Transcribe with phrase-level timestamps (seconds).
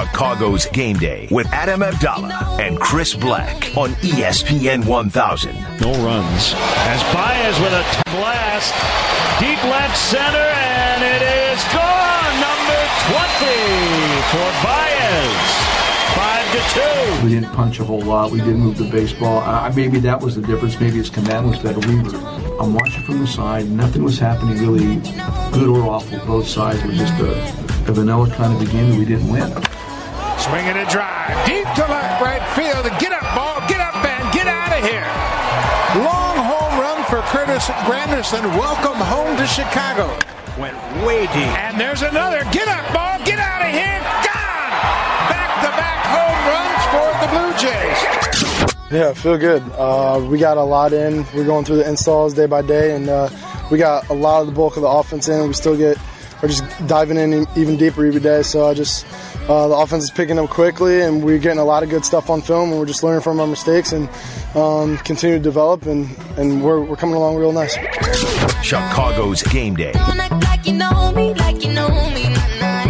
[0.00, 5.54] Chicago's Game Day with Adam Abdalla and Chris Bleck on ESPN 1000.
[5.80, 6.54] No runs.
[6.56, 8.72] As Baez with a t- blast.
[9.38, 12.34] Deep left center, and it is gone.
[12.40, 13.52] Number 20
[14.32, 15.44] for Baez.
[16.16, 17.24] Five to two.
[17.26, 18.32] We didn't punch a whole lot.
[18.32, 19.40] We didn't move the baseball.
[19.40, 20.80] Uh, maybe that was the difference.
[20.80, 21.80] Maybe his command was better.
[21.80, 22.16] We were.
[22.58, 23.68] I'm watching from the side.
[23.70, 24.96] Nothing was happening really
[25.52, 26.18] good or awful.
[26.26, 29.28] Both sides were was just a, a vanilla kind of a game that we didn't
[29.28, 29.48] win.
[30.38, 32.84] Swinging a drive deep to left right field.
[32.98, 33.62] Get up, ball.
[33.68, 34.22] Get up, man.
[34.34, 35.06] Get out of here.
[36.02, 38.42] Long home run for Curtis Granderson.
[38.58, 40.06] Welcome home to Chicago.
[40.58, 41.50] Went way deep.
[41.58, 42.42] And there's another.
[42.52, 43.18] Get up, ball.
[43.24, 44.00] Get out of here.
[44.26, 44.72] Gone.
[45.30, 48.26] Back to back home runs for the Blue Jays.
[48.90, 49.62] Yeah, feel good.
[49.76, 51.26] Uh, we got a lot in.
[51.34, 53.28] We're going through the installs day by day, and uh,
[53.70, 55.48] we got a lot of the bulk of the offense in.
[55.48, 55.98] We still get,
[56.42, 58.42] we're just diving in even deeper every day.
[58.42, 59.06] So I just,
[59.48, 62.30] uh, the offense is picking up quickly, and we're getting a lot of good stuff
[62.30, 64.08] on film, and we're just learning from our mistakes and
[64.54, 67.74] um, continue to develop, and, and we're, we're coming along real nice.
[68.62, 69.92] Chicago's Game Day.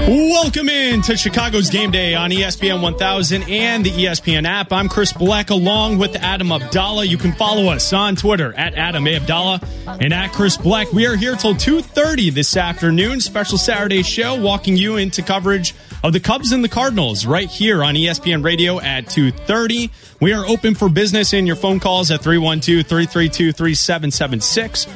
[0.07, 4.73] Welcome in to Chicago's Game Day on ESPN 1000 and the ESPN app.
[4.73, 7.09] I'm Chris Bleck along with Adam Abdalla.
[7.09, 9.19] You can follow us on Twitter at Adam A.
[9.19, 9.61] Abdalla
[10.01, 10.93] and at Chris Bleck.
[10.93, 13.21] We are here till 2.30 this afternoon.
[13.21, 17.83] Special Saturday show walking you into coverage of the Cubs and the Cardinals right here
[17.83, 19.91] on ESPN Radio at 2.30.
[20.21, 24.87] We are open for business in your phone calls at 312-332-3776.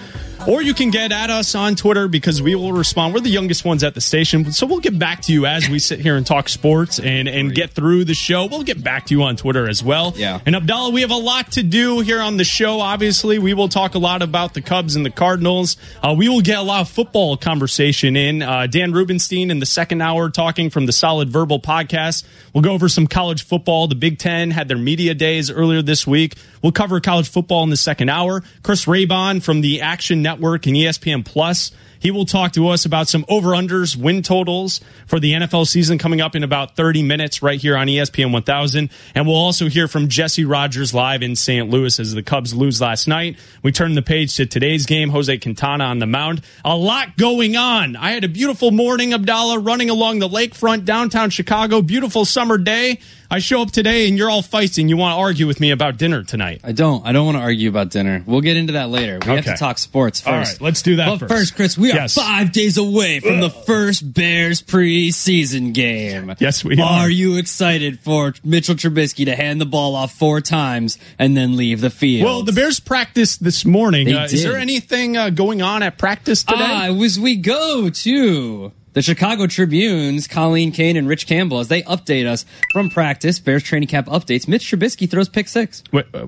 [0.47, 3.13] Or you can get at us on Twitter because we will respond.
[3.13, 5.79] We're the youngest ones at the station, so we'll get back to you as we
[5.79, 8.47] sit here and talk sports and, and get through the show.
[8.47, 10.15] We'll get back to you on Twitter as well.
[10.17, 10.41] Yeah.
[10.47, 12.81] And Abdalla, we have a lot to do here on the show.
[12.81, 15.77] Obviously, we will talk a lot about the Cubs and the Cardinals.
[16.03, 18.41] Uh, we will get a lot of football conversation in.
[18.41, 22.25] Uh, Dan Rubenstein in the second hour talking from the Solid Verbal podcast.
[22.55, 23.89] We'll go over some college football.
[23.89, 26.35] The Big Ten had their media days earlier this week.
[26.63, 28.43] We'll cover college football in the second hour.
[28.63, 31.73] Chris Raybon from the Action Network and E ESPN Plus.
[32.01, 35.99] He will talk to us about some over unders, win totals for the NFL season
[35.99, 38.89] coming up in about 30 minutes right here on ESPN 1000.
[39.15, 41.69] And we'll also hear from Jesse Rogers live in St.
[41.69, 43.37] Louis as the Cubs lose last night.
[43.63, 45.11] We turn the page to today's game.
[45.11, 46.41] Jose Quintana on the mound.
[46.65, 47.97] A lot going on.
[47.97, 51.83] I had a beautiful morning, Abdalla, running along the lakefront downtown Chicago.
[51.83, 52.99] Beautiful summer day.
[53.33, 55.71] I show up today and you're all feisty and you want to argue with me
[55.71, 56.63] about dinner tonight.
[56.65, 57.07] I don't.
[57.07, 58.25] I don't want to argue about dinner.
[58.27, 59.21] We'll get into that later.
[59.25, 60.55] We have to talk sports first.
[60.55, 61.33] right, let's do that But first.
[61.33, 62.15] first, Chris, we are Yes.
[62.15, 66.35] five days away from the first Bears preseason game.
[66.41, 67.03] Yes, we are.
[67.05, 71.57] Are you excited for Mitchell Trubisky to hand the ball off four times and then
[71.57, 72.25] leave the field?
[72.25, 74.13] Well, the Bears practiced this morning.
[74.13, 76.59] Uh, is there anything uh, going on at practice today?
[76.61, 81.83] Ah, as we go to the Chicago Tribune's Colleen Kane and Rich Campbell as they
[81.83, 83.39] update us from practice.
[83.39, 84.49] Bears training camp updates.
[84.49, 85.83] Mitch Trubisky throws pick six.
[85.93, 86.27] Wait, uh,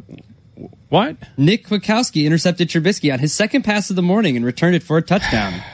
[0.89, 1.17] what?
[1.37, 4.97] Nick Kwiatkowski intercepted Trubisky on his second pass of the morning and returned it for
[4.97, 5.61] a touchdown.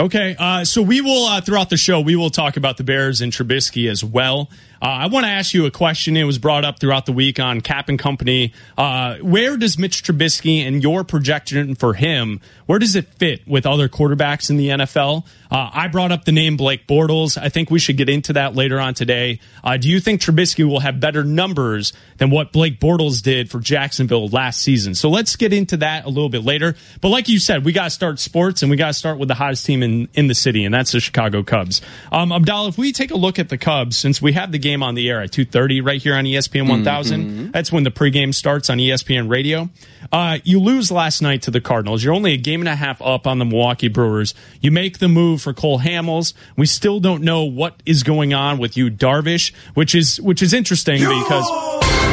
[0.00, 3.20] Okay, uh, so we will uh, throughout the show we will talk about the Bears
[3.20, 4.48] and Trubisky as well.
[4.80, 6.16] Uh, I want to ask you a question.
[6.16, 8.52] It was brought up throughout the week on Kap and Company.
[8.76, 12.40] Uh, where does Mitch Trubisky and your projection for him?
[12.66, 15.24] Where does it fit with other quarterbacks in the NFL?
[15.50, 17.40] Uh, I brought up the name Blake Bortles.
[17.40, 19.40] I think we should get into that later on today.
[19.64, 23.58] Uh, do you think Trubisky will have better numbers than what Blake Bortles did for
[23.58, 24.94] Jacksonville last season?
[24.94, 26.74] So let's get into that a little bit later.
[27.00, 29.28] But like you said, we got to start sports and we got to start with
[29.28, 31.80] the hottest team in, in the city, and that's the Chicago Cubs.
[32.12, 34.67] Um, Abdalla, if we take a look at the Cubs, since we have the game
[34.76, 38.70] on the air at 2.30 right here on ESPN 1000, that's when the pregame starts
[38.70, 39.68] on ESPN radio.
[40.12, 42.02] Uh, you lose last night to the Cardinals.
[42.04, 44.34] You're only a game and a half up on the Milwaukee Brewers.
[44.60, 46.34] You make the move for Cole Hamels.
[46.56, 50.52] We still don't know what is going on with Yu, Darvish, which is which is
[50.52, 51.48] interesting because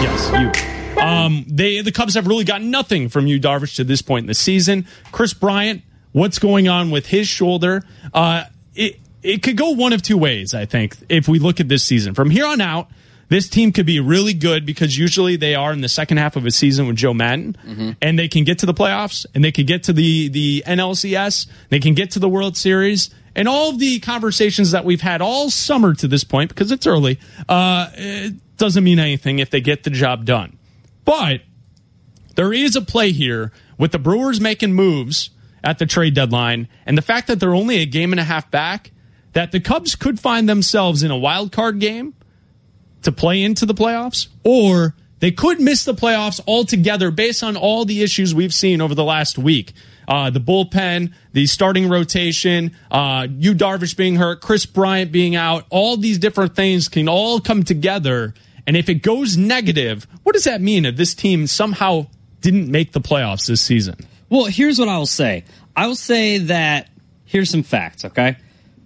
[0.01, 1.01] yes, you.
[1.01, 4.27] Um, they the Cubs have really got nothing from Yu, Darvish, to this point in
[4.27, 4.87] the season.
[5.11, 7.83] Kris Bryant, what's going on with his shoulder?
[8.13, 10.53] Uh, it it could go one of two ways.
[10.53, 12.89] I think if we look at this season from here on out.
[13.27, 16.45] This team could be really good because usually they are in the second half of
[16.45, 17.57] a season with Joe Maddon,
[17.99, 21.47] and they can get to the playoffs, and they can get to the the NLCS,
[21.69, 25.23] they can get to the World Series, and all of the conversations that we've had
[25.23, 27.19] all summer to this point because it's early.
[27.49, 30.59] Uh, it doesn't mean anything if they get the job done,
[31.03, 31.41] but
[32.35, 35.31] there is a play here with the Brewers making moves
[35.63, 38.51] at the trade deadline and the fact that they're only a game and a half
[38.51, 38.91] back
[39.35, 42.15] that the Cubs could find themselves in a wild card game
[43.03, 47.85] to play into the playoffs or they could miss the playoffs altogether based on all
[47.85, 49.73] the issues we've seen over the last week.
[50.07, 55.65] uh, the bullpen, the starting rotation, uh, Yu Darvish being hurt, Kris Bryant being out,
[55.69, 58.33] all these different things can all come together.
[58.67, 62.07] And if it goes negative, what does that mean if this team somehow
[62.41, 63.95] didn't make the playoffs this season?
[64.29, 65.45] Well, here's what I will say.
[65.75, 66.89] I will say that
[67.25, 68.37] here's some facts, okay?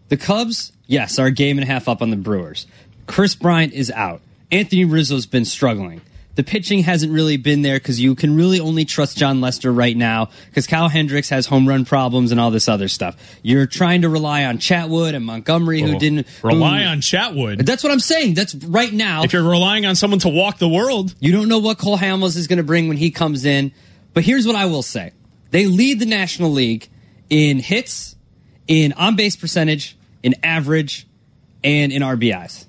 [0.10, 2.68] The Cubs, yes, are a game and a half up on the Brewers.
[3.08, 4.22] Kris Bryant is out.
[4.52, 6.02] Anthony Rizzo's been struggling.
[6.36, 9.98] The pitching hasn't really been there because you can really only trust Jon Lester right
[9.98, 13.18] now because Kyle Hendricks has home run problems and all this other stuff.
[13.44, 17.66] You're trying to rely on Chatwood and Montgomery, who oh, didn't rely who- on Chatwood.
[17.66, 18.36] That's what I'm saying.
[18.36, 19.24] That's right now.
[19.24, 22.38] If you're relying on someone to walk the world, You don't know what Cole Hamels
[22.38, 23.74] is going to bring when he comes in.
[24.14, 25.12] But here's what I will say
[25.52, 26.88] they lead the National League
[27.30, 28.16] in hits,
[28.68, 31.08] in on base percentage, in average,
[31.64, 32.66] and in RBIs.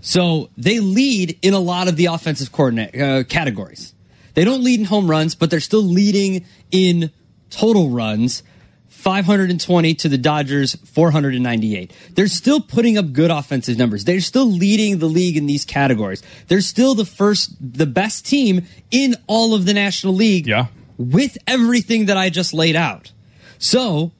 [0.00, 3.94] So they lead in a lot of the offensive coordinate uh, categories.
[4.34, 7.10] They don't lead in home runs, but they're still leading in
[7.50, 8.42] total runs.
[8.88, 11.92] 520 to the Dodgers, 498.
[12.14, 14.04] They're still putting up good offensive numbers.
[14.04, 16.22] They're still leading the league in these categories.
[16.48, 20.66] They're still the first, the best team in all of the National League Yeah.
[20.98, 23.12] with everything that I just laid out.
[23.58, 24.12] So,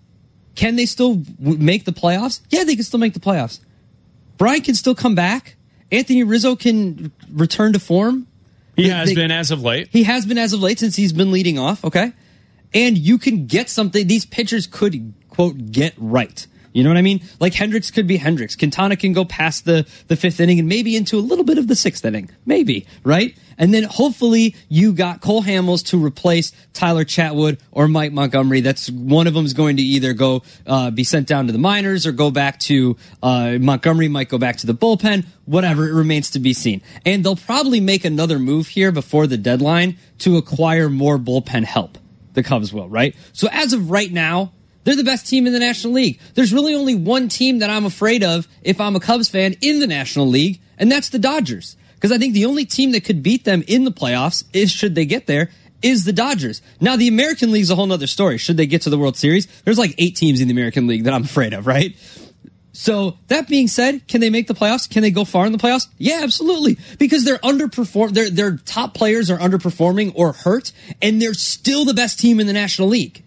[0.56, 2.41] can they still w- make the playoffs?
[2.50, 3.61] Yeah, they can still make the playoffs.
[4.38, 5.56] Brian can still come back.
[5.93, 8.26] Anthony Rizzo can return to form.
[8.75, 9.88] he has they- been as of late.
[9.93, 12.12] He has been as of late since he's been leading off, okay?
[12.75, 16.47] And you can get something these pitchers could quote get right.
[16.76, 17.23] You know what I mean?
[17.40, 18.55] Like Hendricks could be Hendricks.
[18.55, 21.69] Quintana can go past the, the fifth inning and maybe into a little bit of
[21.69, 22.28] the sixth inning.
[22.44, 23.34] Maybe, right?
[23.56, 28.61] And then hopefully you got Cole Hamels to replace Tyler Chatwood or Mike Montgomery.
[28.61, 31.58] That's one of them is going to either go uh, be sent down to the
[31.58, 35.25] minors or go back to uh, Montgomery might go back to the bullpen.
[35.46, 36.82] Whatever, it remains to be seen.
[37.06, 41.96] And they'll probably make another move here before the deadline to acquire more bullpen help.
[42.34, 43.17] The Cubs will, right?
[43.32, 44.52] So as of right now,
[44.87, 46.21] they're the best team in the National League.
[46.35, 49.81] There's really only one team that I'm afraid of if I'm a Cubs fan in
[49.81, 51.77] the National League, and that's the Dodgers.
[51.97, 54.94] Because I think the only team that could beat them in the playoffs is should
[54.94, 55.50] they get there
[55.83, 56.62] is the Dodgers.
[56.81, 58.38] Now the American League's a whole nother story.
[58.38, 59.47] Should they get to the World Series?
[59.62, 61.97] There's like eight teams in the American League that I'm afraid of, right?
[62.73, 64.88] So that being said, can they make the playoffs?
[64.88, 65.88] Can they go far in the playoffs?
[65.99, 66.79] Yeah, absolutely.
[66.97, 70.71] Because they're underperform their their top players are underperforming or hurt,
[71.03, 73.25] and they're still the best team in the National League.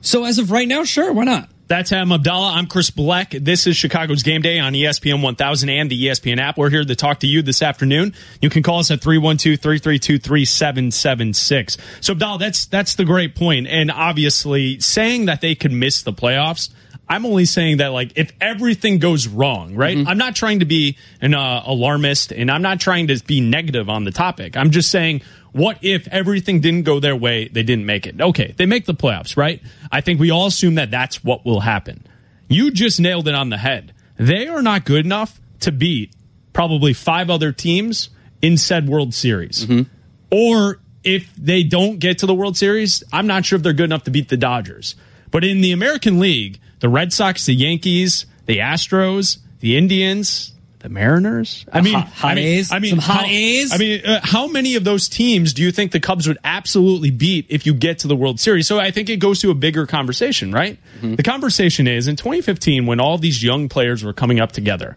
[0.00, 1.50] So as of right now, sure, why not?
[1.66, 2.54] That's Adam Abdalla.
[2.54, 3.44] I'm Chris Bleck.
[3.44, 6.56] This is Chicago's Game Day on ESPN 1000 and the ESPN app.
[6.56, 8.14] We're here to talk to you this afternoon.
[8.40, 11.76] You can call us at 312-332-3776.
[12.00, 13.66] So Abdalla, that's that's the great point.
[13.66, 16.70] And obviously, saying that they could miss the playoffs,
[17.08, 19.96] I'm only saying that like if everything goes wrong, right?
[20.06, 23.88] I'm not trying to be an uh, alarmist and I'm not trying to be negative
[23.88, 24.56] on the topic.
[24.56, 25.22] I'm just saying
[25.52, 27.48] what if everything didn't go their way?
[27.48, 28.20] They didn't make it.
[28.20, 29.62] Okay, they make the playoffs, right?
[29.90, 32.06] I think we all assume that that's what will happen.
[32.48, 33.94] You just nailed it on the head.
[34.16, 36.12] They are not good enough to beat
[36.52, 38.10] probably five other teams
[38.42, 39.64] in said World Series.
[39.64, 39.82] Mm-hmm.
[40.30, 43.84] Or if they don't get to the World Series, I'm not sure if they're good
[43.84, 44.94] enough to beat the Dodgers.
[45.30, 50.88] But in the American League, the Red Sox, the Yankees, the Astros, the Indians, the
[50.88, 51.66] Mariners.
[51.72, 52.72] I mean, hot- hot I mean, A's?
[52.72, 53.72] I mean, Some hot how, A's?
[53.72, 57.10] I mean, uh, how many of those teams do you think the Cubs would absolutely
[57.10, 58.66] beat if you get to the World Series?
[58.68, 60.78] So I think it goes to a bigger conversation, right?
[60.98, 61.16] Mm-hmm.
[61.16, 64.96] The conversation is in 2015 when all these young players were coming up together.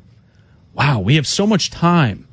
[0.74, 2.28] Wow, we have so much time.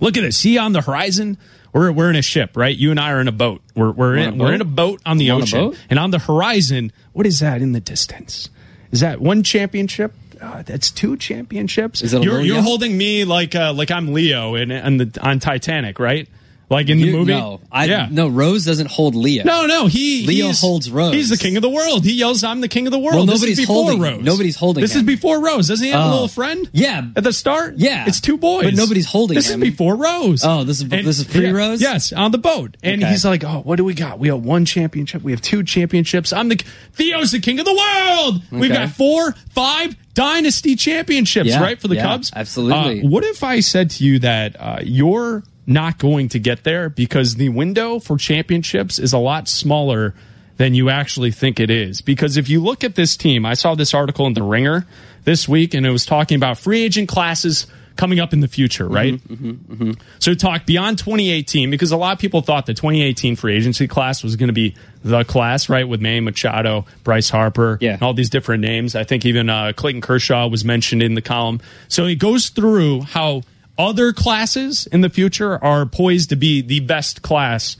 [0.00, 0.34] Look at it.
[0.34, 1.38] See on the horizon.
[1.72, 2.74] We're, we're in a ship, right?
[2.76, 3.62] You and I are in a boat.
[3.74, 5.58] We're, we're, On in, we're in a boat on the I'm ocean.
[5.70, 5.78] boat?
[5.90, 8.48] And on the horizon, what is that in the distance?
[8.90, 10.14] Is that one championship?
[10.40, 12.02] Uh, that's two championships.
[12.02, 15.18] Is it a you're you're holding me like uh, like I'm Leo in, in the
[15.20, 16.28] on Titanic, right?
[16.70, 17.32] Like in the movie.
[17.32, 18.08] No, I, yeah.
[18.10, 18.28] no.
[18.28, 19.42] Rose doesn't hold Leo.
[19.44, 21.14] No, no, he Leo holds Rose.
[21.14, 22.04] He's the king of the world.
[22.04, 24.00] He yells, "I'm the king of the world." Well, this nobody's is before holding.
[24.00, 24.22] Rose.
[24.22, 24.98] Nobody's holding This him.
[25.00, 25.68] is before Rose.
[25.68, 26.10] Doesn't he have a Oh.
[26.10, 26.68] little friend?
[26.72, 27.06] Yeah.
[27.16, 27.74] at the start.
[27.78, 28.04] Yeah.
[28.06, 29.62] it's two boys, But nobody's holding This him.
[29.62, 30.42] is before Rose.
[30.44, 31.80] Oh, this is- this is pre-Rose?
[31.80, 33.12] Yeah, Yes, on the boat, and Okay.
[33.12, 34.18] he's like, "Oh, what do we got?
[34.18, 35.22] We have one championship.
[35.22, 36.34] We have two championships.
[36.34, 36.60] I'm the
[36.92, 38.42] Theo's the king of the world.
[38.50, 42.30] We've got four, five dynasty championships, Yeah, right, for the yeah, Cubs.
[42.36, 43.02] absolutely.
[43.02, 46.88] Uh, what if I said to you that uh, you're not going to get there
[46.88, 50.14] because the window for championships is a lot smaller
[50.56, 52.00] than you actually think it is?
[52.00, 54.86] Because if you look at this team, I saw this article in The Ringer
[55.24, 58.84] this week, and it was talking about free agent classes coming up in the future,
[58.84, 59.14] mm-hmm, right?
[59.14, 59.90] Mm-hmm, mm-hmm.
[60.20, 64.22] So talk beyond 2018 because a lot of people thought the 2018 free agency class
[64.22, 65.86] was going to be the class, right?
[65.86, 67.94] With Manny Machado, Bryce Harper, Yeah.
[67.94, 68.94] and all these different names.
[68.94, 71.60] I think even uh, Clayton Kershaw was mentioned in the column.
[71.88, 73.42] So it goes through how
[73.78, 77.76] other classes in the future are poised to be the best class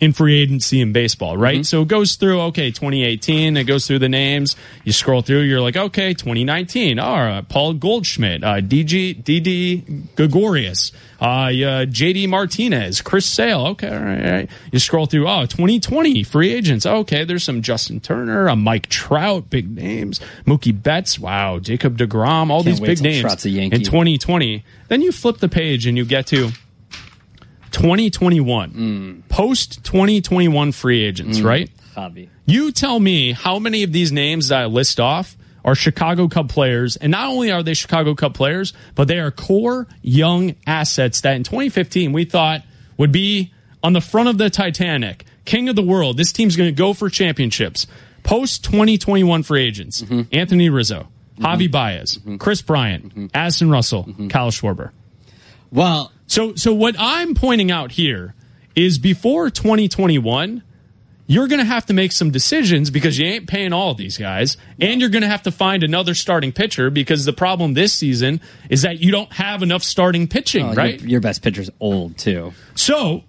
[0.00, 1.66] in free agency in baseball, right?
[1.66, 4.54] So it goes through, okay, 2018, it goes through the names.
[4.84, 9.78] You scroll through, you're like, okay, 2019, all right, Paul Goldschmidt, uh, DG, Didi
[10.14, 14.50] Gregorius, uh, yeah, JD Martinez, Chris Sale, okay, all right, all right.
[14.70, 19.50] You scroll through, oh, 2020, free agents, okay, there's some Justin Turner, a Mike Trout,
[19.50, 23.24] big names, Mookie Betts, wow, Jacob DeGrom, all these big names
[23.72, 24.64] in 2020.
[24.86, 26.50] Then you flip the page and you get to
[27.78, 29.28] 2021, Mm.
[29.28, 31.70] post 2021 free agents, mm, right?
[31.96, 32.28] Javi.
[32.46, 36.48] You tell me how many of these names that I list off are Chicago Cub
[36.48, 41.20] players, and not only are they Chicago Cub players, but they are core young assets
[41.22, 42.62] that in 2015 we thought
[42.96, 46.16] would be on the front of the Titanic, king of the world.
[46.16, 47.86] This team's going to go for championships.
[48.24, 50.22] Post 2021 free agents: mm-hmm.
[50.32, 51.08] Anthony Rizzo,
[51.38, 51.44] mm-hmm.
[51.44, 52.36] Javi Baez, mm-hmm.
[52.36, 54.90] Kris Bryant, Addison Russell, Kyle Schwarber.
[55.70, 58.34] Well, So, so what I'm pointing out here
[58.76, 60.62] is before 2021,
[61.26, 64.16] you're going to have to make some decisions because you ain't paying all of these
[64.16, 67.92] guys, and you're going to have to find another starting pitcher because the problem this
[67.92, 71.00] season is that you don't have enough starting pitching, oh, well, right?
[71.00, 72.52] Your, your best pitcher's old too.
[72.74, 73.24] So,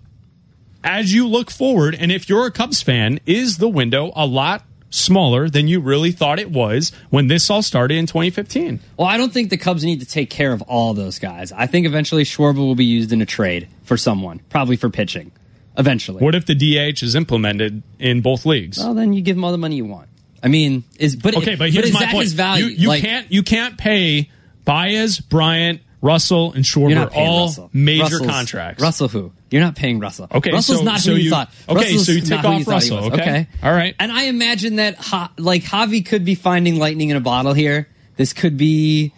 [0.83, 4.63] as you look forward, and if you're a Cubs fan, is the window a lot
[4.89, 8.79] smaller than you really thought it was when this all started in 2015?
[8.97, 11.51] Well, I don't think the Cubs need to take care of all those guys.
[11.51, 15.31] I think eventually Schwarber will be used in a trade for someone, probably for pitching.
[15.77, 16.21] Eventually.
[16.21, 18.79] What if the DH is implemented in both leagues?
[18.79, 20.09] Well, then you give him all the money you want.
[20.43, 22.23] I mean, is but Okay, but here's is my that point.
[22.23, 22.65] his value?
[22.65, 24.29] You, you Like, can't you can't pay
[24.65, 27.69] Baez, Bryant, Russell, and You're Schwarber all Russell.
[27.73, 28.81] major Russell's- contracts.
[28.81, 29.31] Russell who?
[29.51, 30.27] You're not paying Russell.
[30.31, 31.51] Okay, Russell's so- not so who you, you- thought.
[31.67, 33.19] okay, Russell's so you take off he Russell, was.
[33.19, 33.47] okay.
[33.63, 33.95] All right.
[33.99, 37.87] And I imagine that ha- like Javi could be finding lightning in a bottle here.
[38.15, 39.11] This could be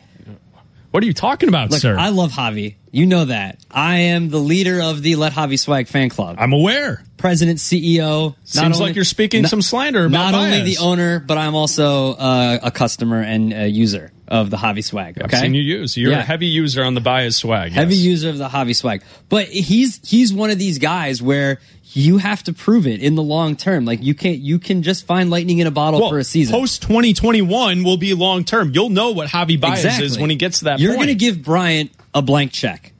[0.91, 1.97] What are you talking about, Look, sir?
[1.97, 2.75] I love Javi.
[2.91, 3.59] You know that.
[3.71, 6.35] I am the leader of the Let Javi Swag fan club.
[6.37, 7.03] I'm aware.
[7.15, 8.35] President, CEO.
[8.43, 12.59] Seems like you're speaking some slander about Not only the owner, but I'm also uh,
[12.63, 15.17] a customer and a user of the Javi Swag.
[15.19, 15.95] I've Okay, seen you use.
[15.95, 16.19] You're Yeah.
[16.19, 17.71] a heavy user on the bias swag.
[17.71, 19.03] heavy user of the Javi Swag.
[19.29, 21.59] But he's he's one of these guys where
[21.93, 23.85] you have to prove it in the long term.
[23.85, 26.53] Like you can't you can just find lightning in a bottle Well, for a season.
[26.55, 28.71] post 2021 will be long term.
[28.73, 30.05] You'll know what Javi Baez Exactly.
[30.05, 32.93] is when he gets to that You're going to give Bryant a blank check.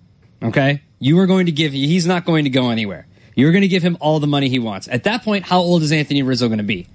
[0.43, 0.81] Okay?
[0.99, 3.07] You are going to give he's not going to go anywhere.
[3.35, 4.87] You're going to give him all the money he wants.
[4.87, 6.87] At that point, how old is Anthony Rizzo going to be?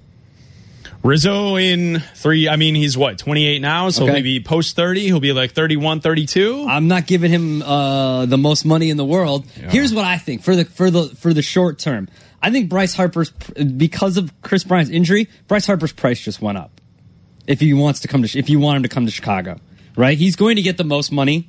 [1.07, 2.49] Rizzo in three.
[2.49, 4.21] I mean, he's what 28 now, so Okay.
[4.21, 5.05] he'll post 30.
[5.05, 6.65] He'll be like 31, 32.
[6.67, 9.45] I'm not giving him uh, the most money in the world.
[9.51, 12.09] Here's what I think for the for the for the short term.
[12.41, 16.81] I think Bryce Harper's because of Kris Bryant's injury, Bryce Harper's price just went up.
[17.47, 19.59] If he wants to come to if you want him to come to Chicago,
[19.95, 20.17] right?
[20.17, 21.47] He's going to get the most money,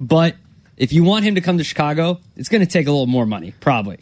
[0.00, 0.34] but
[0.78, 3.26] if you want him to come to Chicago, it's going to take a little more
[3.26, 3.98] money, probably.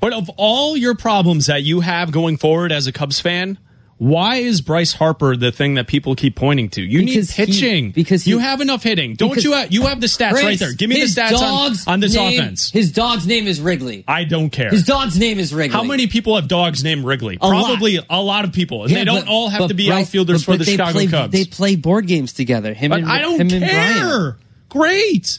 [0.00, 3.58] But of all your problems that you have going forward as a Cubs fan,
[3.98, 6.82] why is Bryce Harper the thing that people keep pointing to?
[6.82, 9.14] You Because need pitching because he- you have enough hitting.
[9.14, 9.52] Don't you?
[9.52, 10.72] Have, you have the stats right there.
[10.72, 12.70] Give me the stats on, on this name- offense.
[12.70, 14.04] His dog's name is Wrigley.
[14.08, 14.70] I don't care.
[14.70, 15.72] His dog's name is Wrigley.
[15.76, 17.38] How many people have dogs named Wrigley?
[17.40, 17.64] A lot.
[17.66, 20.06] Probably a lot of people, and Yeah, they don't but- all have to be Bryce-
[20.06, 21.32] outfielders but- for but the Chicago play, Cubs.
[21.32, 22.74] They play board games together.
[22.74, 23.96] Him and I don't him and Bryant.
[23.98, 24.36] care.
[24.68, 25.38] Great,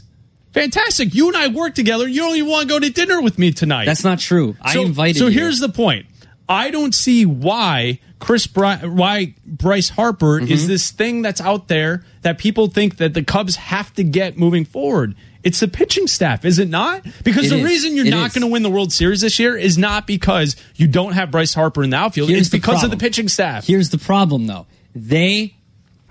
[0.54, 1.14] fantastic.
[1.14, 2.08] You and I work together.
[2.08, 3.86] You don't even want to go to dinner with me tonight.
[3.86, 4.56] That's not true.
[4.62, 5.40] I so, invited So you.
[5.40, 6.06] here's the point.
[6.48, 10.52] I don't see why Chris Bry- why Bryce Harper Mm-hmm.
[10.52, 14.38] is this thing that's out there that people think that the Cubs have to get
[14.38, 15.16] moving forward.
[15.44, 17.04] It's the pitching staff, is it not?
[17.24, 17.64] Because It the is.
[17.66, 20.56] reason you're It not going to win the World Series this year is not because
[20.76, 22.30] you don't have Bryce Harper in the outfield.
[22.30, 23.68] Here's it's the because of the pitching staff.
[23.68, 24.66] Here's the problem, though.
[24.96, 25.55] They,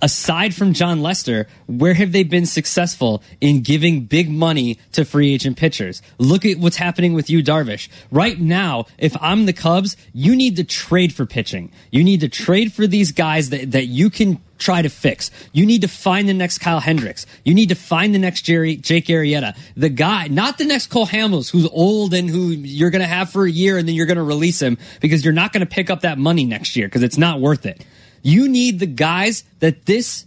[0.04, 5.32] aside from Jon Lester, where have they been successful in giving big money to free
[5.32, 6.02] agent pitchers?
[6.18, 7.88] Look at what's happening with Yu, Darvish.
[8.10, 11.72] Right now, if I'm the Cubs, you need to trade for pitching.
[11.90, 15.30] You need to trade for these guys that, that you can try to fix.
[15.54, 17.24] You need to find the next Kyle Hendricks.
[17.42, 19.56] You need to find the next Jerry, Jake Arrieta.
[19.74, 23.30] The guy, not the next Cole Hamels, who's old and who you're going to have
[23.30, 25.74] for a year and then you're going to release him because you're not going to
[25.74, 27.82] pick up that money next year because it's not worth it.
[28.24, 30.24] You need the guys that this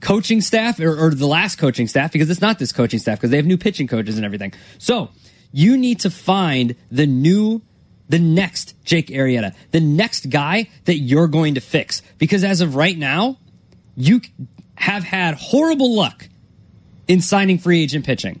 [0.00, 3.30] coaching staff or, or the last coaching staff because it's not this coaching staff because
[3.30, 4.52] they have new pitching coaches and everything.
[4.78, 5.10] So
[5.52, 7.62] you need to find the new,
[8.08, 12.74] the next Jake Arrieta, the next guy that you're going to fix because as of
[12.74, 13.38] right now,
[13.96, 14.20] you
[14.74, 16.28] have had horrible luck
[17.06, 18.40] in signing free agent pitching.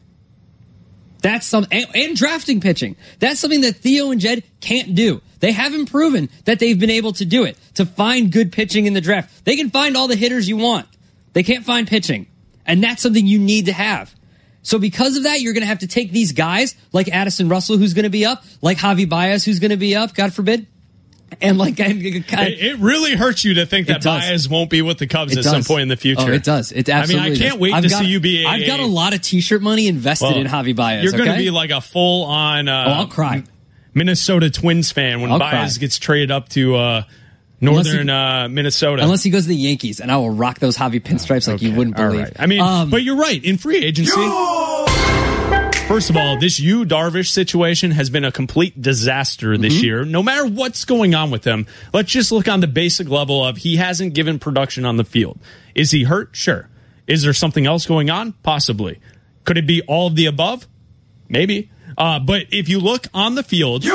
[1.20, 2.96] That's some and, and drafting pitching.
[3.18, 5.20] That's something that Theo and Jed can't do.
[5.40, 8.92] They haven't proven that they've been able to do it to find good pitching in
[8.92, 9.44] the draft.
[9.44, 10.86] They can find all the hitters you want.
[11.32, 12.26] They can't find pitching,
[12.66, 14.14] and that's something you need to have.
[14.62, 17.78] So because of that, you're going to have to take these guys like Addison Russell,
[17.78, 20.66] who's going to be up, like Javi Baez, who's going to be up, God forbid.
[21.40, 24.04] And like, and, It, it really hurts you to think that It.
[24.04, 26.22] Baez won't be with the Cubs It at some point in the future.
[26.22, 26.72] Oh, it does.
[26.72, 27.26] It absolutely.
[27.26, 27.60] I mean, I can't does.
[27.60, 28.44] wait I've to got- see you be.
[28.44, 31.02] A, I've got a lot of T-shirt money invested well, in Javi Baez.
[31.04, 31.42] You're going to okay?
[31.44, 32.66] be like a full on.
[32.68, 33.44] Uh, Oh, I'll cry.
[33.94, 35.80] Minnesota Twins fan when I'll Baez cry.
[35.80, 37.02] gets traded up to uh,
[37.60, 39.02] northern he- uh, Minnesota.
[39.02, 41.72] Unless he goes to the Yankees, and I will rock those Javi pinstripes like you
[41.74, 42.20] wouldn't believe.
[42.22, 42.32] right.
[42.38, 43.42] I mean, Um, but you're right.
[43.44, 44.12] In free agency,
[45.88, 49.84] first of all, this Yu Darvish situation has been a complete disaster this Mm-hmm.
[49.84, 50.04] year.
[50.04, 53.56] No matter what's going on with him, let's just look on the basic level of
[53.58, 55.38] he hasn't given production on the field.
[55.74, 56.30] Is he hurt?
[56.36, 56.68] Sure.
[57.06, 58.32] Is there something else going on?
[58.42, 59.00] Possibly.
[59.44, 60.68] Could it be all of the above?
[61.28, 61.70] Maybe.
[61.96, 63.90] Uh, but if you look on the field, you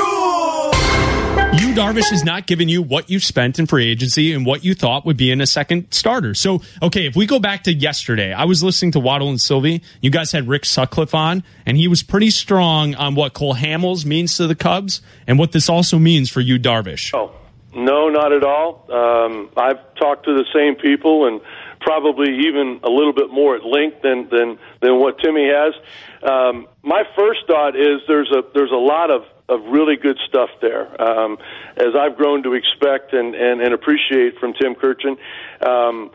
[1.74, 5.04] Darvish has not given you what you spent in free agency and what Yu thought
[5.04, 6.32] would be in a second starter.
[6.32, 9.82] So, okay, if we go back to yesterday, I was listening to Waddle and Silvy.
[10.00, 14.06] You guys had Rick Sutcliffe on, and he was pretty strong on what Cole Hamels
[14.06, 17.12] means to the Cubs and what this also means for you, Darvish.
[17.12, 17.32] Oh,
[17.74, 18.86] no, not at all.
[18.88, 21.40] Um, I've talked to the same people and
[21.80, 25.74] probably even a little bit more at length than than than what Timmy has.
[26.22, 30.50] Um, my first thought is there's a there's a lot of of really good stuff
[30.60, 31.38] there, um,
[31.76, 35.18] as I've grown to expect and, and, and appreciate from Tim Kurkjian.
[35.60, 36.10] Um,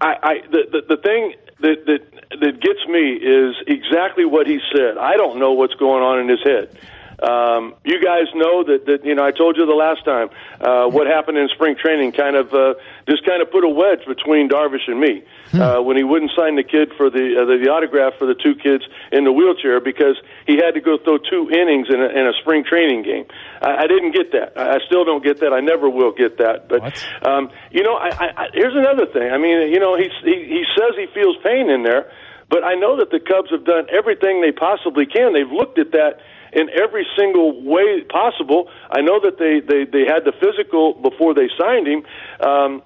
[0.00, 4.60] I, I the, the the thing that that that gets me is exactly what he
[4.74, 4.98] said.
[4.98, 6.78] I don't know what's going on in his head.
[7.24, 10.28] Um, you guys know that, that you know I told you the last time
[10.60, 12.74] uh, what happened in spring training kind of uh,
[13.08, 16.56] just kind of put a wedge between Darvish and me uh, when he wouldn't sign
[16.56, 19.80] the kid for the, uh, the the autograph for the two kids in the wheelchair
[19.80, 23.24] because he had to go throw two innings in a, in a spring training game.
[23.62, 24.52] I, I didn't get that.
[24.60, 25.54] I I still don't get that.
[25.54, 26.68] I never will get that.
[26.68, 26.92] But
[27.24, 29.32] um, you know, I, I, I, here's another thing.
[29.32, 32.12] I mean, you know, he he he says he feels pain in there.
[32.50, 35.32] But I know that the Cubs have done everything they possibly can.
[35.32, 36.20] They've looked at that
[36.54, 38.70] in every single way possible.
[38.90, 42.02] I know that they they they had the physical before they signed him.
[42.40, 42.82] Um,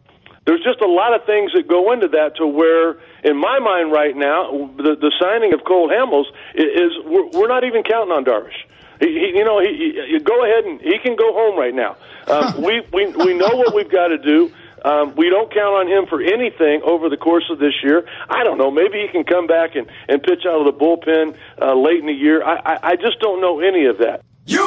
[0.47, 3.93] there's just a lot of things that go into that to where, in my mind,
[3.93, 8.13] right now, the the signing of Cole Hamels is, is we're, we're not even counting
[8.17, 8.57] on Darvish.
[8.99, 11.97] He, he, you know, he, he, go ahead and he can go home right now.
[12.27, 14.51] Um, we we we know what we've got to do.
[14.85, 18.07] Um, we don't count on him for anything over the course of this year.
[18.29, 18.71] I don't know.
[18.71, 22.07] Maybe he can come back and, and pitch out of the bullpen uh, late in
[22.07, 22.43] the year.
[22.45, 24.23] I, I, I just don't know any of that.
[24.47, 24.65] You!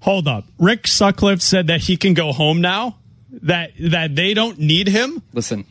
[0.00, 0.44] Hold up.
[0.58, 2.96] Rick Sutcliffe said that he can go home now.
[3.42, 5.22] That that they don't need him.
[5.34, 5.66] listen,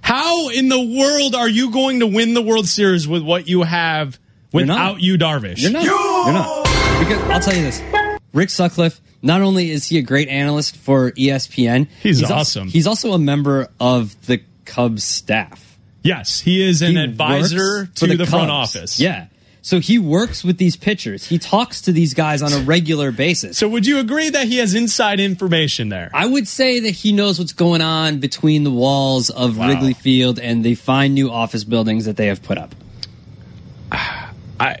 [0.00, 3.62] How in the world are you going to win the World Series with what Yu
[3.62, 4.18] have
[4.52, 5.62] without you, Darvish?
[5.62, 5.84] You're not.
[5.84, 6.64] You're not.
[6.98, 7.80] Because I'll tell you this.
[8.34, 12.68] Rick Sutcliffe, not only is he a great analyst for ESPN, He's al- awesome.
[12.68, 15.78] he's also a member of the Cubs staff.
[16.02, 18.98] Yes, he is an He advisor to the, front office.
[18.98, 19.26] Yeah.
[19.64, 21.24] So he works with these pitchers.
[21.28, 23.56] He talks to these guys on a regular basis.
[23.56, 26.10] So would you agree that he has inside information there?
[26.12, 29.68] I would say that he knows what's going on between the walls of Wow.
[29.68, 32.74] Wrigley Field and the fine new office buildings that they have put up.
[33.92, 34.78] I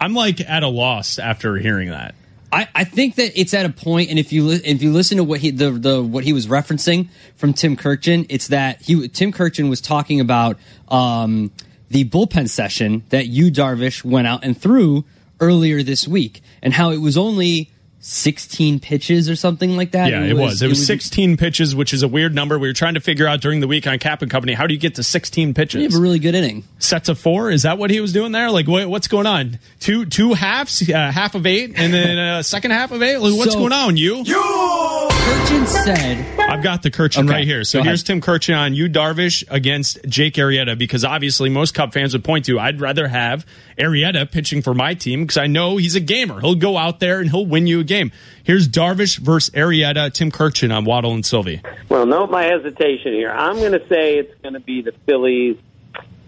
[0.00, 2.14] I'm like at a loss after hearing that.
[2.52, 5.16] I, I think that it's at a point, and if you li- if you listen
[5.16, 9.08] to what he the, the what he was referencing from Tim Kurkjian, it's that he
[9.08, 11.50] Tim Kurkjian was talking about um,
[11.88, 15.04] the bullpen session that Yu Darvish went out and threw
[15.40, 17.70] earlier this week, and how it was only
[18.04, 20.10] sixteen pitches or something like that.
[20.10, 20.60] Yeah, it was.
[20.60, 22.58] It was 16 pitches, which is a weird number.
[22.58, 24.74] We were trying to figure out during the week on Kap and Company how do
[24.74, 25.74] you get to 16 pitches?
[25.74, 25.94] You pitches?
[25.94, 26.64] have a really good inning.
[26.78, 27.50] Sets of four?
[27.50, 28.50] Is that what he was doing there?
[28.50, 29.58] Like, what, what's going on?
[29.80, 33.18] Two two halves, uh, half of eight, and then a second half of eight.
[33.18, 33.96] Like, what's So- going on?
[33.96, 34.22] You.
[34.24, 35.11] You?
[35.22, 37.64] Kurkjian said I've got the Kurkjian Okay, right here.
[37.64, 38.06] So go here's ahead.
[38.06, 42.44] Tim Kurkjian on Yu Darvish against Jake Arrieta because obviously most Cub fans would point
[42.46, 43.46] to I'd rather have
[43.78, 46.40] Arrieta pitching for my team because I know he's a gamer.
[46.40, 48.10] He'll go out there and he'll win you a game.
[48.42, 50.12] Here's Darvish versus Arrieta.
[50.12, 51.62] Tim Kurkjian on Waddle and Silvy.
[51.88, 53.30] Well, note my hesitation here.
[53.30, 55.56] I'm going to say it's going to be the Phillies.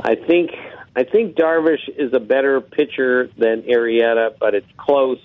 [0.01, 0.53] I think
[0.97, 5.19] I think Darvish is a better pitcher than Arrieta, but it's close.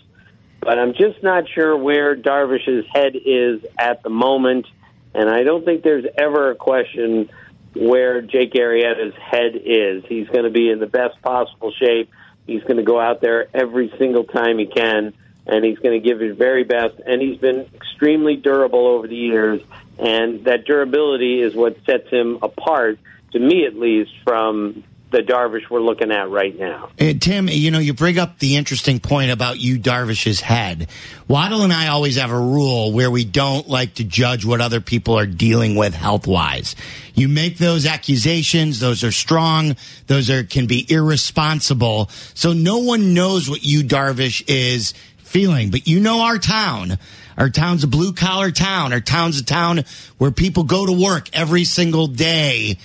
[0.61, 4.67] But I'm just not sure where Darvish's head is at the moment,
[5.13, 7.29] and I don't think there's ever a question
[7.75, 10.03] where Jake Arrieta's head is.
[10.07, 12.09] He's going to be in the best possible shape.
[12.45, 15.13] He's going to go out there every single time he can,
[15.45, 16.95] and he's going to give his very best.
[17.05, 19.61] And he's been extremely durable over the years,
[19.97, 22.99] and that durability is what sets him apart,
[23.31, 26.89] to me at least, from the Darvish we're looking at right now.
[26.99, 30.87] And Tim, you know, you bring up the interesting point about Yu Darvish's head.
[31.27, 34.81] Waddle and I always have a rule where we don't like to judge what other
[34.81, 36.75] people are dealing with health wise.
[37.15, 39.75] You make those accusations; those are strong.
[40.07, 42.09] Those are can be irresponsible.
[42.33, 46.97] So no one knows what Yu Darvish is feeling, but you know our town.
[47.37, 48.91] Our town's a blue collar town.
[48.91, 49.85] Our town's a town
[50.17, 52.77] where people go to work every single day.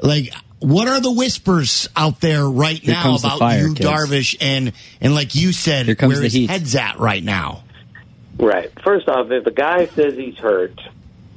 [0.00, 3.86] Like, what are the whispers out there right Here now about fire, you, kids.
[3.88, 6.50] Darvish, and and like you said, Here comes where the his heat.
[6.50, 7.62] head's at right now?
[8.38, 8.70] Right.
[8.82, 10.78] First off, if a guy says he's hurt,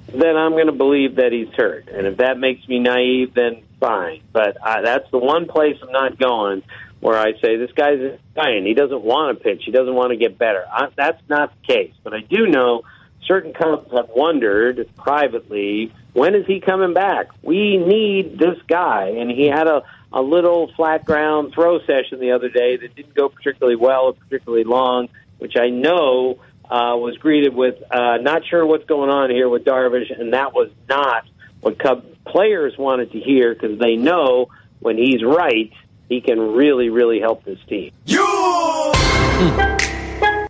[0.08, 1.88] then I'm going to believe that he's hurt.
[1.88, 4.22] And if that makes me naive, then fine.
[4.34, 6.64] But I, that's the one place I'm not going
[7.00, 8.66] where I say this guy's dying.
[8.66, 9.64] He doesn't want to pitch.
[9.66, 10.66] He doesn't want to get better.
[10.70, 11.94] I, that's not the case.
[12.04, 12.84] But I do know
[13.26, 17.28] certain Cubs have wondered privately when is he coming back?
[17.42, 19.16] We need this guy.
[19.20, 23.14] And he had a, a little flat ground throw session the other day that didn't
[23.14, 28.46] go particularly well or particularly long, which I know uh, was greeted with uh, not
[28.46, 31.26] sure what's going on here with Darvish, and that was not
[31.62, 35.72] what Cub players wanted to hear because they know when he's right,
[36.08, 37.92] he can really, really help this team.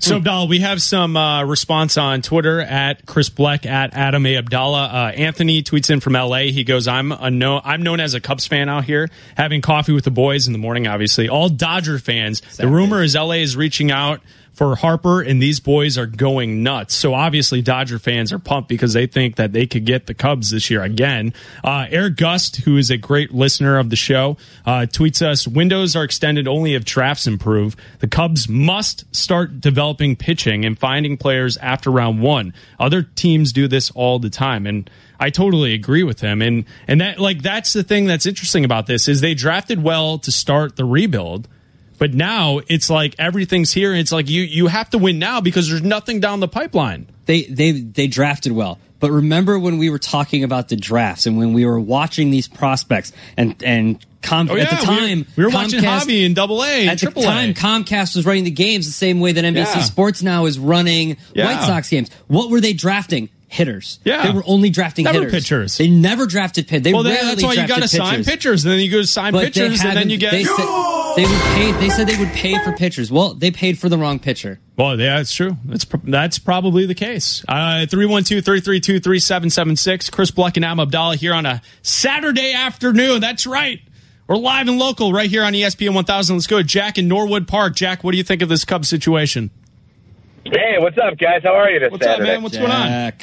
[0.10, 4.42] So, Abdalla, we have some uh, response on Twitter at Chris Bleck at Adam A.
[4.42, 4.92] Abdalla.
[4.92, 6.50] Uh, Anthony tweets in from LA.
[6.52, 9.94] He goes, "I'm a no, I'm known as a Cubs fan out here, having coffee
[9.94, 10.88] with the boys in the morning.
[10.88, 12.42] Obviously, all Dodger fans.
[12.58, 14.22] The rumor is LA is reaching out."
[14.60, 16.94] For Harper and these boys are going nuts.
[16.94, 20.50] So obviously Dodger fans are pumped because they think that they could get the Cubs
[20.50, 21.34] this year again.
[21.64, 25.96] Uh, Eric Gust, who is a great listener of the show, uh, tweets us: Windows
[25.96, 27.78] are extended only if drafts improve.
[28.00, 32.54] The Cubs must start developing pitching and finding players after round one.
[32.82, 34.90] Other teams do this all the time, and
[35.22, 36.42] I totally agree with him.
[36.42, 40.20] And and that like that's the thing that's interesting about this is they drafted well
[40.20, 41.48] to start the rebuild.
[42.00, 45.42] But now it's like everything's here, and it's like you you have to win now
[45.42, 47.08] because there's nothing down the pipeline.
[47.26, 48.80] They they they drafted well.
[49.00, 52.48] But remember when we were talking about the drafts and when we were watching these
[52.48, 56.26] prospects and and Com- Oh, at the yeah, we were- time we were watching Javi
[56.26, 59.32] in Double A and At the time, Comcast was running the games the same way
[59.32, 59.82] that NBC Yeah.
[59.84, 61.46] Sports now is running Yeah.
[61.46, 62.10] White Sox games.
[62.28, 63.30] What were they drafting?
[63.52, 64.00] Hitters.
[64.06, 64.28] Yeah.
[64.28, 65.34] they were only drafting Never hitters.
[65.34, 65.78] pitchers.
[65.78, 66.84] They never drafted pitchers.
[66.84, 68.26] They well, then, rarely that's why you got to sign pitchers.
[68.28, 70.30] pitchers, and then you go sign But pitchers, and then you get.
[70.32, 70.68] They said,
[71.16, 71.72] they would pay.
[71.80, 73.12] They said they would pay for pitchers.
[73.12, 74.60] Well, they paid for the wrong pitcher.
[74.78, 75.58] Well, yeah, that's true.
[75.66, 77.44] That's pr- that's probably the case.
[77.48, 80.12] Uh, 312-332-3776.
[80.12, 83.22] Chris Bleck and Am Abdalla here on a Saturday afternoon.
[83.22, 83.82] That's right.
[84.28, 86.36] We're live and local right here on ESPN 1000.
[86.36, 87.76] Let's go to Jack in Norwood Park.
[87.76, 89.50] Jack, what do you think of this Cubs situation?
[90.46, 91.42] Hey, what's up, guys?
[91.44, 92.32] How are you this What's up, Saturday?
[92.32, 92.44] man?
[92.44, 93.14] What's going on?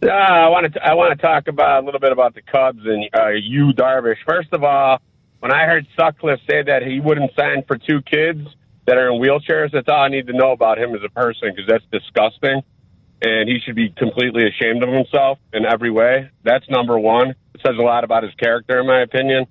[0.00, 2.80] Uh, I want to I want to talk about a little bit about the Cubs
[2.84, 4.18] and uh, Yu, Darvish.
[4.26, 5.00] First of all,
[5.40, 8.46] when I heard Sutcliffe say that he wouldn't sign for two kids
[8.86, 11.50] that are in wheelchairs, that's all I need to know about him as a person
[11.50, 12.62] because that's disgusting,
[13.22, 16.30] and he should be completely ashamed of himself in every way.
[16.44, 17.30] That's number one.
[17.30, 19.46] It says a lot about his character, in my opinion.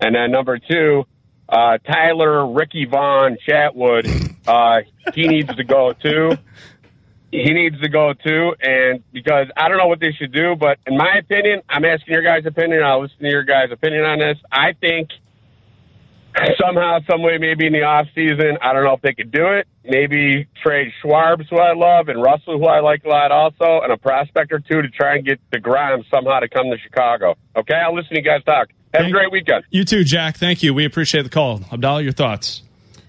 [0.00, 1.06] And then number two,
[1.48, 4.82] uh, Tyler Ricky Vaughn Chatwood, uh,
[5.12, 6.38] he needs to go too.
[7.30, 10.78] He needs to go too, and because I don't know what they should do, but
[10.86, 12.82] in my opinion, I'm asking your guys' opinion.
[12.82, 14.38] I'll listen to your guys' opinion on this.
[14.50, 15.10] I think
[16.58, 19.46] somehow, some way, maybe in the off season, I don't know if they could do
[19.48, 19.66] it.
[19.84, 23.92] Maybe trade Schwarbs, who I love, and Russell, who I like a lot, also, and
[23.92, 27.36] a prospect or two to try and get Degrom somehow to come to Chicago.
[27.56, 28.68] Okay, I'll listen to you guys talk.
[28.94, 29.64] Have a great weekend.
[29.70, 30.38] You too, Jack.
[30.38, 30.72] Thank you.
[30.72, 31.58] We appreciate the call.
[31.58, 32.62] Abdalla, your thoughts?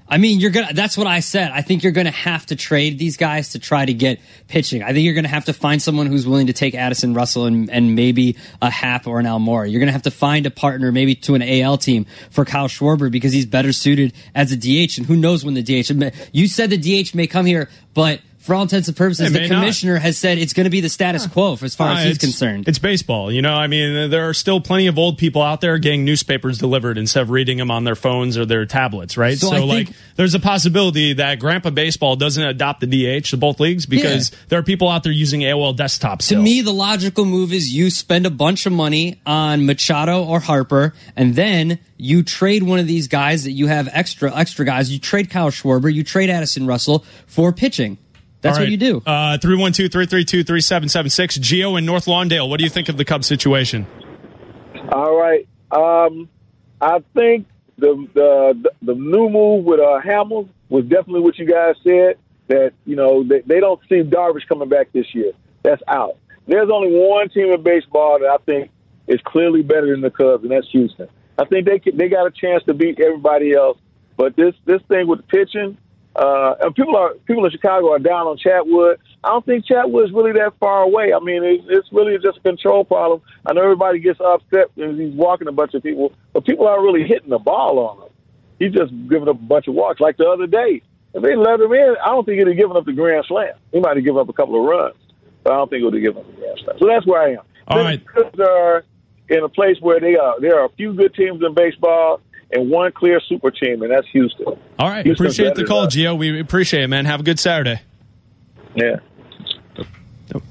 [0.10, 0.74] I mean, you're gonna.
[0.74, 1.52] That's what I said.
[1.52, 4.82] I think you're gonna have to trade these guys to try to get pitching.
[4.82, 7.70] I think you're gonna have to find someone who's willing to take Addison Russell and,
[7.70, 9.72] and maybe a Happ or an Almora.
[9.72, 13.12] You're gonna have to find a partner, maybe to an AL team for Kyle Schwarber
[13.12, 14.98] because he's better suited as a DH.
[14.98, 15.92] And who knows when the DH?
[16.32, 19.48] You said the DH may come here, but for all intents and purposes, the may
[19.48, 19.60] not.
[19.62, 22.04] commissioner has said it's going to be the status quo for as far Uh, as
[22.06, 22.68] he's it's- concerned.
[22.68, 23.32] It's baseball.
[23.32, 26.58] You know, I mean, there are still plenty of old people out there getting newspapers
[26.58, 29.38] delivered instead of reading them on their phones or their tablets, right?
[29.38, 33.38] So So, like, think- there's a possibility that Grandpa Baseball doesn't adopt the DH to
[33.38, 36.28] both leagues because there are people out there using AOL desktops.
[36.30, 40.40] To me, the logical move is you spend a bunch of money on Machado or
[40.40, 44.90] Harper, and then you trade one of these guys that you have extra extra guys.
[44.92, 47.98] You trade Kyle Schwarber, you trade Addison Russell for pitching.
[48.42, 49.04] That's All what you do.
[49.06, 51.42] Uh, 312-332-3776.
[51.42, 53.86] Geo in North Lawndale, what do you think of the Cubs situation?
[54.92, 55.48] All right.
[55.72, 56.30] Um,
[56.82, 57.48] I think
[57.78, 62.18] the the the new move with uh, Hamels was definitely what you guys said.
[62.48, 65.34] That you know they, they don't see Darvish coming back this year.
[65.64, 66.18] That's out.
[66.48, 68.72] There's only one team in baseball that I think
[69.08, 71.08] is clearly better than the Cubs, and that's Houston.
[71.38, 73.78] I think they could, they got a chance to beat everybody else.
[74.18, 75.78] But this this thing with the pitching,
[76.20, 78.98] uh, and people are people in Chicago are down on Chatwood.
[79.24, 81.14] I don't think Chatwood's really that far away.
[81.14, 83.22] I mean, it's, it's really just a control problem.
[83.46, 86.84] I know everybody gets upset because he's walking a bunch of people, but people aren't
[86.84, 88.14] really hitting the ball on him.
[88.60, 90.02] He's just giving up a bunch of walks.
[90.02, 90.82] Like the other day,
[91.14, 93.54] if they let him in, I don't think he'd have given up the grand slam.
[93.72, 94.98] He might have given up a couple of runs,
[95.44, 96.78] but I don't think he would have given up the grand slam.
[96.80, 97.44] So that's where I am.
[97.70, 98.04] All right.
[98.40, 98.84] Are
[99.30, 100.40] in a place where they are.
[100.42, 102.20] There are a few good teams in baseball
[102.52, 104.46] and one clear super team, and that's Houston.
[104.48, 105.06] All right.
[105.06, 105.96] Houston's appreciate the call, than us.
[105.96, 106.18] Gio.
[106.18, 107.06] We appreciate it, man.
[107.06, 107.82] Have a good Saturday.
[108.76, 108.98] Yeah.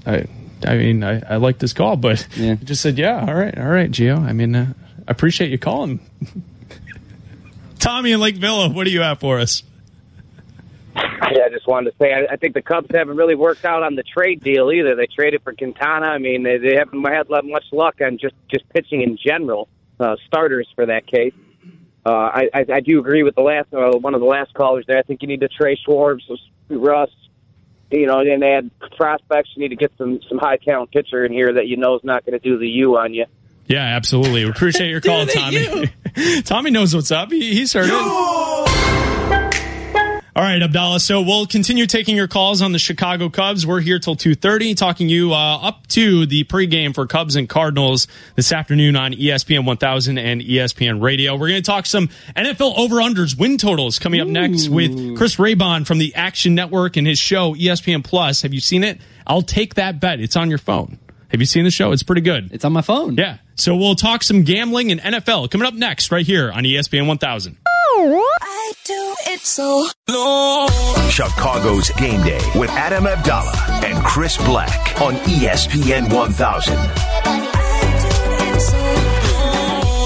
[0.07, 0.27] I,
[0.67, 2.51] I mean, I, I like this call, but Yeah.
[2.51, 4.19] you just said, yeah, all right, all right, Gio.
[4.19, 4.73] I mean, uh,
[5.07, 6.01] I appreciate you calling.
[7.79, 9.63] Tommy in Lake Villa, what do you have for us?
[10.97, 13.83] Yeah, I just wanted to say I, I think the Cubs haven't really worked out
[13.83, 14.97] on the trade deal either.
[14.97, 16.07] They traded for Quintana.
[16.07, 19.69] I mean, they, they haven't had much luck on just just pitching in general.
[20.01, 21.35] Uh, starters for that case.
[22.07, 24.85] Uh, I, I I do agree with the last uh, one of the last callers
[24.87, 24.99] there.
[24.99, 26.25] I think you need to trade Schwartz,
[26.69, 27.11] Russ,
[27.91, 29.51] you know, and add prospects.
[29.55, 32.05] You need to get some some high talent pitcher in here that you know is
[32.05, 33.27] not going to do the U on you.
[33.67, 34.45] Yeah, absolutely.
[34.45, 35.91] We appreciate your call, Tommy.
[36.45, 37.31] Tommy knows what's up.
[37.31, 38.78] He, he's heard it.
[40.39, 41.01] All right, Abdalla.
[41.01, 43.67] So we'll continue taking your calls on the Chicago Cubs.
[43.67, 47.49] We're here till two thirty, talking you uh, up to the pregame for Cubs and
[47.49, 51.33] Cardinals this afternoon on ESPN 1000 and ESPN Radio.
[51.35, 55.35] We're going to talk some NFL over unders win totals coming up next with Chris
[55.39, 58.43] Raybon from the Action Network and his show ESPN Plus.
[58.43, 59.01] Have you seen it?
[59.27, 60.21] I'll take that bet.
[60.21, 61.01] It's on your phone.
[61.31, 61.91] Have you seen the show?
[61.91, 62.53] It's pretty good.
[62.53, 63.17] It's on my phone.
[63.17, 63.39] Yeah.
[63.57, 67.57] So we'll talk some gambling and NFL coming up next right here on ESPN 1000.
[68.01, 69.89] I do it so
[71.11, 76.77] Chicago's Game Day with Adam Abdalla and Chris Bleck on ESPN 1000.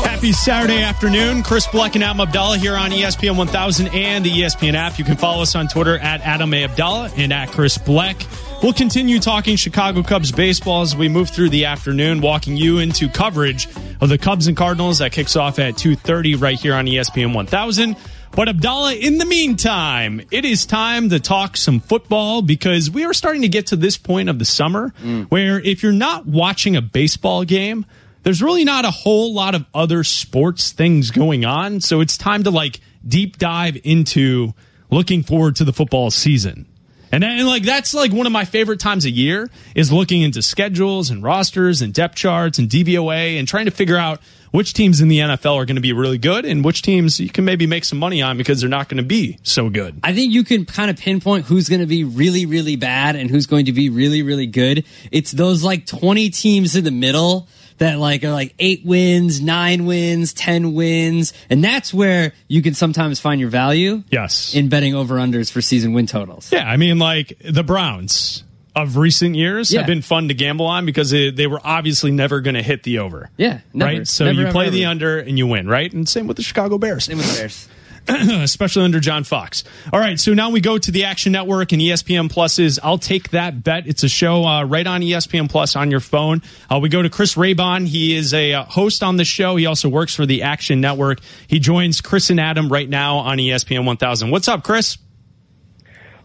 [0.08, 1.42] Happy Saturday afternoon.
[1.42, 4.98] Chris Bleck and Adam Abdalla here on ESPN 1000 and the ESPN app.
[4.98, 6.66] You can follow us on Twitter at Adam A.
[6.66, 8.26] Abdalla and at Chris Bleck.
[8.62, 13.08] We'll continue talking Chicago Cubs baseball as we move through the afternoon, walking you into
[13.08, 13.66] coverage
[14.00, 17.96] of the Cubs and Cardinals that kicks off at 2.30 right here on ESPN 1000.
[18.30, 23.12] But Abdalla, in the meantime, it is time to talk some football because we are
[23.12, 25.26] starting to get to this point of the summer mm.
[25.26, 27.84] where if you're not watching a baseball game,
[28.22, 31.80] there's really not a whole lot of other sports things going on.
[31.80, 34.54] So it's time to like deep dive into
[34.88, 36.68] looking forward to the football season.
[37.12, 40.40] And, and like that's like one of my favorite times a year is looking into
[40.40, 44.20] schedules and rosters and depth charts and DVOA and trying to figure out
[44.50, 47.30] which teams in the NFL are going to be really good and which teams you
[47.30, 49.98] can maybe make some money on because they're not going to be so good.
[50.02, 53.30] I think you can kind of pinpoint who's going to be really, really bad and
[53.30, 54.84] who's going to be really, really good.
[55.10, 57.48] It's those like 20 teams in the middle
[57.78, 61.32] that like are like eight wins, nine wins, 10 wins.
[61.50, 64.02] And that's where you can sometimes find your value.
[64.10, 64.54] Yes.
[64.54, 66.50] In betting over unders for season win totals.
[66.52, 69.80] Yeah, I mean, like the Browns of recent years Yeah.
[69.80, 72.82] have been fun to gamble on because they, they were obviously never going to hit
[72.84, 73.28] the over.
[73.36, 73.60] Yeah.
[73.74, 74.08] Never, right?
[74.08, 74.90] So Never, you ever, play the ever.
[74.90, 75.92] under and you win, right?
[75.92, 77.04] And same with the Chicago Bears.
[77.04, 77.68] Same with the Bears.
[78.08, 79.64] especially under John Fox.
[79.92, 83.30] All right, so now we go to the Action Network and ESPN Plus's I'll Take
[83.30, 83.86] That Bet.
[83.86, 86.42] It's a show uh, right on ESPN Plus on your phone.
[86.68, 87.86] Uh, we go to Chris Raybon.
[87.86, 89.56] He is a uh, host on the show.
[89.56, 91.20] He also works for the Action Network.
[91.46, 94.30] He joins Chris and Adam right now on ESPN 1000.
[94.30, 94.98] What's up, Chris?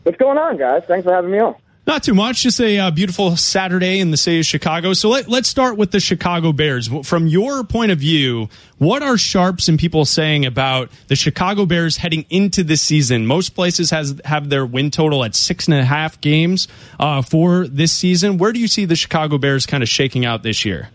[0.03, 0.83] What's going on, guys?
[0.87, 1.55] Thanks for having me on.
[1.87, 2.43] Not too much.
[2.43, 4.91] Just a uh, beautiful Saturday in the city of Chicago.
[4.91, 6.89] So let, let's start with the Chicago Bears.
[7.07, 11.95] From your point of view, what are sharps and people saying about the Chicago Bears
[11.95, 13.25] heading into this season?
[13.25, 16.67] Most places has have their win total at six and a half games
[16.99, 18.37] uh, for this season.
[18.37, 20.89] Where do you see the Chicago Bears kind of shaking out this year?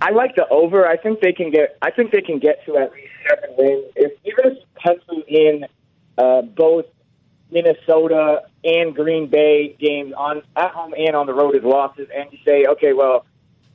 [0.00, 0.86] I like the over.
[0.86, 1.76] I think they can get.
[1.82, 3.86] I think they can get to at least seven wins.
[3.96, 5.64] If even if you pencil in
[6.16, 6.86] uh, both
[7.52, 12.32] Minnesota and Green Bay games on at home and on the road as losses, and
[12.32, 13.26] you say, okay, well,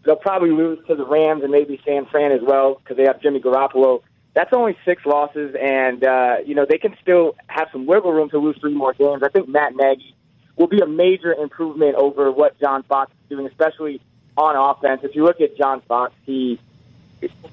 [0.04, 3.22] they'll probably lose to the Rams and maybe San Fran as well because they have
[3.22, 4.02] Jimmy Garoppolo.
[4.34, 8.30] That's only six losses, and uh, you know they can still have some wiggle room
[8.32, 9.22] to lose three more games.
[9.24, 10.16] I think Matt Nagy
[10.58, 14.02] will be a major improvement over what John Fox is doing, especially
[14.36, 15.02] on offense.
[15.04, 16.60] If you look at John Fox, he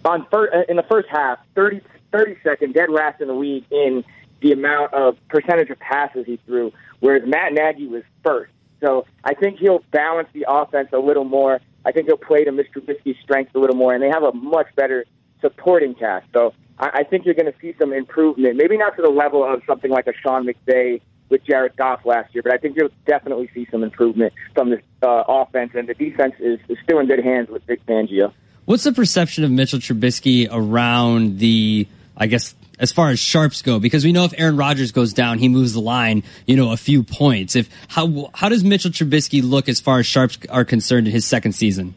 [0.04, 1.80] on fir- in the first half, 30,
[2.12, 4.04] 32nd, dead last in the league in
[4.44, 8.52] the amount of percentage of passes he threw, whereas Matt Nagy was first.
[8.80, 11.60] So I think he'll balance the offense a little more.
[11.86, 12.66] I think he'll play to Mr.
[12.76, 15.06] Trubisky's strengths a little more, and they have a much better
[15.40, 16.26] supporting cast.
[16.34, 18.56] So I, I think you're going to see some improvement.
[18.56, 22.34] Maybe not to the level of something like a Sean McVay with Jared Goff last
[22.34, 25.94] year, but I think you'll definitely see some improvement from this uh, offense, and the
[25.94, 28.30] defense is, is still in good hands with Vic Fangio.
[28.66, 33.78] What's the perception of Mitchell Trubisky around the, I guess, as far as sharps go?
[33.78, 36.76] Because we know if Aaron Rodgers goes down, he moves the line, you know, a
[36.76, 37.56] few points.
[37.56, 41.26] If how how does Mitchell Trubisky look as far as sharps are concerned in his
[41.26, 41.94] second season?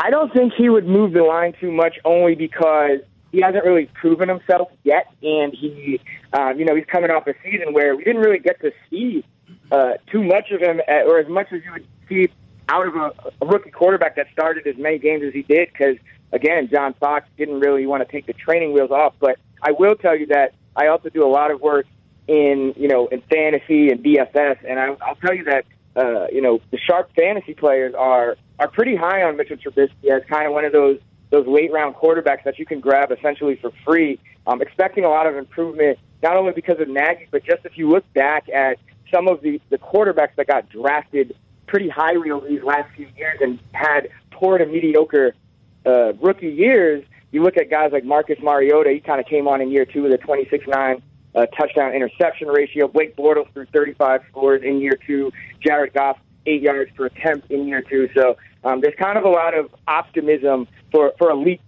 [0.00, 3.86] I don't think he would move the line too much, only because he hasn't really
[3.94, 6.00] proven himself yet, and he,
[6.32, 9.24] um, you know, he's coming off a season where we didn't really get to see
[9.70, 12.28] uh, too much of him, at, or as much as you would see
[12.68, 15.96] out of a, a rookie quarterback that started as many games as he did, because
[16.32, 19.14] again, John Fox didn't really want to take the training wheels off.
[19.20, 21.86] But I will tell you that I also do a lot of work
[22.26, 25.64] in, you know, in fantasy and DFS, and I, I'll tell you that,
[25.96, 30.22] uh, you know, the sharp fantasy players are are pretty high on Mitchell Trubisky as
[30.30, 30.98] kind of one of those
[31.30, 34.18] those late round quarterbacks that you can grab essentially for free.
[34.46, 37.88] Um, expecting a lot of improvement, not only because of Nagy, but just if you
[37.88, 38.78] look back at
[39.12, 43.38] some of the, the quarterbacks that got drafted pretty highly over these last few years
[43.40, 45.34] and had poor to mediocre
[45.86, 48.90] uh, rookie years, you look at guys like Marcus Mariota.
[48.90, 51.02] He kind of came on in year two with a 26-9
[51.34, 52.88] uh, touchdown interception ratio.
[52.88, 55.32] Blake Bortles threw 35 scores in year two.
[55.60, 58.08] Jared Goff eight yards per attempt in year two.
[58.14, 61.60] So um, there's kind of a lot of optimism for for elite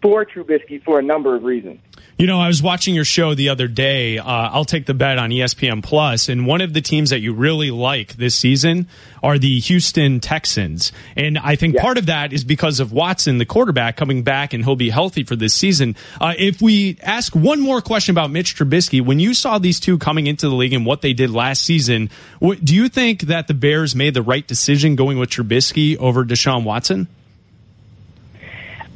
[0.00, 1.80] for Trubisky for a number of reasons.
[2.18, 4.18] You know, I was watching your show the other day.
[4.18, 7.32] Uh, I'll take the bet on ESPN Plus, and one of the teams that you
[7.32, 8.86] really like this season
[9.22, 10.92] are the Houston Texans.
[11.16, 14.62] And I think part of that is because of Watson, the quarterback, coming back, and
[14.62, 15.96] he'll be healthy for this season.
[16.20, 19.96] Uh, if we ask one more question about Mitch Trubisky, when you saw these two
[19.96, 23.48] coming into the league and what they did last season, what, do you think that
[23.48, 27.08] the Bears made the right decision going with Trubisky over Deshaun Watson?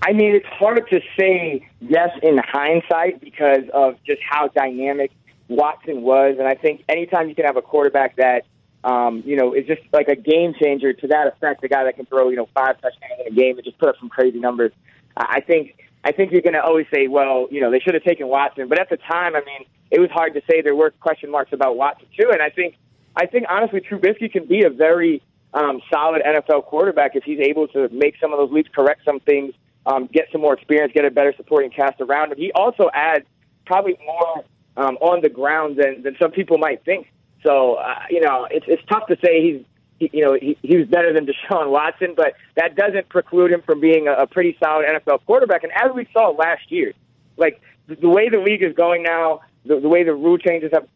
[0.06, 5.10] I mean, it's hard to say yes in hindsight because of just how dynamic
[5.48, 8.44] Watson was, and I think anytime you can have a quarterback that
[8.84, 11.96] um, you know is just like a game changer to that effect, a guy that
[11.96, 14.38] can throw you know five touchdowns in a game and just put up some crazy
[14.38, 14.70] numbers.
[15.16, 18.04] I think I think you're going to always say, well, you know, they should have
[18.04, 20.62] taken Watson, but at the time, I mean, it was hard to say.
[20.62, 22.76] There were question marks about Watson too, and I think
[23.16, 25.20] I think honestly, Trubisky can be a very
[25.52, 29.18] um, solid NFL quarterback if he's able to make some of those leaps, correct some
[29.18, 29.52] things,
[29.86, 32.38] um, get some more experience, get a better supporting cast around him.
[32.38, 33.24] He also adds
[33.64, 34.44] probably more
[34.76, 37.10] um, on the ground than, than some people might think.
[37.44, 39.64] So, uh, you know, it's, it's tough to say he's,
[39.98, 43.62] he, you know, he, he was better than Deshaun Watson, but that doesn't preclude him
[43.62, 45.62] from being a, a pretty solid NFL quarterback.
[45.62, 46.92] And as we saw last year,
[47.36, 50.70] like the, the way the league is going now, the, the way the rule changes
[50.74, 50.86] have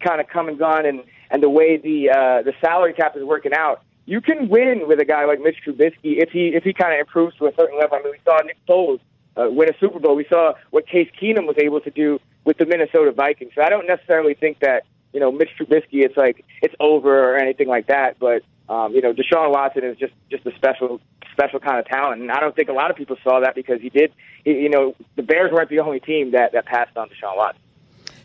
[0.00, 3.24] kind of come and gone, and, and the way the uh, the salary cap is
[3.24, 6.72] working out, you can win with a guy like Mitch Trubisky if he if he
[6.72, 7.98] kind of improves to a certain level.
[7.98, 9.00] I mean, we saw Nick Foles
[9.36, 10.16] uh, win a Super Bowl.
[10.16, 13.52] We saw what Case Keenum was able to do with the Minnesota Vikings.
[13.54, 17.36] So I don't necessarily think that you know Mitch Trubisky it's like it's over or
[17.36, 18.18] anything like that.
[18.18, 22.22] But um, you know, Deshaun Watson is just just a special special kind of talent,
[22.22, 24.10] and I don't think a lot of people saw that because he did.
[24.42, 27.60] He, you know, the Bears weren't the only team that that passed on Deshaun Watson.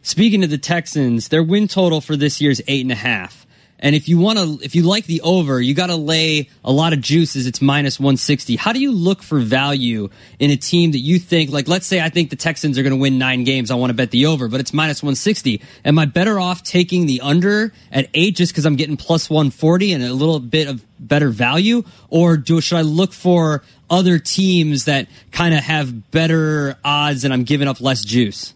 [0.01, 3.42] Speaking of the Texans, their win total for this year is eight and a half.
[3.83, 6.71] And if you want to, if you like the over, you got to lay a
[6.71, 7.45] lot of juices.
[7.47, 8.55] It's minus 160.
[8.55, 11.99] How do you look for value in a team that you think, like, let's say
[11.99, 13.69] I think the Texans are going to win nine games.
[13.69, 15.61] I want to bet the over, but it's minus 160.
[15.83, 19.91] Am I better off taking the under at eight just because I'm getting plus 140
[19.91, 21.83] and a little bit of better value?
[22.07, 27.33] Or do, should I look for other teams that kind of have better odds and
[27.33, 28.53] I'm giving up less juice?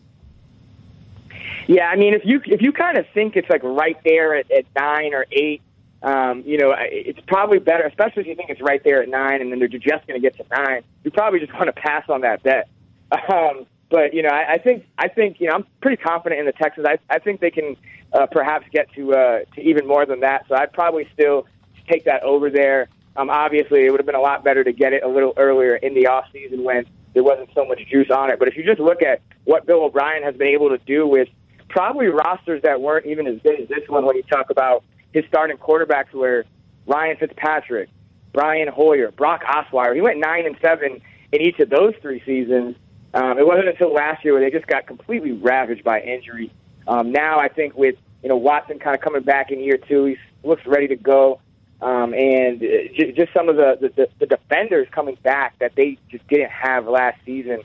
[1.67, 4.49] Yeah, I mean, if you if you kind of think it's like right there at,
[4.49, 5.61] at nine or eight,
[6.01, 9.41] um, you know, it's probably better, especially if you think it's right there at nine,
[9.41, 10.83] and then they're just going to get to nine.
[11.03, 12.69] You probably just want to pass on that bet.
[13.33, 16.45] Um, but you know, I, I think I think you know I'm pretty confident in
[16.45, 16.85] the Texans.
[16.85, 17.77] I I think they can
[18.11, 20.45] uh, perhaps get to uh, to even more than that.
[20.49, 21.47] So I'd probably still
[21.89, 22.89] take that over there.
[23.15, 25.77] Um, obviously, it would have been a lot better to get it a little earlier
[25.77, 28.39] in the off season when there wasn't so much juice on it.
[28.39, 31.29] But if you just look at what Bill O'Brien has been able to do with
[31.69, 35.25] probably rosters that weren't even as good as this one when you talk about his
[35.27, 36.45] starting quarterbacks were
[36.85, 37.89] Ryan Fitzpatrick,
[38.33, 39.95] Brian Hoyer, Brock Osweiler.
[39.95, 41.01] He went nine and seven
[41.31, 42.75] in each of those three seasons.
[43.13, 46.51] Um, it wasn't until last year where they just got completely ravaged by injury.
[46.87, 50.05] Um, now I think with you know Watson kind of coming back in year two,
[50.05, 51.39] he looks ready to go,
[51.81, 52.67] um, and uh,
[53.15, 57.17] just some of the, the the defenders coming back that they just didn't have last
[57.25, 57.61] season.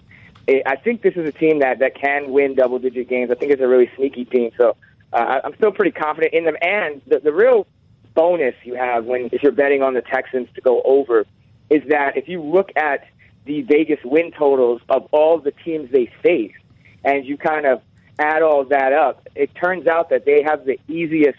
[0.48, 3.30] I think this is a team that that can win double digit games.
[3.30, 4.50] I think it's a really sneaky team.
[4.56, 4.76] So
[5.12, 6.56] uh, I'm still pretty confident in them.
[6.60, 7.66] And the, the real
[8.14, 11.26] bonus you have when if you're betting on the Texans to go over
[11.70, 13.06] is that if you look at
[13.44, 16.54] the Vegas win totals of all the teams they face,
[17.04, 17.82] and you kind of
[18.18, 21.38] add all that up, it turns out that they have the easiest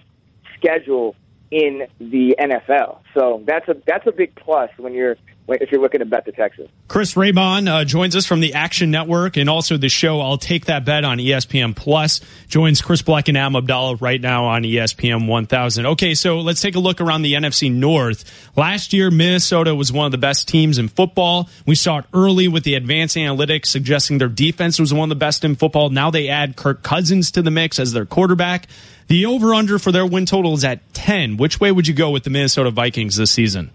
[0.58, 1.16] schedule
[1.52, 3.00] in the NFL.
[3.14, 5.18] So that's a that's a big plus when you're
[5.48, 6.70] if you're looking to bet the Texans.
[6.88, 10.66] Chris Raybon uh, joins us from the Action Network and also the show I'll Take
[10.66, 12.22] That Bet on ESPN Plus.
[12.48, 15.86] Joins Chris Bleck and Am Abdalla right now on ESPN 1000.
[15.86, 18.24] Okay, so let's take a look around the NFC North.
[18.56, 21.50] Last year, Minnesota was one of the best teams in football.
[21.66, 25.16] We saw it early with the advanced analytics suggesting their defense was one of the
[25.20, 25.90] best in football.
[25.90, 28.68] Now they add Kirk Cousins to the mix as their quarterback.
[29.08, 31.38] The over under for their win total is at 10.
[31.38, 33.72] Which way would you go with the Minnesota Vikings this season?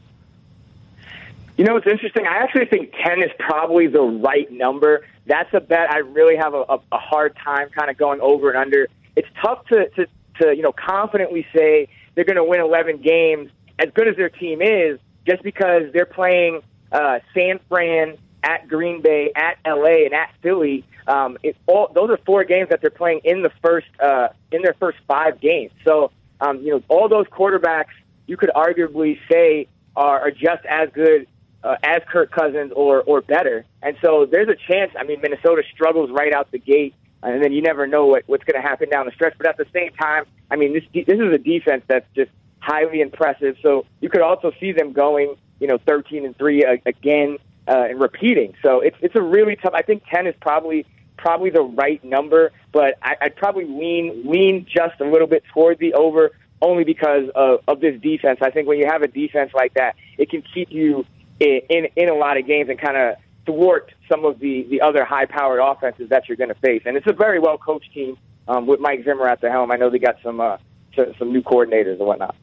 [1.59, 2.25] You know, it's interesting.
[2.25, 5.05] I actually think 10 is probably the right number.
[5.27, 8.51] That's a bet I really have a, a, a hard time kind of going over
[8.51, 8.87] and under.
[9.17, 10.07] It's tough to, to,
[10.41, 13.51] to you know, confidently say they're going to win 11 games
[13.81, 16.61] as good as their team is just because they're playing
[16.93, 20.85] uh, San Fran at Green Bay, at LA, and at Philly.
[21.09, 24.63] Um, it, all, those are four games that they're playing in the first uh, in
[24.63, 25.73] their first five games.
[25.85, 27.91] So, um, you know, all those quarterbacks
[28.29, 31.27] you could arguably say are, are just as good
[31.65, 33.65] uh, as Kirk Cousins or or better.
[33.83, 34.93] And so there's a chance.
[34.99, 38.45] I mean, Minnesota struggles right out the gate, and then you never know what, what's
[38.45, 39.35] going to happen down the stretch.
[39.39, 42.31] But at the same time, I mean, this this is a defense that's just
[42.61, 43.57] highly impressive.
[43.63, 48.01] So you could also see them going, you know, 13 and three again uh, and
[48.01, 48.55] repeating.
[48.63, 49.73] So it's it's a really tough.
[49.75, 50.87] I think 10 is probably
[51.17, 55.79] probably the right number, but I, I'd probably lean lean just a little bit toward
[55.79, 56.31] the over.
[56.61, 59.95] Only because of, of this defense, I think when you have a defense like that,
[60.19, 61.07] it can keep you
[61.41, 63.17] in in, a lot of games and kind of
[63.47, 66.83] thwart some of the the other high powered offenses that you're going to face.
[66.85, 68.17] And it's a very well coached team
[68.47, 69.71] um, with Mike Zimmer at the helm.
[69.71, 70.59] I know they got some uh,
[70.95, 72.35] some, some new coordinators and whatnot.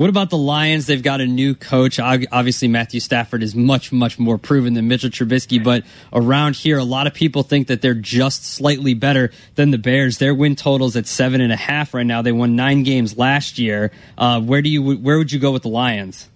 [0.00, 0.86] What about the Lions?
[0.86, 2.00] They've got a new coach.
[2.00, 5.62] Obviously, Matthew Stafford is much, much more proven than Mitchell Trubisky.
[5.62, 9.76] But around here, a lot of people think that they're just slightly better than the
[9.76, 10.16] Bears.
[10.16, 12.22] Their win totals at seven and a half right now.
[12.22, 13.90] They won nine games last year.
[14.16, 14.82] Uh, where do you?
[14.96, 16.29] Where would you go with the Lions?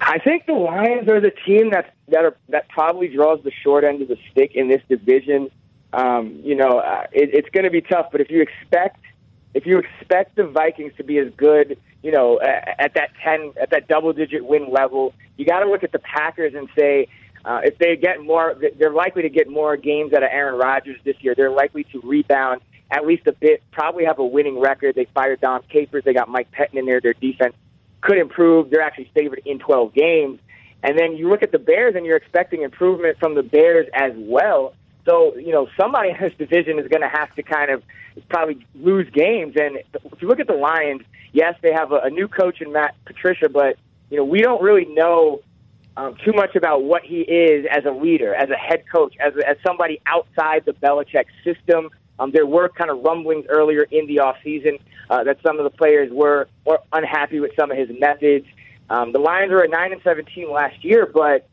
[0.00, 3.84] I think the Lions are the team that that are that probably draws the short
[3.84, 5.50] end of the stick in this division.
[5.92, 9.00] Um, you know, uh, it, it's going to be tough, but if you expect
[9.54, 13.52] if you expect the Vikings to be as good, you know, at, at that ten
[13.60, 17.08] at that double digit win level, you got to look at the Packers and say.
[17.44, 20.98] Uh, if they get more, they're likely to get more games out of Aaron Rodgers
[21.04, 21.32] this year.
[21.36, 23.62] They're likely to rebound at least a bit.
[23.70, 24.96] Probably have a winning record.
[24.96, 26.02] They fired Dom Capers.
[26.04, 27.00] They got Mike Pettine in there.
[27.00, 27.54] Their defense
[28.06, 28.70] could improve.
[28.70, 30.38] They're actually favored in 12 games.
[30.82, 34.12] And then you look at the Bears and you're expecting improvement from the Bears as
[34.14, 34.74] well.
[35.04, 37.82] So, you know, somebody in this division is going to have to kind of
[38.28, 39.54] probably lose games.
[39.56, 41.02] And if you look at the Lions,
[41.32, 43.76] yes, they have a, a new coach in Matt Patricia, but,
[44.10, 45.40] you know, we don't really know
[45.96, 49.32] um, too much about what he is as a leader, as a head coach, as,
[49.46, 51.90] as somebody outside the Belichick system.
[52.18, 55.76] Um, there were kind of rumblings earlier in the offseason uh, that some of the
[55.76, 58.46] players were, were unhappy with some of his methods.
[58.88, 61.48] Um, the Lions were at 9 and 17 last year, but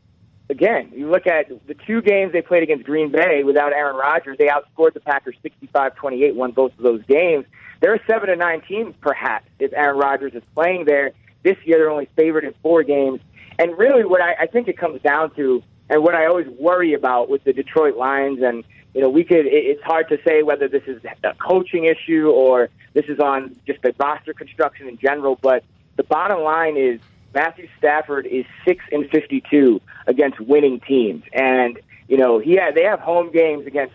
[0.48, 4.38] again, you look at the two games they played against Green Bay without Aaron Rodgers,
[4.38, 7.44] they outscored the Packers 65-28, won both of those games.
[7.80, 11.12] They're a 7 and 9 team, perhaps, if Aaron Rodgers is playing there.
[11.42, 13.20] This year, they're only favored in four games.
[13.58, 16.94] And really, what I, I think it comes down to, and what I always worry
[16.94, 18.64] about with the Detroit Lions, and
[18.94, 19.46] you know, we could.
[19.46, 23.82] It's hard to say whether this is a coaching issue or this is on just
[23.82, 25.38] the roster construction in general.
[25.40, 25.64] But
[25.96, 27.00] the bottom line is
[27.34, 31.78] Matthew Stafford is six and fifty-two against winning teams, and
[32.08, 33.94] you know, he had, they have home games against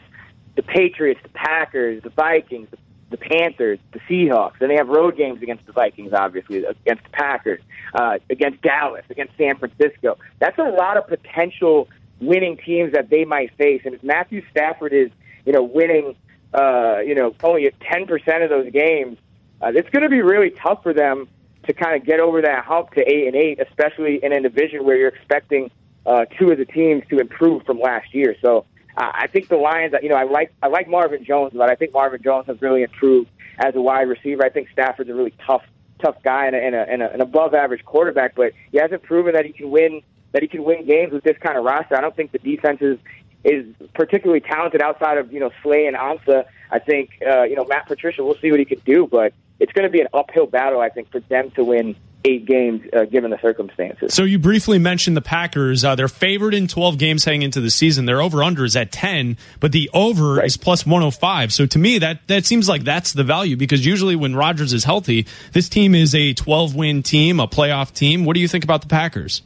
[0.55, 2.77] the Patriots, the Packers, the Vikings, the
[3.09, 4.59] the Panthers, the Seahawks.
[4.59, 7.61] Then they have road games against the Vikings, obviously, against the Packers,
[7.93, 10.17] uh, against Dallas, against San Francisco.
[10.39, 11.87] That's a lot of potential
[12.19, 13.81] winning teams that they might face.
[13.85, 15.09] And if Matthew Stafford is,
[15.45, 16.15] you know, winning,
[16.53, 19.17] uh, you know, only 10% of those games,
[19.61, 21.27] uh, it's going to be really tough for them
[21.63, 24.85] to kind of get over that hump to 8 and 8, especially in a division
[24.85, 25.69] where you're expecting
[26.05, 28.35] uh, two of the teams to improve from last year.
[28.41, 28.65] So,
[28.97, 31.75] uh, I think the Lions, you know, I like I like Marvin Jones, but I
[31.75, 34.43] think Marvin Jones has really improved as a wide receiver.
[34.43, 35.63] I think Stafford's a really tough
[36.01, 39.03] tough guy and, a, and, a, and a, an above average quarterback, but he hasn't
[39.03, 40.01] proven that he can win
[40.31, 41.95] that he can win games with this kind of roster.
[41.95, 42.97] I don't think the defense is
[43.43, 46.45] is particularly talented outside of you know Slay and Ansah.
[46.71, 48.23] I think uh, you know Matt Patricia.
[48.23, 50.81] We'll see what he can do, but it's going to be an uphill battle.
[50.81, 54.13] I think for them to win eight games uh, given the circumstances.
[54.13, 55.85] So you briefly mentioned the Packers.
[55.85, 58.05] Uh, they're favored in 12 games heading into the season.
[58.05, 60.45] Their over under is at 10, but the over right.
[60.45, 61.53] is plus 105.
[61.53, 64.83] So to me, that that seems like that's the value because usually when Rodgers is
[64.83, 68.25] healthy, this team is a 12 win team, a playoff team.
[68.25, 69.41] What do you think about the Packers?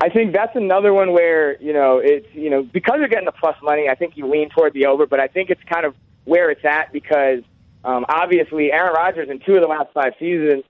[0.00, 3.32] I think that's another one where you know it's you know because you're getting the
[3.32, 3.88] plus money.
[3.88, 6.64] I think you lean toward the over, but I think it's kind of where it's
[6.64, 7.40] at because
[7.84, 10.64] um, obviously Aaron Rodgers in two of the last five seasons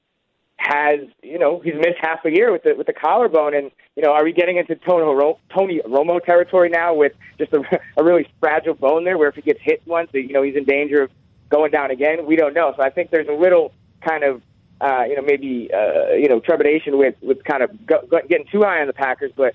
[0.57, 4.03] has, you know, he's missed half a year with the with the collarbone, and you
[4.03, 7.63] know, are we getting into Tony, Tony Romo territory now with just a,
[7.97, 10.65] a really fragile bone there, where if he gets hit once, you know, he's in
[10.65, 11.11] danger of
[11.53, 12.27] going down again?
[12.27, 12.73] We don't know.
[12.77, 13.73] So I think there's a little
[14.07, 14.43] kind of,
[14.83, 18.47] uh, you know, maybe uh, you know, trepidation with with kind of go, go, getting
[18.51, 19.55] too high on the Packers, but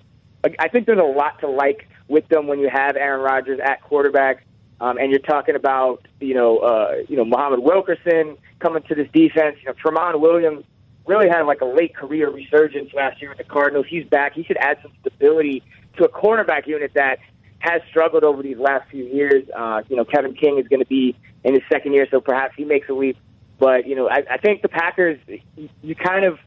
[0.59, 3.81] I think there's a lot to like with them when you have Aaron Rodgers at
[3.81, 4.45] quarterback.
[4.79, 9.07] Um, and you're talking about, you know, uh, you know, Muhammad Wilkerson coming to this
[9.11, 9.57] defense.
[9.61, 10.63] You know, Tramon Williams
[11.07, 13.87] really had like a late career resurgence last year with the Cardinals.
[13.89, 14.33] He's back.
[14.33, 15.63] He should add some stability
[15.97, 17.17] to a cornerback unit that
[17.59, 19.43] has struggled over these last few years.
[19.55, 22.53] Uh, you know, Kevin King is going to be in his second year, so perhaps
[22.55, 23.17] he makes a leap.
[23.59, 25.19] But you know, I, I think the Packers,
[25.55, 26.37] you, you kind of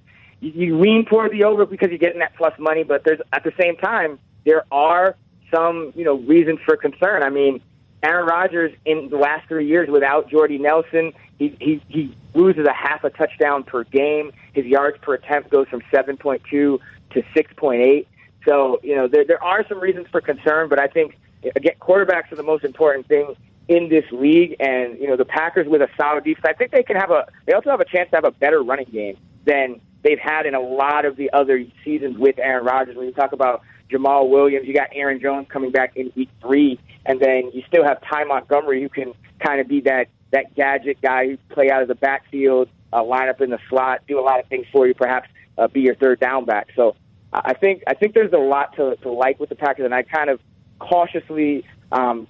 [0.41, 2.85] you, you lean toward the over because you're getting that plus money.
[2.85, 5.17] But there's at the same time there are
[5.53, 7.23] some you know reasons for concern.
[7.23, 7.61] I mean,
[8.03, 12.73] Aaron Rodgers in the last three years without Jordy Nelson, he he he loses a
[12.73, 14.33] half a touchdown per game.
[14.53, 16.81] His yards per attempt goes from 7.2 to
[17.13, 18.07] 6.8.
[18.47, 21.17] So you know there there are some reasons for concern, but I think
[21.57, 23.35] again quarterbacks are the most important thing
[23.71, 24.57] in this league.
[24.61, 27.27] And you know the Packers with a solid defense, I think they can have a
[27.47, 29.17] they also have a chance to have a better running game
[29.47, 32.97] than they've had in a lot of the other seasons with Aaron Rodgers.
[32.97, 36.79] When you talk about Jamaal Williams, you got Aaron Jones coming back in week three,
[37.07, 41.01] and then you still have Ty Montgomery who can kind of be that that gadget
[41.01, 44.23] guy who play out of the backfield, uh, line up in the slot, do a
[44.23, 46.69] lot of things for you, perhaps uh, be your third down back.
[46.77, 46.97] So
[47.33, 50.03] I think I think there's a lot to, to like with the Packers, and I
[50.03, 50.41] kind of
[50.81, 52.27] cautiously um,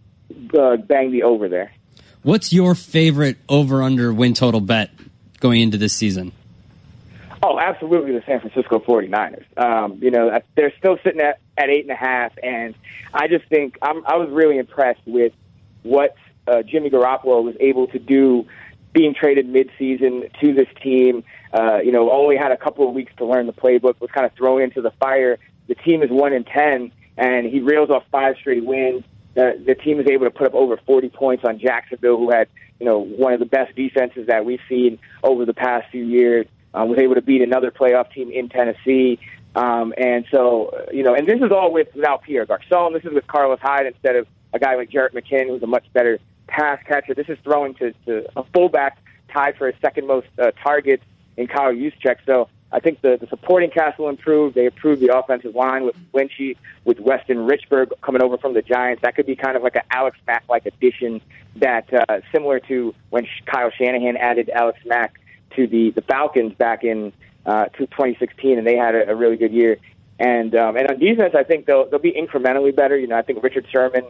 [0.58, 1.72] uh, bang the over there.
[2.22, 4.90] What's your favorite over under win total bet
[5.40, 6.32] going into this season?
[7.42, 9.44] Oh, absolutely, the San Francisco 49ers.
[9.56, 12.74] Um, you know, they're still sitting at, at eight and a half, and
[13.14, 15.32] I just think I'm, I was really impressed with
[15.82, 16.14] what
[16.46, 18.46] uh, Jimmy Garoppolo was able to do
[18.92, 21.24] being traded midseason to this team.
[21.52, 24.26] Uh, you know, only had a couple of weeks to learn the playbook, was kind
[24.26, 25.38] of thrown into the fire.
[25.68, 29.04] The team is one in ten, and he reels off five straight wins.
[29.36, 32.48] Uh, the team is able to put up over 40 points on Jacksonville, who had,
[32.78, 36.46] you know, one of the best defenses that we've seen over the past few years
[36.74, 39.18] um, was able to beat another playoff team in Tennessee.
[39.54, 42.92] Um, and so, you know, and this is all with without Pierre Garcon.
[42.92, 45.84] This is with Carlos Hyde instead of a guy like Jerick McKinnon, who's a much
[45.92, 47.14] better pass catcher.
[47.14, 48.98] This is throwing to, to a fullback
[49.32, 51.04] tied for his second most uh, targets
[51.36, 52.16] in Kyle Juszczyk.
[52.26, 54.54] So I think the, the supporting cast will improve.
[54.54, 59.02] They improved the offensive line with Lynchy, with Weston Richburg coming over from the Giants.
[59.02, 61.20] That could be kind of like an Alex Mack like addition
[61.56, 65.20] that uh, similar to when Kyle Shanahan added Alex Mack
[65.56, 67.12] to the the Falcons back in
[67.44, 69.78] uh, 2016, and they had a, a really good year.
[70.20, 72.96] And um, and on defense, I think they'll they'll be incrementally better.
[72.96, 74.04] You know, I think Richard Sherman,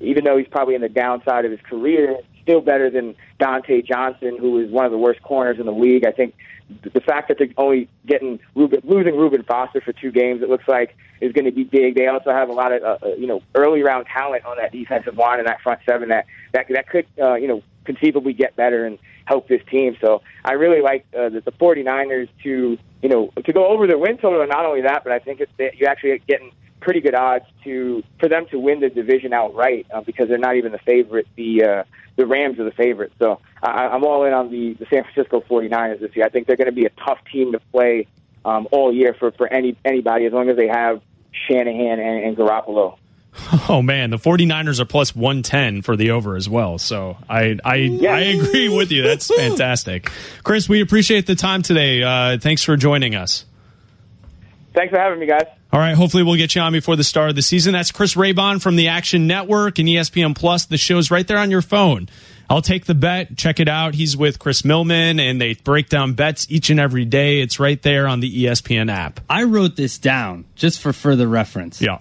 [0.00, 2.16] even though he's probably in the downside of his career,
[2.46, 6.06] still better than Dontae Johnson, who is one of the worst corners in the league.
[6.06, 6.34] I think
[6.82, 10.68] the fact that they're only getting Reuben, losing Reuben Foster for two games, it looks
[10.68, 11.96] like is going to be big.
[11.96, 14.70] They also have a lot of uh, uh, you know early round talent on that
[14.70, 18.54] defensive line and that front seven that that that could uh, you know conceivably get
[18.54, 19.96] better and help this team.
[20.00, 23.98] So I really like uh, the, the 49ers to you know to go over the
[23.98, 24.40] win total.
[24.40, 28.02] And not only that, but I think it's you actually getting pretty good odds to
[28.20, 31.26] for them to win the division outright uh, because they're not even the favorite.
[31.36, 31.84] The uh,
[32.16, 33.12] the Rams are the favorite.
[33.18, 36.24] So I, I'm all in on the, the San Francisco 49ers this year.
[36.24, 38.06] I think they're going to be a tough team to play
[38.44, 41.02] um, all year for for any anybody as long as they have
[41.48, 42.98] Shanahan and, and Garoppolo.
[43.68, 46.78] Oh man, the 49ers are plus 110 for the over as well.
[46.78, 49.02] So I I, I agree with you.
[49.02, 50.10] That's fantastic.
[50.42, 52.02] Chris, we appreciate the time today.
[52.02, 53.44] Uh, thanks for joining us.
[54.76, 55.46] Thanks for having me, guys.
[55.72, 57.72] All right, hopefully we'll get you on before the start of the season.
[57.72, 60.66] That's Chris Raybon from the Action Network and ESPN Plus.
[60.66, 62.10] The show's right there on your phone.
[62.50, 63.38] I'll take the bet.
[63.38, 63.94] Check it out.
[63.94, 67.40] He's with Chris Millman, and they break down bets each and every day.
[67.40, 69.18] It's right there on the ESPN app.
[69.30, 71.80] I wrote this down just for further reference.
[71.80, 71.98] Yeah.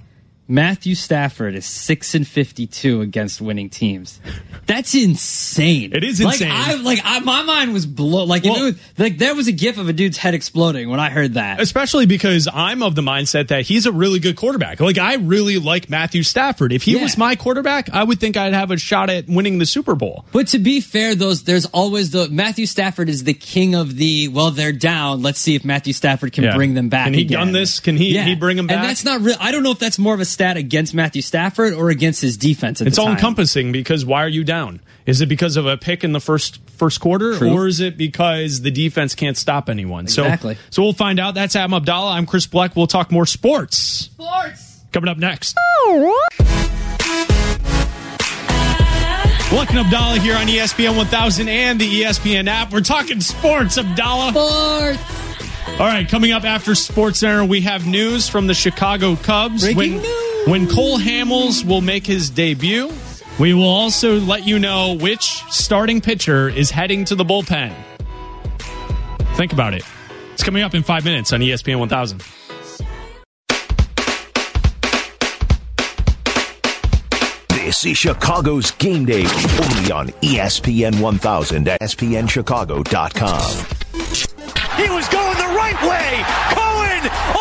[0.48, 4.20] Matthew Stafford is six and fifty-two against winning teams.
[4.68, 5.94] That's insane.
[5.94, 6.50] It is insane.
[6.50, 6.68] like.
[6.70, 8.28] I, like I, my mind was blown.
[8.28, 11.10] Like, Well- was, like there was a gif of a dude's head exploding when I
[11.10, 11.60] heard that.
[11.62, 14.80] Especially because I'm of the mindset that he's a really good quarterback.
[14.80, 16.72] Like I really like Matthew Stafford.
[16.72, 17.04] If he Yeah.
[17.04, 20.26] was my quarterback, I would think I'd have a shot at winning the Super Bowl.
[20.32, 24.28] But to be fair, those there's always the Matthew Stafford is the king of the
[24.28, 25.22] well, they're down.
[25.24, 26.56] Let's see if Matthew Stafford can Yeah.
[26.56, 27.06] bring them back.
[27.06, 27.40] Can he again.
[27.40, 27.80] gun this?
[27.80, 28.26] Can he- yeah.
[28.26, 28.78] he bring 'em back?
[28.78, 29.36] And that's not real.
[29.40, 32.38] I don't know if that's more of a stat against Matthew Stafford or against his
[32.38, 32.80] defense.
[32.82, 33.16] At It's the all time.
[33.16, 34.82] encompassing because why are you down?
[35.08, 37.52] Is it because of a pick in the first first quarter, True.
[37.54, 40.04] or is it because the defense can't stop anyone?
[40.06, 40.56] Exactly.
[40.56, 41.34] So, so we'll find out.
[41.36, 42.14] That's Adam Abdalla.
[42.14, 42.76] I'm Chris Bleck.
[42.76, 43.78] We'll talk more sports.
[43.78, 45.56] Sports coming up next.
[49.50, 52.74] Bleck and Abdalla here on ESPN 1000 and the ESPN app.
[52.74, 54.32] We're talking sports, Abdalla.
[54.32, 55.80] Sports.
[55.80, 59.62] All right, coming up after Sports Center, we have news from the Chicago Cubs.
[59.64, 60.25] Breaking when, news.
[60.46, 62.92] When Cole Hamels will make his debut,
[63.40, 67.74] we will also let you know which starting pitcher is heading to the bullpen.
[69.36, 69.84] Think about it.
[70.34, 72.24] It's coming up in five minutes on ESPN 1000.
[77.50, 83.52] This is Chicago's game day only on ESPN 1000 at ESPNChicago.com.
[84.78, 86.24] He was going the right way.
[86.54, 87.35] Cohen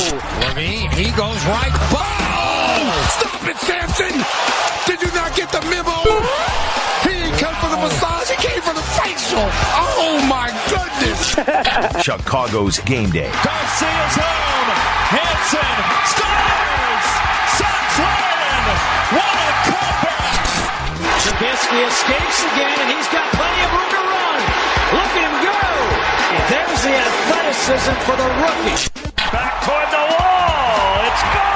[0.00, 1.74] Levine, he goes right.
[1.92, 2.88] Oh!
[3.20, 4.16] Stop it, Samson!
[4.88, 5.92] Did you not get the memo?
[7.04, 7.84] He didn't come for the oh.
[7.84, 9.44] massage, he came for the facial.
[9.76, 11.36] Oh my goodness!
[12.04, 13.28] Chicago's game day.
[13.44, 14.68] Garcia's home.
[15.12, 15.76] Hanson
[16.16, 17.08] scores.
[17.60, 18.64] Sox win.
[19.20, 20.48] What a comeback.
[21.20, 24.40] Trubisky escapes again, and he's got plenty of room to run.
[24.96, 25.60] Look at him go.
[26.48, 29.09] There's the athleticism for the rookie.
[29.62, 31.06] Toward the wall.
[31.08, 31.50] It's gone.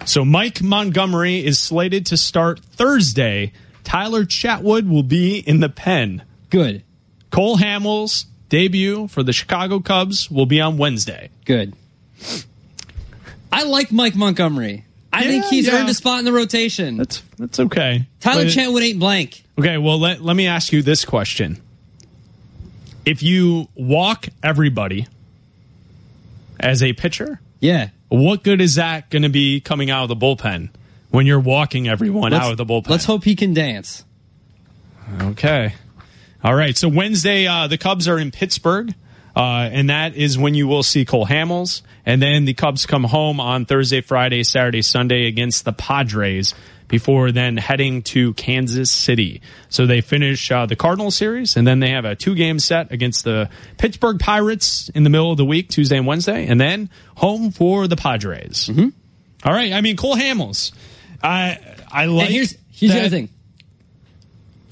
[0.04, 3.52] So Mike Montgomery is slated to start Thursday.
[3.84, 6.22] Tyler Chatwood will be in the pen.
[6.50, 6.82] Good.
[7.30, 11.30] Cole Hamels debut for the Chicago Cubs will be on Wednesday.
[11.45, 11.74] Good.
[13.53, 14.84] I like Mike Montgomery.
[15.12, 15.78] I Yeah, think he's yeah.
[15.80, 16.97] earned a spot in the rotation.
[16.97, 18.07] That's that's okay.
[18.20, 19.45] Tyler But- Chatwood ain't blank.
[19.59, 21.61] Okay, well let let me ask you this question.
[23.05, 25.07] If you walk everybody
[26.59, 27.90] as a pitcher, Yeah.
[28.09, 30.70] what good is that going to be coming out of the bullpen
[31.11, 32.88] when you're walking everyone Let's- out of the bullpen?
[32.88, 34.05] Let's hope he can dance.
[35.20, 35.74] Okay.
[36.45, 36.76] All right.
[36.76, 38.95] So Wednesday, uh, the Cubs are in Pittsburgh,
[39.34, 41.80] uh, and that is when you will see Cole Hamels.
[42.05, 46.55] And then the Cubs come home on Thursday, Friday, Saturday, Sunday against the Padres
[46.86, 49.40] before then heading to Kansas City.
[49.70, 52.92] So they finish uh, the Cardinal series, and then they have a two game set
[52.92, 56.90] against the Pittsburgh Pirates in the middle of the week, Tuesday and Wednesday, and then
[57.16, 58.68] home for the Padres.
[58.70, 58.88] Mm-hmm.
[59.49, 59.72] All right.
[59.72, 60.72] I mean, Cole Hamels.
[61.22, 61.59] I
[61.90, 62.26] I like.
[62.26, 63.30] and here's here's the other thing.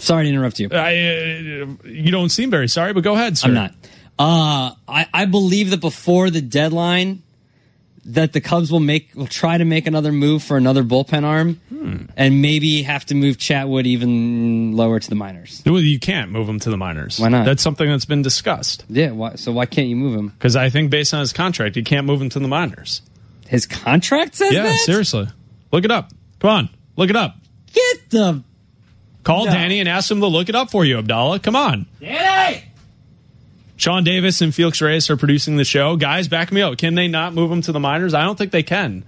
[0.03, 0.69] Sorry to interrupt you.
[0.73, 3.49] I, uh, you don't seem very sorry, but go ahead, sir.
[3.49, 3.75] I'm not.
[4.19, 7.23] Uh, I, I believe that before the deadline,
[8.05, 11.61] that the Cubs will make will try to make another move for another bullpen arm,
[11.69, 12.07] Hmm.
[12.17, 15.63] and maybe have to move Chatwood even lower to the minors.
[15.65, 17.21] Well, you can't move him to the minors.
[17.21, 17.45] Why not?
[17.47, 18.85] That's something that's been discussed.
[18.89, 19.13] Yeah.
[19.13, 20.29] Why, so why can't you move him?
[20.29, 23.03] Because I think based on his contract, you can't move him to the minors.
[23.47, 24.79] His contract says yeah, that.
[24.81, 25.29] seriously.
[25.71, 26.11] Look it up.
[26.41, 27.37] Come on, look it up.
[27.73, 28.43] Get the
[29.25, 29.53] Call No.
[29.53, 31.43] Danny and ask him to look it up for you, Abdalla.
[31.43, 31.87] Come on.
[32.01, 32.65] Danny.
[33.77, 35.97] Sean Davis and Felix Reyes are producing the show.
[35.97, 36.79] Guys, back me up.
[36.79, 38.15] Can they not move him to the minors?
[38.15, 39.05] I don't think they can.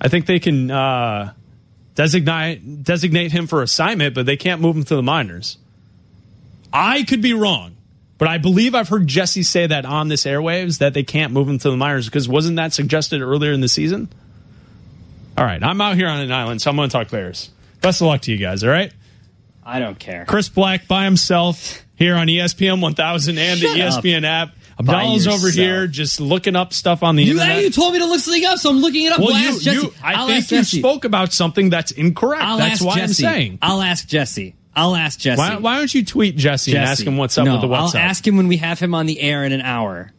[0.00, 1.32] I think they can uh,
[1.94, 5.58] designate designate him for assignment, but they can't move him to the minors.
[6.72, 7.76] I could be wrong,
[8.16, 11.48] but I believe I've heard Jesse say that on this airwaves that they can't move
[11.48, 14.08] him to the minors because wasn't that suggested earlier in the season?
[15.36, 17.50] All right, I'm out here on an island, so I'm going to talk Bears.
[17.80, 18.62] Best of luck to you guys.
[18.64, 18.92] All right.
[19.64, 20.24] I don't care.
[20.26, 24.02] Chris Bleck by himself here on ESPN 1000 and Shut the E up.
[24.02, 24.50] ESPN app.
[24.82, 27.62] By Abdalla's over here just looking up stuff on the You, internet.
[27.62, 29.18] you told me to look something up, so I'm looking it up.
[29.18, 29.76] well, We'll you, ask Jesse.
[29.76, 30.78] you, I I'll think ask you Jesse.
[30.78, 32.42] spoke about something that's incorrect.
[32.42, 33.26] I'll that's ask why Jesse.
[33.26, 33.58] I'm saying.
[33.60, 34.54] I'll ask Jesse.
[34.74, 35.38] I'll ask Jesse.
[35.38, 37.96] Why, why don't you tweet Jesse, and ask him what's up No, with the WhatsApp?
[37.96, 40.12] I'll ask him when we have him on the air in an hour.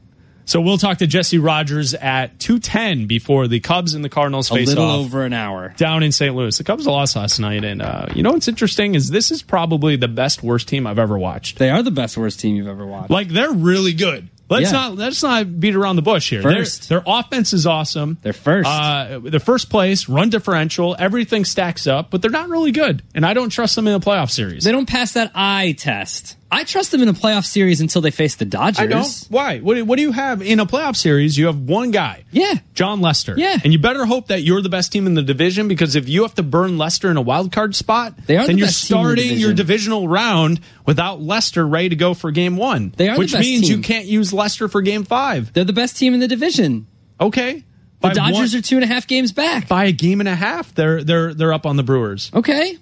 [0.45, 4.69] So we'll talk to Jesse Rogers at 210 before the Cubs and the Cardinals face
[4.69, 4.77] off.
[4.77, 5.73] A little off over an hour.
[5.77, 6.35] down in St.
[6.35, 6.57] Louis.
[6.57, 9.95] The Cubs lost last night, and uh, you know what's interesting is this is probably
[9.95, 11.57] the best worst team I've ever watched.
[11.59, 13.09] They are the best worst team you've ever watched.
[13.11, 14.27] Like they're really good.
[14.49, 14.71] Let's Yeah.
[14.79, 16.41] not let's not beat around the bush here.
[16.41, 16.89] Their- First.
[16.89, 18.17] their, offense is awesome.
[18.21, 18.67] They're first.
[18.69, 23.25] Uh, they're first place, run differential, everything stacks up, but they're not really good, and
[23.25, 24.65] I don't trust them in a playoff series.
[24.65, 26.35] They don't pass that eye test.
[26.53, 28.79] I trust them in a playoff series until they face the Dodgers.
[28.81, 29.25] I don't.
[29.29, 29.59] Why?
[29.59, 31.37] What, do- what do you have in a playoff series?
[31.37, 32.25] You have one guy.
[32.31, 32.55] Yeah.
[32.73, 33.35] Jon Lester.
[33.37, 33.57] Yeah.
[33.63, 36.23] And you better hope that you're the best team in the division because if you
[36.23, 38.85] have to burn Lester in a wild card spot, They are then the you're best
[38.87, 42.93] team in the starting your divisional round without Lester ready to go for game one.
[42.97, 43.77] They are Which means team.
[43.77, 45.53] you can't use Lester for game five.
[45.53, 46.85] They're the best team in the division.
[47.21, 47.53] Okay.
[47.53, 47.63] The
[48.09, 49.69] By Dodgers one- are two and a half games back.
[49.69, 52.29] by a game and a half, they're they're they're up on the Brewers.
[52.33, 52.77] Okay.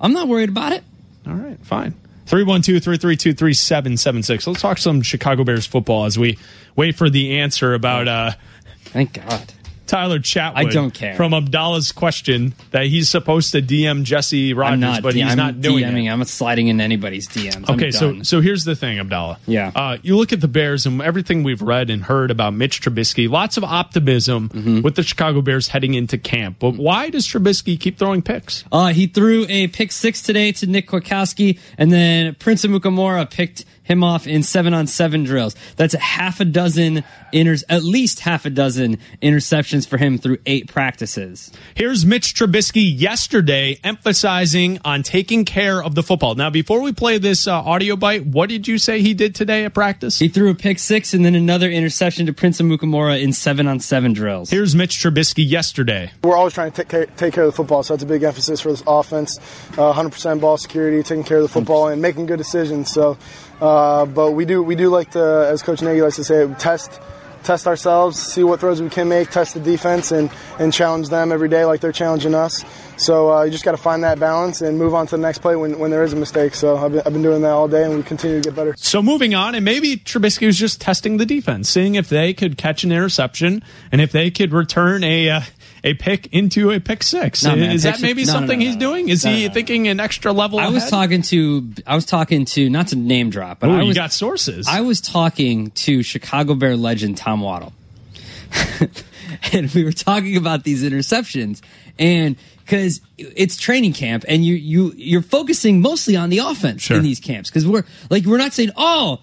[0.00, 0.84] I'm not worried about it.
[1.26, 1.94] All right, fine.
[2.26, 4.46] 312-332-3776.
[4.46, 6.38] Let's talk some Chicago Bears football as we
[6.76, 8.32] wait for the answer about uh
[8.86, 9.52] Thank God.
[9.86, 10.52] Tyler Chatwood.
[10.56, 11.14] I don't care.
[11.14, 15.02] From Abdalla's question that he's supposed to DM Jesse Rogers, not.
[15.02, 16.06] but he's I'm not doing DMing.
[16.06, 16.10] it.
[16.10, 17.68] I'm not sliding in anybody's DMs.
[17.68, 19.38] I'm Okay, so so here's the thing, Abdalla.
[19.46, 19.72] Yeah.
[19.74, 23.28] uh, you look at the Bears and everything we've read and heard about Mitch Trubisky.
[23.28, 24.82] Lots of optimism Mm-hmm.
[24.82, 26.56] with the Chicago Bears heading into camp.
[26.60, 28.64] But why does Trubisky keep throwing picks?
[28.72, 33.64] Uh, he threw a pick six today to Nick Kwiatkowski, and then Prince Amukamara picked
[33.84, 35.54] him off in seven on seven drills.
[35.76, 40.38] That's a half a dozen inter- at least half a dozen interceptions for him through
[40.46, 41.52] eight practices.
[41.74, 46.34] Here's Mitch Trubisky yesterday emphasizing on taking care of the football.
[46.34, 49.64] Now, before we play this uh, audio bite, what did you say he did today
[49.64, 50.18] at practice?
[50.18, 53.80] He threw a pick six and then another interception to Prince Amukamara in seven on
[53.80, 54.50] seven drills.
[54.50, 56.10] Here's Mitch Trubisky yesterday.
[56.22, 58.22] We're always trying to take care, take care of the football, so that's a big
[58.22, 59.38] emphasis for this offense.
[59.72, 62.90] Uh, 100% ball security, taking care of the football, and making good decisions.
[62.90, 63.18] So,
[63.60, 67.00] uh, but we do we do like to, as Coach Nagy likes to say, test
[67.44, 71.30] test ourselves, see what throws we can make, test the defense, and and challenge them
[71.30, 72.64] every day like they're challenging us.
[72.96, 75.38] So uh, you just got to find that balance and move on to the next
[75.38, 76.54] play when, when there is a mistake.
[76.54, 78.74] So I've been, I've been doing that all day, and we continue to get better.
[78.76, 82.56] So moving on, and maybe Trubisky was just testing the defense, seeing if they could
[82.56, 85.40] catch an interception and if they could return a uh,
[85.84, 87.44] a pick into a pick six.
[87.44, 89.08] No, man, is that maybe no, something no, he's doing?
[89.10, 90.58] Is he thinking an extra level?
[90.58, 90.90] I was ahead?
[90.90, 93.96] talking to I was talking to not to name drop, but Ooh, I you was
[93.96, 94.66] got sources.
[94.66, 97.72] I was talking to Chicago Bear legend Tom Waddle.
[99.52, 101.60] and we were talking about these interceptions
[101.98, 106.96] and because it's training camp and you you you're focusing mostly on the offense Sure.
[106.96, 109.20] in these camps because we're like we're not saying oh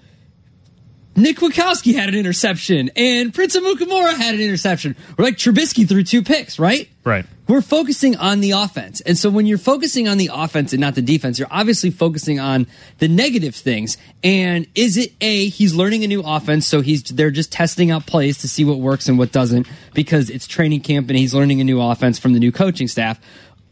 [1.15, 4.95] Nick Kwiatkowski had an interception and Prince Amukamara had an interception.
[5.17, 6.89] We're like Trubisky threw two picks, right?
[7.03, 7.25] Right.
[7.47, 9.01] We're focusing on the offense.
[9.01, 12.39] And so when you're focusing on the offense and not the defense, you're obviously focusing
[12.39, 12.65] on
[12.99, 13.97] the negative things.
[14.23, 18.05] And is it A, he's learning a new offense, so he's they're just testing out
[18.05, 21.59] plays to see what works and what doesn't because it's training camp and he's learning
[21.59, 23.19] a new offense from the new coaching staff.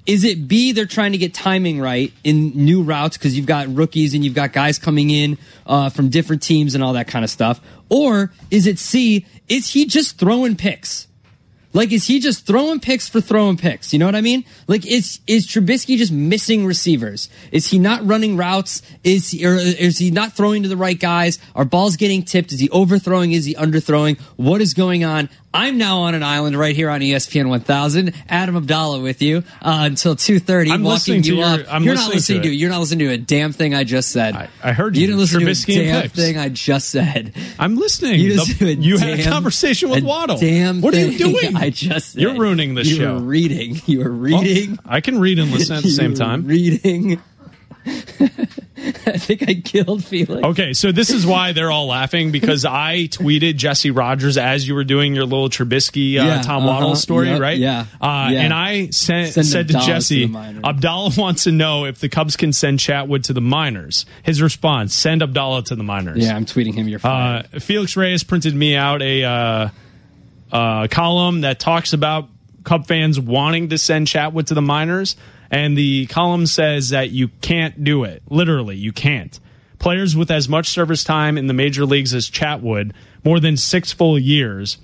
[0.09, 3.71] Is it B, they're trying to get timing right in new routes because you've got
[3.71, 5.37] rookies and you've got guys coming in
[5.67, 7.61] uh, from different teams and all that kind of stuff?
[7.89, 11.05] Or is it C, is he just throwing picks?
[11.71, 13.93] Like, is he just throwing picks for throwing picks?
[13.93, 14.43] You know what I mean?
[14.67, 17.29] Like, is is Trubisky just missing receivers?
[17.51, 18.81] Is he not running routes?
[19.03, 21.37] Is he, or is he not throwing to the right guys?
[21.55, 22.51] Are balls getting tipped?
[22.51, 23.33] Is he overthrowing?
[23.33, 24.19] Is he underthrowing?
[24.37, 25.29] What is going on?
[25.51, 28.13] I'm now on an island right here on ESPN 1000.
[28.29, 31.61] Adam Abdalla with you uh, until 2:30, I'm walking you your- up.
[31.73, 32.57] I'm You're listening not listening to to, it.
[32.57, 34.35] You're not listening to a damn thing I just said.
[34.35, 35.07] I, I heard you you.
[35.07, 36.13] didn't listen Trubisky to a damn picks.
[36.15, 37.33] thing I just said.
[37.57, 38.19] I'm listening.
[38.19, 40.37] You, The- just did a you had a conversation with Waddle.
[40.37, 41.55] Damn What are you doing?
[41.59, 42.21] I just said.
[42.21, 43.13] You're ruining the you show.
[43.15, 43.81] Were reading.
[43.85, 44.71] You were reading.
[44.71, 46.45] Well, I can read and listen at the same time.
[46.47, 47.21] Reading.
[47.85, 50.43] I think I killed Felix.
[50.45, 54.75] Okay, so this is why they're all laughing because I tweeted Jesse Rogers as you
[54.75, 57.57] were doing your little Trubisky uh, Yeah, Tom Waddle uh-huh, story, yep, right?
[57.57, 58.41] yeah, Uh, yeah.
[58.41, 60.33] And I sent, Send said to Abdalla to Jesse, the.
[60.63, 64.05] Abdalla wants to know if the Cubs can send Chatwood to the minors.
[64.23, 66.17] His response: Send Abdalla to the minors.
[66.25, 66.87] Yeah, I'm tweeting him.
[66.87, 67.43] You're Uh.
[67.59, 69.71] Felix Reyes printed me out a
[70.51, 72.29] uh, column that talks about
[72.63, 75.15] Cub fans wanting to send Chatwood to the minors,
[75.49, 78.21] and the column says that you can't do it.
[78.29, 79.39] Literally, you can't.
[79.79, 82.91] Players with as much service time in the major leagues as Chatwood,
[83.23, 84.77] more than six full years,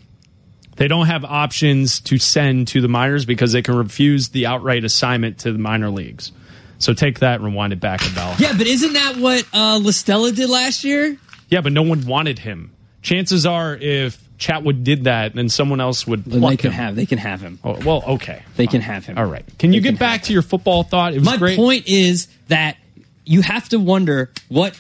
[0.77, 4.83] they don't have options to send to the minors because they can refuse the outright
[4.83, 6.31] assignment to the minor leagues.
[6.79, 8.39] So take that and rewind it back, Abdalla.
[8.39, 11.17] yeah, but isn't that what uh, Listella did last year?
[11.49, 12.73] Yeah, but no one wanted him.
[13.01, 16.77] Chances are, if Chatwood did that, then someone else would Then they can him.
[16.77, 16.95] have.
[16.95, 17.59] They can have him.
[17.63, 18.43] Oh, well, okay.
[18.57, 19.17] They can have him.
[19.17, 19.45] All right.
[19.57, 21.13] Can you get back to your football thought?
[21.13, 21.55] It was My great.
[21.55, 22.77] point is that
[23.25, 24.77] you have to wonder what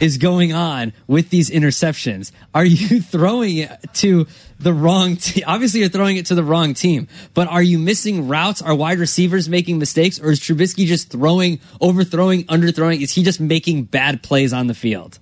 [0.00, 2.32] is going on with these interceptions.
[2.54, 4.26] Are you throwing it to
[4.58, 5.44] the wrong team?
[5.46, 8.60] Obviously, you're throwing it to the wrong team, but are you missing routes?
[8.60, 13.00] Are wide receivers making mistakes, or is Trubisky just throwing, overthrowing, underthrowing?
[13.00, 15.18] Is he just making bad plays on the field?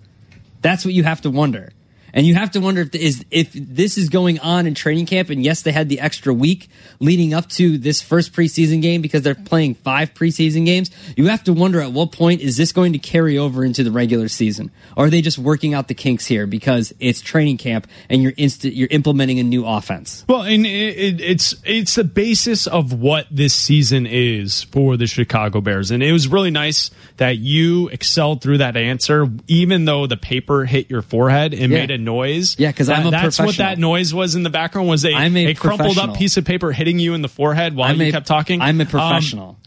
[0.63, 1.73] That's what you have to wonder.
[2.13, 5.31] And you have to wonder if is if this is going on in training camp.
[5.31, 9.23] And yes, they had the extra week leading up to this first preseason game because
[9.23, 10.91] they're playing five preseason games.
[11.17, 13.91] You have to wonder at what point is this going to carry over into the
[13.91, 17.87] regular season, or are they just working out the kinks here because it's training camp
[18.09, 20.25] and you're instant you're implementing a new offense?
[20.29, 25.07] Well, and it, it, it's it's the basis of what this season is for the
[25.07, 30.07] Chicago Bears, and it was really nice that you excelled through that answer, even though
[30.07, 31.79] the paper hit your forehead and Yeah.
[31.81, 32.57] made a noise.
[32.59, 34.89] Yeah, 'cause I'm a that's what that noise was in the background.
[34.89, 37.75] Was a, I'm a a crumpled up piece of paper hitting you in the forehead
[37.77, 38.61] while I'm you a- kept talking.
[38.61, 39.59] I'm a Um, professional.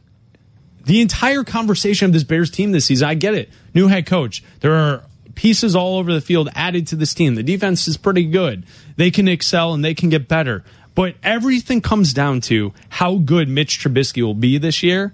[0.86, 3.50] the entire conversation of this Bears team this season, I get it.
[3.74, 4.44] New head coach.
[4.60, 5.04] There are
[5.36, 7.36] pieces all over the field added to this team.
[7.36, 8.66] The defense is pretty good.
[8.98, 10.64] They can excel and they can get better.
[10.96, 15.12] But everything comes down to how good Mitch Trubisky will be this year,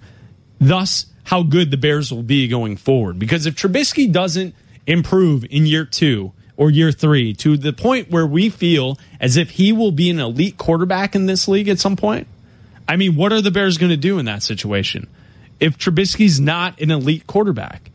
[0.60, 3.18] thus, how good the Bears will be going forward.
[3.18, 4.54] Because if Trubisky doesn't
[4.86, 9.52] improve in year two or year three to the point where we feel as if
[9.52, 12.28] he will be an elite quarterback in this league at some point,
[12.86, 15.08] I mean, what are the Bears going to do in that situation?
[15.58, 17.90] If Trubisky's not an elite quarterback,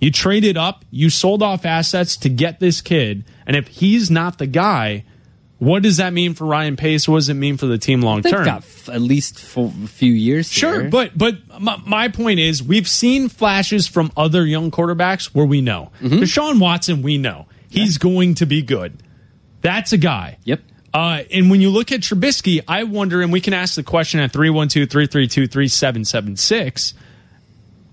[0.00, 4.38] you traded up, you sold off assets to get this kid, and if he's not
[4.38, 5.04] the guy,
[5.58, 7.08] what does that mean for Ryan Pace?
[7.08, 8.44] What does it mean for the team long term?
[8.44, 10.48] got f- at least a few years.
[10.52, 10.90] Sure, here.
[10.90, 15.60] but but my, my point is, we've seen flashes from other young quarterbacks where we
[15.60, 16.18] know Mm-hmm.
[16.18, 17.02] Deshaun Watson.
[17.02, 19.02] We know he's going to be good.
[19.60, 20.38] That's a guy.
[20.44, 20.60] Yep.
[20.92, 24.20] Uh, and when you look at Trubisky, I wonder, and we can ask the question
[24.20, 26.94] at 312 332 3776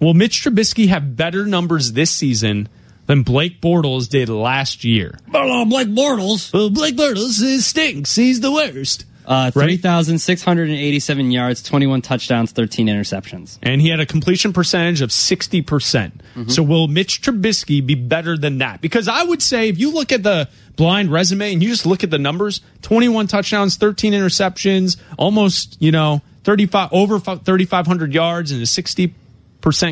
[0.01, 2.67] Will Mitch Trubisky have better numbers this season
[3.05, 5.19] than Blake Bortles did last year?
[5.32, 6.51] Oh, Blake Bortles.
[6.51, 8.15] Well, Blake Bortles is stinks.
[8.15, 9.05] He's the worst.
[9.32, 13.57] Uh, 3,687 yards, 21 touchdowns, 13 interceptions.
[13.63, 15.65] and he had a completion percentage of 60%.
[15.65, 18.82] percent So will Mitch Trubisky be better than that?
[18.82, 22.03] Because I would say if you look at the blind resume and you just look
[22.03, 28.61] at the numbers, 21 touchdowns, 13 interceptions, almost, you know, 35 over 3500 yards and
[28.61, 29.13] a 60%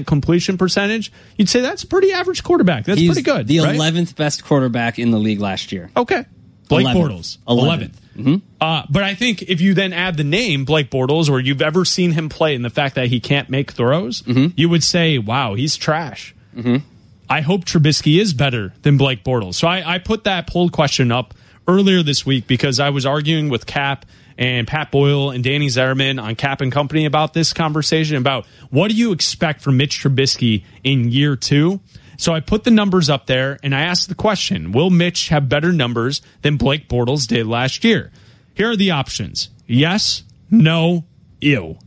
[0.06, 2.84] completion percentage, you'd say that's a pretty average quarterback.
[2.84, 3.48] That's He's pretty good.
[3.48, 3.80] The right?
[3.80, 5.92] 11th best quarterback in the league last year.
[5.96, 6.26] Okay.
[6.68, 6.96] Blake 11th.
[6.96, 7.38] Bortles.
[7.48, 7.94] 11th.
[8.24, 8.42] 11th.
[8.62, 11.86] Uh, but I think if you then add the name Blake Bortles, or you've ever
[11.86, 14.48] seen him play, and the fact that he can't make throws, mm-hmm.
[14.56, 16.78] you would say, "Wow, he's trash." Mm-hmm.
[17.30, 19.56] I hope Trubisky is better than Blake Bortles.
[19.56, 21.34] So I, I put that poll question up
[21.68, 24.06] earlier this week because I was arguing with Kap
[24.40, 28.90] and Pat Boyle and Danny Zerman on Kap and Company about this conversation about what
[28.90, 31.80] do you expect from Mitch Trubisky in year two.
[32.20, 35.48] So I put the numbers up there and I asked the question, will Mitch have
[35.48, 38.12] better numbers than Blake Bortles did last year?
[38.54, 39.50] Here are the options.
[39.66, 41.06] Yes, no,
[41.40, 41.78] ew.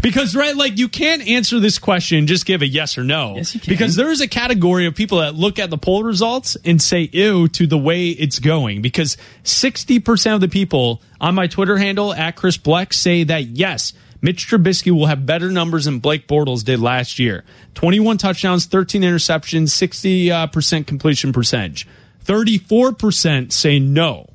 [0.00, 3.36] Because right, like you can't answer this question just give a yes or no.
[3.36, 3.74] Yes, you can.
[3.74, 7.10] Because there is a category of people that look at the poll results and say
[7.12, 8.80] ew to the way it's going.
[8.80, 13.44] Because sixty percent of the people on my Twitter handle at Chris Bleck say that
[13.44, 13.92] yes,
[14.24, 17.44] Mitch Trubisky will have better numbers than Blake Bortles did last year.
[17.74, 21.86] Twenty-one touchdowns, thirteen interceptions, sixty uh, percent completion percentage.
[22.22, 24.30] Thirty-four percent say no,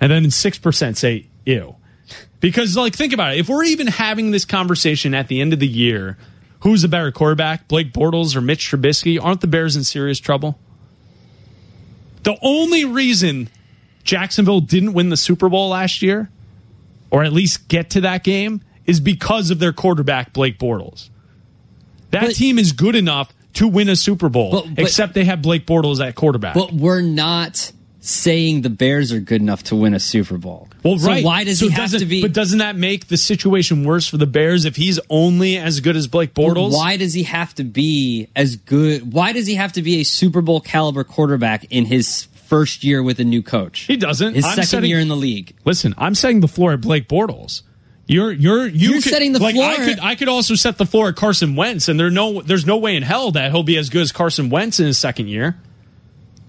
[0.00, 1.74] and then six percent say ew.
[2.38, 3.40] Because, like, think about it.
[3.40, 6.16] If we're even having this conversation at the end of the year,
[6.60, 9.20] who's a better quarterback, Blake Bortles or Mitch Trubisky?
[9.20, 10.60] Aren't the Bears in serious trouble?
[12.22, 13.48] The only reason
[14.04, 16.30] Jacksonville didn't win the Super Bowl last year,
[17.10, 21.08] or at least get to that game, is because of their quarterback, Blake Bortles.
[22.10, 25.42] That team is good enough to win a Super Bowl, But- but- except they have
[25.42, 26.54] Blake Bortles at quarterback.
[26.54, 30.68] But we're not saying the Bears are good enough to win a Super Bowl.
[30.82, 31.24] Well, So right.
[31.24, 32.20] why does So he have to be?
[32.20, 35.96] But doesn't that make the situation worse for the Bears if he's only as good
[35.96, 36.72] as Blake Bortles?
[36.72, 39.12] Why does he have to be as good?
[39.14, 43.02] Why does he have to be a Super Bowl caliber quarterback in his first year
[43.02, 43.80] with a new coach?
[43.88, 44.34] He doesn't.
[44.34, 45.54] His I'm second setting- year in the league.
[45.64, 47.62] Listen, I'm setting the floor at Blake Bortles.
[48.06, 50.76] You're you're you You're could- setting the like, I floor- could I could also set
[50.78, 53.62] the floor at Carson Wentz, and there no there's no way in hell that he'll
[53.62, 55.56] be as good as Carson Wentz in his second year.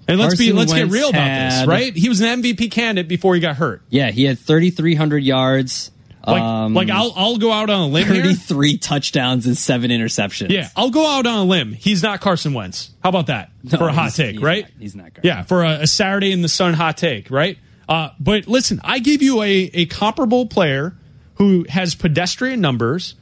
[0.07, 1.95] And let's be let's get Wentz real about this, right?
[1.95, 3.81] He was an MVP candidate before he got hurt.
[3.89, 5.91] Yeah, he had 3,300 yards.
[6.27, 8.23] Like um, like I'll I'll go out on a limb here.
[8.23, 10.49] 33 touchdowns and seven interceptions.
[10.51, 11.71] Yeah, I'll go out on a limb.
[11.71, 12.91] He's not Carson Wentz.
[13.01, 14.63] How about that No, for a hot take, he's right?
[14.63, 15.23] not- he's not great.
[15.25, 17.57] Yeah, for a, a Saturday in the Sun hot take, right?
[17.87, 20.95] Uh, but listen, I gave you a, a comparable player
[21.35, 23.15] who has pedestrian numbers,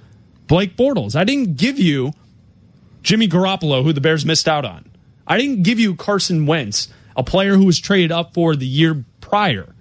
[0.47, 1.15] Blake Bortles.
[1.15, 2.11] I didn't give you
[3.01, 4.89] Jimmy Garoppolo, who the Bears missed out on.
[5.27, 9.03] I didn't give you Carson Wentz, a player who was traded up for the year
[9.21, 9.73] prior.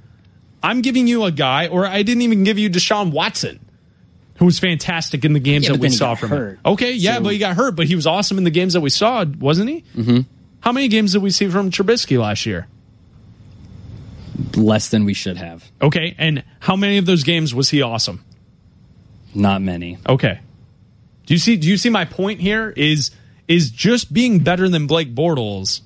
[0.63, 3.59] I'm giving you a guy, or I didn't even give you Deshaun Watson,
[4.37, 6.53] who was fantastic in the games Yeah, that we saw from hurt.
[6.55, 6.61] him.
[6.65, 8.81] Okay, yeah, So- but he got hurt, but he was awesome in the games that
[8.81, 9.85] we saw, wasn't he?
[9.97, 10.21] Mm-hmm.
[10.61, 12.69] How many games did we see from Trubisky last year?
[14.57, 15.71] Less than we should have.
[15.81, 18.25] Okay, and how many of those games was he awesome?
[19.35, 19.99] Not many.
[20.09, 20.41] Okay.
[21.27, 23.11] Do you see do you see my point here is
[23.49, 25.81] is just being better than Blake Bortles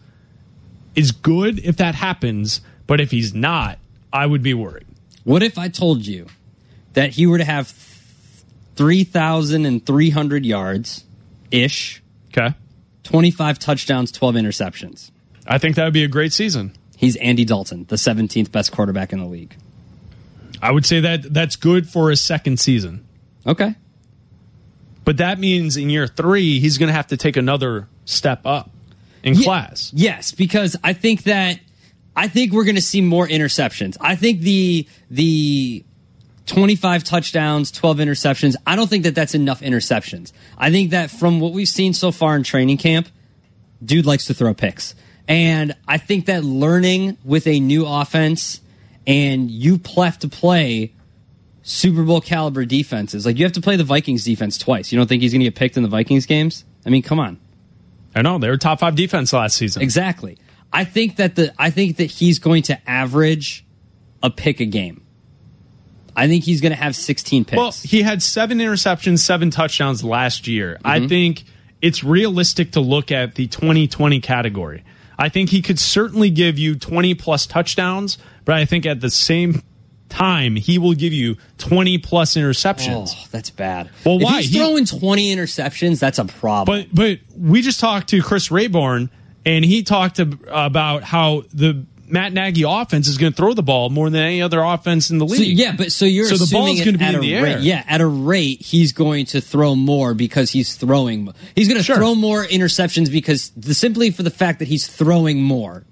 [0.94, 3.78] is good if that happens, but if he's not,
[4.12, 4.86] I would be worried.
[5.24, 6.26] What if I told you
[6.94, 7.68] that he were to have
[8.76, 11.04] 3,300 yards
[11.50, 12.02] ish?
[12.28, 12.54] Okay.
[13.02, 15.10] 25 touchdowns, 12 interceptions.
[15.46, 16.72] I think that would be a great season.
[16.96, 19.54] He's Andy Dalton, the 17th best quarterback in the league.
[20.62, 23.06] I would say that that's good for his second season.
[23.46, 23.74] Okay.
[25.04, 28.70] But that means in year 3 he's going to have to take another step up
[29.22, 29.92] in class.
[29.94, 31.60] Yes, because I think that
[32.16, 33.96] I think we're going to see more interceptions.
[34.00, 35.84] I think the the
[36.46, 40.32] 25 touchdowns, 12 interceptions, I don't think that that's enough interceptions.
[40.56, 43.08] I think that from what we've seen so far in training camp,
[43.84, 44.94] dude likes to throw picks.
[45.28, 48.60] And I think that learning with a new offense
[49.06, 50.92] and you have to play
[51.62, 53.26] Super Bowl caliber defenses.
[53.26, 54.92] Like you have to play the Vikings defense twice.
[54.92, 56.64] You don't think he's going to get picked in the Vikings games?
[56.84, 57.38] I mean, come on.
[58.14, 59.82] I know they were top 5 defense last season.
[59.82, 60.38] Exactly.
[60.72, 63.64] I think that the I think that he's going to average
[64.22, 65.02] a pick a game.
[66.14, 67.56] I think he's going to have 16 picks.
[67.58, 70.78] Well, he had seven interceptions, seven touchdowns last year.
[70.84, 71.08] I Mhm.
[71.08, 71.44] think
[71.82, 74.82] it's realistic to look at the 2020 category.
[75.18, 79.10] I think he could certainly give you 20 plus touchdowns, but I think at the
[79.10, 79.62] same
[80.08, 83.12] time, he will give you 20 plus interceptions.
[83.16, 83.90] Oh, that's bad.
[84.04, 84.42] Well, if why?
[84.42, 86.86] he's He- throwing 20 interceptions, that's a problem.
[86.88, 89.08] But but we just talked to Chris Raybon,
[89.44, 93.62] and he talked ab- about how the Matt Nagy offense is going to throw the
[93.62, 95.58] ball more than any other offense in the So, league.
[95.58, 97.34] yeah, but so you're so the ball's it going to be at in a the
[97.34, 97.42] air.
[97.42, 97.60] rate.
[97.60, 101.32] Yeah, at a rate, he's going to throw more because he's throwing.
[101.54, 105.42] He's going to throw more interceptions because the, simply for the fact that he's throwing
[105.42, 105.84] more.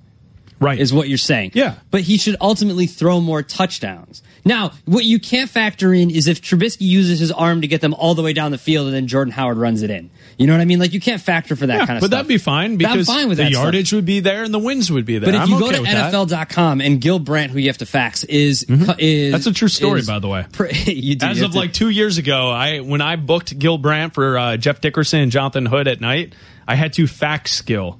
[0.60, 0.78] Right.
[0.78, 1.50] Is what you're saying.
[1.54, 1.74] Yeah.
[1.90, 4.22] But he should ultimately throw more touchdowns.
[4.46, 7.92] Now, what you can't factor in is if Trubisky uses his arm to get them
[7.94, 10.10] all the way down the field and then Jordan Howard runs it in.
[10.38, 10.78] You know what I mean?
[10.78, 12.10] Like you can't factor for that Yeah, kind of but stuff.
[12.10, 13.62] But that'd be fine I'm because fine with the that stuff.
[13.64, 15.28] yardage would be there and the wins would be there.
[15.32, 15.90] But if I'm you go okay to.
[15.90, 18.64] NFL.com and Gil Brandt, who you have to fax, is
[18.98, 20.46] is That's a true story, is- by the way.
[20.86, 24.14] you do, As of to- like two years ago, I when I booked Gil Brandt
[24.14, 26.34] for uh, Jeff Dickerson and Jonathan Hood at night,
[26.68, 27.98] I had to fax Gil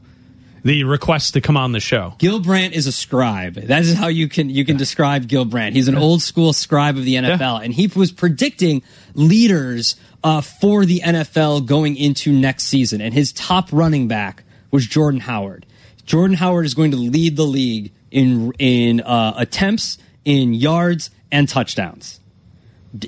[0.64, 2.14] the request to come on the show.
[2.18, 3.54] Gil Brandt is a scribe.
[3.54, 5.74] That is how you can you can describe Gil Brandt.
[5.76, 8.82] He's an old school scribe of the NFL, and he was predicting
[9.14, 13.00] leaders uh, for the NFL going into next season.
[13.02, 15.66] And his top running back was Jordan Howard.
[16.06, 21.46] Jordan Howard is going to lead the league in in uh, attempts, in yards, and
[21.46, 22.20] touchdowns.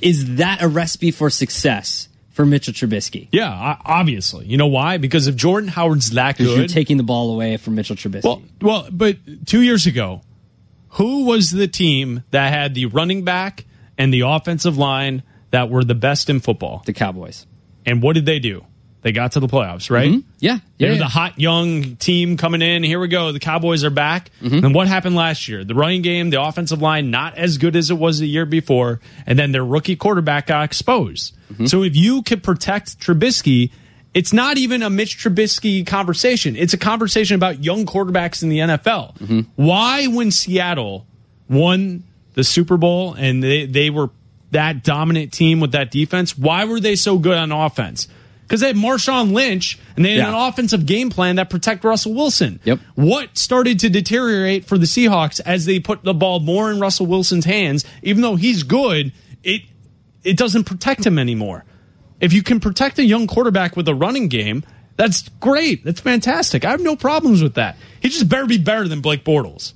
[0.02, 3.28] Is that a recipe for success for Mitchell Trubisky?
[3.32, 4.44] Yeah, obviously.
[4.44, 4.98] You know why?
[4.98, 8.24] Because if Jordan Howard's that Because you're taking the ball away from Mitchell Trubisky.
[8.24, 9.16] Well, well, but
[9.46, 10.20] two years ago,
[10.90, 13.64] who was the team that had the running back
[13.96, 16.82] and the offensive line that were the best in football?
[16.84, 17.46] The Cowboys.
[17.86, 18.64] And what did they do?
[19.00, 20.10] They got to the playoffs, right?
[20.10, 20.24] Mhm.
[20.40, 20.58] Yeah.
[20.78, 20.98] They're Yeah, yeah.
[20.98, 22.82] the hot young team coming in.
[22.82, 23.30] Here we go.
[23.30, 24.30] The Cowboys are back.
[24.42, 24.64] Mm-hmm.
[24.64, 25.64] And what happened last year?
[25.64, 29.00] The running game, the offensive line, not as good as it was the year before.
[29.24, 31.35] And then their rookie quarterback got exposed.
[31.52, 31.66] Mm-hmm.
[31.66, 33.70] So if you could protect Trubisky,
[34.14, 36.56] it's not even a Mitch Trubisky conversation.
[36.56, 39.18] It's a conversation about young quarterbacks in the NFL.
[39.18, 39.40] Mm-hmm.
[39.56, 41.06] Why, when Seattle
[41.48, 42.02] won
[42.34, 44.10] the Super Bowl and they, they were
[44.52, 48.08] that dominant team with that defense, why were they so good on offense?
[48.42, 50.28] Because they had Marshawn Lynch and they had Yeah.
[50.28, 52.60] an offensive game plan that protect Russell Wilson.
[52.64, 52.78] Yep.
[52.94, 57.06] What started to deteriorate for the Seahawks as they put the ball more in Russell
[57.06, 59.62] Wilson's hands, even though he's good, it
[60.26, 61.64] it doesn't protect him anymore.
[62.20, 64.64] If you can protect a young quarterback with a running game,
[64.96, 65.84] that's great.
[65.84, 66.64] That's fantastic.
[66.64, 67.76] I have no problems with that.
[68.00, 69.74] He just better be better than Blake Bortles.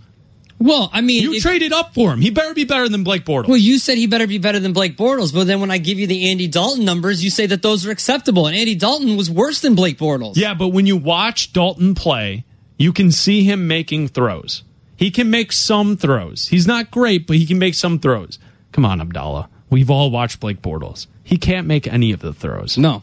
[0.59, 2.21] Well, I mean, You if- traded up for him.
[2.21, 3.49] He better be better than Blake Bortles.
[3.49, 5.99] Well, you said he better be better than Blake Bortles, but then when I give
[5.99, 9.31] you the Andy Dalton numbers, you say that those are acceptable, and Andy Dalton was
[9.31, 10.37] worse than Blake Bortles.
[10.37, 12.45] Yeah, but when you watch Dalton play,
[12.77, 14.63] you can see him making throws.
[14.97, 16.49] He can make some throws.
[16.49, 18.39] He's not great, but he can make some throws.
[18.73, 19.49] Come on, Abdalla.
[19.71, 21.07] We've all watched Blake Bortles.
[21.23, 22.77] He can't make any of the throws.
[22.77, 23.03] No.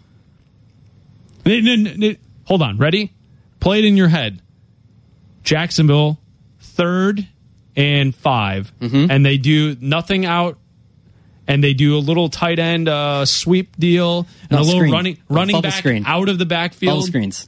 [2.45, 2.77] Hold on.
[2.77, 3.13] Ready?
[3.59, 4.41] Play it in your head.
[5.43, 6.19] Jacksonville,
[6.59, 7.25] third
[7.75, 10.57] and 5 and they do nothing out
[11.47, 14.91] and they do a little tight end uh, sweep deal and No, a little screen.
[14.93, 16.03] running running back screen.
[16.07, 16.93] out of the backfield.
[16.95, 17.47] Bubble screens.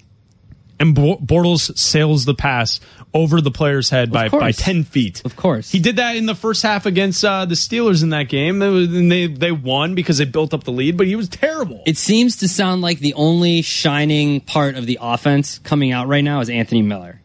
[0.80, 2.80] And Bortles sails the pass
[3.14, 4.42] over the player's head by, course.
[4.42, 5.22] by 10 feet.
[5.26, 5.72] Of course.
[5.72, 8.62] He did that in the first half against uh, the Steelers in that game.
[8.62, 11.82] And they, they won because they built up the lead, but he was terrible.
[11.86, 16.24] It seems to sound like the only shining part of the offense coming out right
[16.24, 17.20] now is Anthony Miller.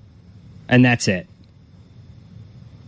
[0.68, 1.26] And that's it.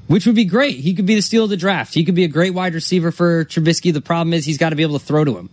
[0.07, 0.77] Which would be great.
[0.77, 1.93] He could be the steal of the draft.
[1.93, 3.93] He could be a great wide receiver for Trubisky.
[3.93, 5.51] The problem is he's got to be able to throw to him.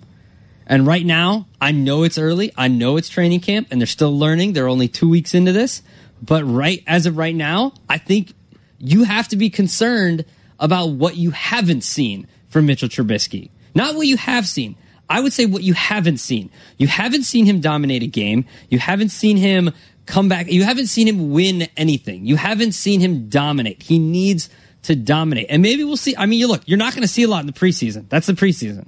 [0.66, 2.54] And right now, I know it's early.
[2.56, 4.54] I know it's training camp and they're still learning.
[4.54, 5.82] They're only two weeks into this.
[6.24, 8.34] But right as of right now, I think
[8.80, 10.24] you have to be concerned
[10.58, 13.50] about what you haven't seen from Mitchell Trubisky.
[13.76, 14.78] Not what you have seen.
[15.10, 16.50] I would say what you haven't seen.
[16.78, 18.46] You haven't seen him dominate a game.
[18.70, 19.72] You haven't seen him
[20.06, 20.50] come back.
[20.50, 22.26] You haven't seen him win anything.
[22.26, 23.84] You haven't seen him dominate.
[23.84, 24.50] He needs
[24.84, 25.48] to dominate.
[25.50, 26.16] And maybe we'll see.
[26.16, 28.08] I mean, you look, you're not going to see a lot in the preseason.
[28.08, 28.88] That's the preseason.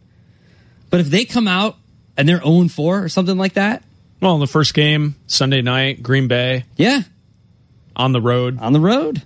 [0.89, 1.75] But if they come out
[2.15, 3.83] and they're 0 4 or something like that,
[4.21, 6.63] well, in the first game, Sunday night, Green Bay.
[6.77, 7.01] Yeah.
[7.95, 8.59] On the road.
[8.59, 9.23] On the road.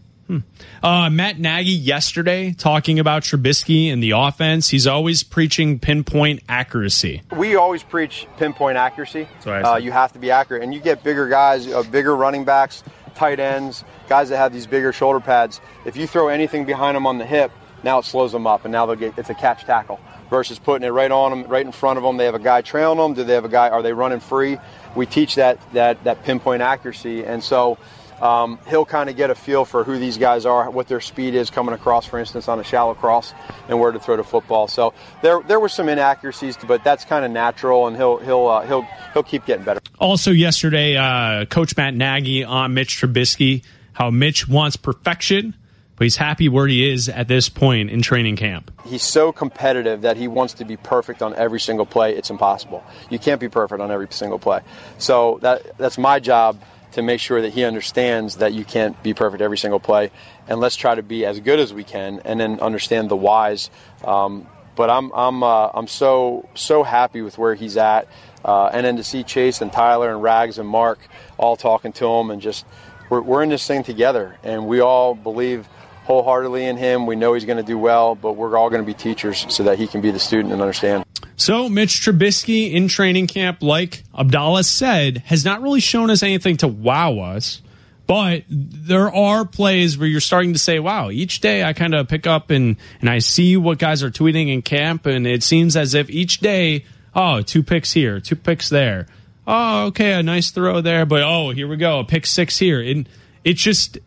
[0.84, 4.70] Uh, Matt Nagy yesterday talking about Trubisky and the offense.
[4.70, 7.24] He's always preaching pinpoint accuracy.
[7.36, 9.28] We always preach pinpoint accuracy.
[9.66, 12.84] Uh, you have to be accurate, and you get bigger guys, uh, bigger running backs,
[13.16, 15.62] tight ends, guys that have these bigger shoulder pads.
[15.84, 17.52] If you throw anything behind them on the hip,
[17.82, 20.00] now it slows them up, and now they'll get it's a catch tackle
[20.30, 22.18] versus putting it right on them, right in front of them.
[22.18, 23.16] They have a guy trailing them.
[23.16, 23.70] Do they have a guy?
[23.70, 24.60] Are they running free?
[24.96, 27.80] We teach that that that pinpoint accuracy, and so.
[28.22, 31.36] Um, he'll kind of get a feel for who these guys are, what their speed
[31.36, 33.34] is coming across, for instance, on a shallow cross,
[33.68, 34.68] and where to throw the football.
[34.68, 38.66] So there, there were some inaccuracies, but that's kind of natural, and he'll, he'll, uh,
[38.66, 39.82] he'll, he'll keep getting better.
[40.00, 43.64] Also, yesterday, uh, Coach Matt Nagy on Mitch Trubisky,
[43.94, 45.54] how Mitch wants perfection,
[45.96, 48.72] but he's happy where he is at this point in training camp.
[48.86, 52.16] He's so competitive that he wants to be perfect on every single play.
[52.16, 52.82] It's impossible.
[53.10, 54.62] You can't be perfect on every single play.
[54.98, 56.62] So that, that's my job
[56.94, 60.12] to make sure that he understands that you can't be perfect every single play,
[60.48, 63.70] and let's try to be as good as we can, and then understand the whys.
[64.04, 68.08] Um, but I'm I'm uh, I'm so so happy with where he's at,
[68.46, 71.00] uh, and then to see Chase and Tyler and Rags and Mark
[71.38, 72.66] all talking to him, and just
[73.10, 75.68] we're we're in this thing together, and we all believe
[76.10, 77.06] wholeheartedly in him.
[77.06, 79.62] We know he's going to do well, but we're all going to be teachers so
[79.64, 81.06] that he can be the student and understand.
[81.36, 86.58] So, Mitch Trubisky in training camp, like Abdalla said, has not really shown us anything
[86.58, 87.62] to wow us.
[88.08, 92.08] But there are plays where you're starting to say, wow, each day I kind of
[92.08, 95.06] pick up and, and I see what guys are tweeting in camp.
[95.06, 99.06] And it seems as if each day, oh, two picks here, two picks there.
[99.46, 101.06] Oh, okay, a nice throw there.
[101.06, 102.82] But oh, here we go, a pick six here.
[102.82, 103.08] And
[103.44, 104.00] it's just,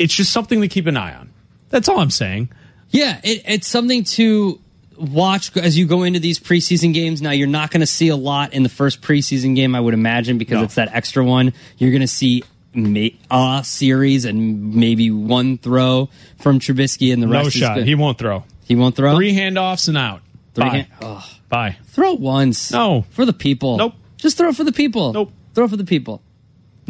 [0.00, 1.30] it's just something to keep an eye on.
[1.68, 2.48] That's all I'm saying.
[2.90, 4.60] Yeah, it, it's something to
[4.98, 7.22] watch as you go into these preseason games.
[7.22, 9.94] Now, you're not going to see a lot in the first preseason game, I would
[9.94, 10.64] imagine, because No.
[10.64, 11.52] it's that extra one.
[11.78, 12.42] You're going to see
[12.74, 17.44] a series and maybe one throw from Trubisky, and the rest.
[17.46, 17.78] No shot.
[17.78, 18.44] He won't throw.
[18.64, 19.16] He won't throw.
[19.16, 20.22] Three handoffs and out.
[20.54, 20.70] Three Bye.
[20.70, 21.30] hand- oh.
[21.48, 21.76] Bye.
[21.86, 22.70] Throw once.
[22.70, 23.04] No.
[23.10, 23.76] For the people.
[23.76, 23.94] Nope.
[24.16, 25.12] Just throw for the people.
[25.12, 25.32] Nope.
[25.54, 26.22] Throw for the people.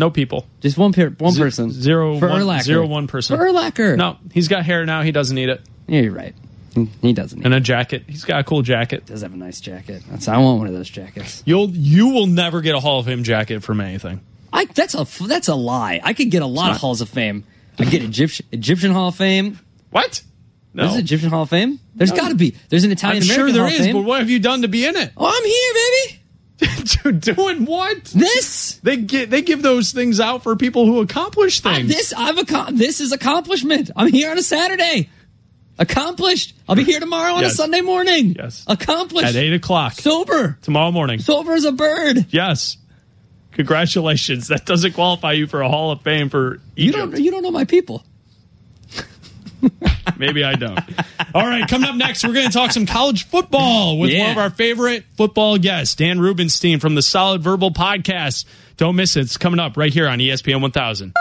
[0.00, 0.46] No people.
[0.60, 1.70] Just one per- one Z- person.
[1.70, 2.62] Zero, For one- Urlacher.
[2.62, 3.36] zero one person.
[3.36, 3.96] For Urlacher.
[3.96, 5.02] No, he's got hair now.
[5.02, 5.60] He doesn't need it.
[5.86, 6.34] Yeah, you're right.
[6.74, 7.44] He- He doesn't.
[7.44, 8.04] And a jacket.
[8.08, 9.04] He's got a cool jacket.
[9.06, 10.02] does have a nice jacket.
[10.10, 11.42] That's I want one of those jackets.
[11.44, 14.20] You'll you will never get a Hall of Fame jacket from anything.
[14.52, 16.00] I that's a that's a lie.
[16.02, 17.44] I could get a lot of halls of fame.
[17.78, 19.58] I could get Egyptian Egyptian Hall of Fame.
[19.90, 20.22] What?
[20.72, 20.84] No.
[20.84, 21.78] There's an Egyptian Hall of Fame.
[21.94, 22.54] There's got to be.
[22.68, 23.96] There's an Italian I'm American sure there Hall of is, Fame.
[23.96, 25.12] but what have you done to be in it?
[25.16, 26.19] Oh, I'm here, baby.
[27.20, 28.04] Doing what?
[28.04, 28.76] This.
[28.82, 31.88] They get they give those things out for people who accomplish I, things.
[31.94, 33.90] this I've accom- this is accomplishment.
[33.96, 35.08] I'm here on a Saturday.
[35.78, 36.54] Accomplished.
[36.68, 37.52] I'll be here tomorrow on Yes.
[37.52, 38.34] a Sunday morning.
[38.38, 38.64] Yes.
[38.66, 39.28] Accomplished.
[39.28, 40.58] At eight o'clock Sober.
[40.60, 41.20] tomorrow morning.
[41.20, 42.26] Sober as a bird.
[42.30, 42.76] Yes.
[43.52, 44.48] Congratulations.
[44.48, 47.50] That doesn't qualify you for a Hall of Fame for You don't you don't know
[47.50, 48.04] my people.
[50.16, 50.78] Maybe I don't.
[51.34, 54.22] All right, coming up next, we're going to talk some college football with Yeah.
[54.22, 58.44] one of our favorite football guests, Dan Rubenstein from the Solid Verbal Podcast.
[58.76, 59.20] Don't miss it.
[59.22, 61.14] It's coming up right here on ESPN 1000.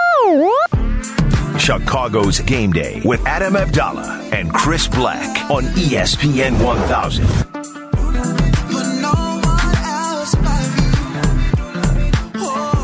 [1.59, 7.58] Chicago's Game Day with Adam Abdalla and Chris Bleck on ESPN 1000.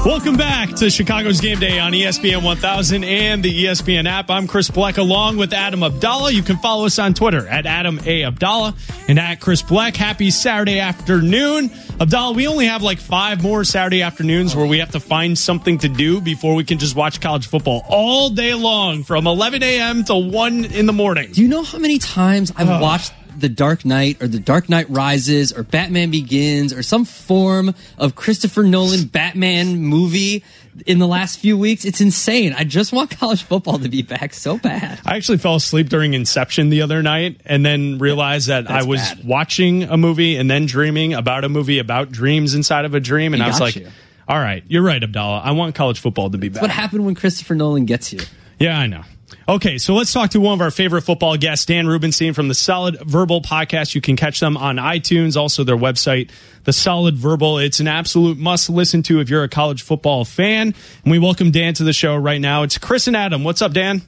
[0.05, 4.29] Welcome back to Chicago's Game Day on ESPN 1000 and the ESPN app.
[4.29, 6.31] I'm Chris Bleck along with Adam Abdalla.
[6.31, 8.21] You can follow us on Twitter at Adam A.
[8.21, 8.75] Abdalla
[9.09, 9.95] and at Chris Bleck.
[9.95, 11.69] Happy Saturday afternoon.
[11.69, 15.79] Abdalla, we only have like five more Saturday afternoons where we have to find something
[15.79, 20.03] to do before we can just watch college football all day long from 11 a.m.
[20.03, 21.31] to 1 in the morning.
[21.31, 24.87] Do you know how many times I've watched The Dark Knight or The Dark Knight
[24.89, 30.43] Rises or Batman Begins or some form of Christopher Nolan Batman movie
[30.85, 31.85] in the last few weeks.
[31.85, 32.53] It's insane.
[32.53, 34.99] I just want college football to be back so bad.
[35.05, 38.99] I actually fell asleep during Inception the other night and then realized that I was
[38.99, 39.25] bad.
[39.25, 43.33] watching a movie and then dreaming about a movie about dreams inside of a dream.
[43.33, 43.87] And You I was like, you.
[44.27, 45.41] all right, you're right, Abdalla.
[45.43, 46.61] I want college football to be back.
[46.61, 48.19] What happened when Christopher Nolan gets you?
[48.59, 49.03] Yeah, I know.
[49.47, 52.55] Okay, so let's talk to one of our favorite football guests, Dan Rubenstein from the
[52.55, 53.93] Solid Verbal podcast.
[53.93, 56.31] You can catch them on iTunes, also their website,
[56.63, 57.59] The Solid Verbal.
[57.59, 60.73] It's an absolute must listen to if you're a college football fan.
[61.03, 62.63] And we welcome Dan to the show right now.
[62.63, 63.43] It's Chris and Adam.
[63.43, 64.01] What's up, Dan?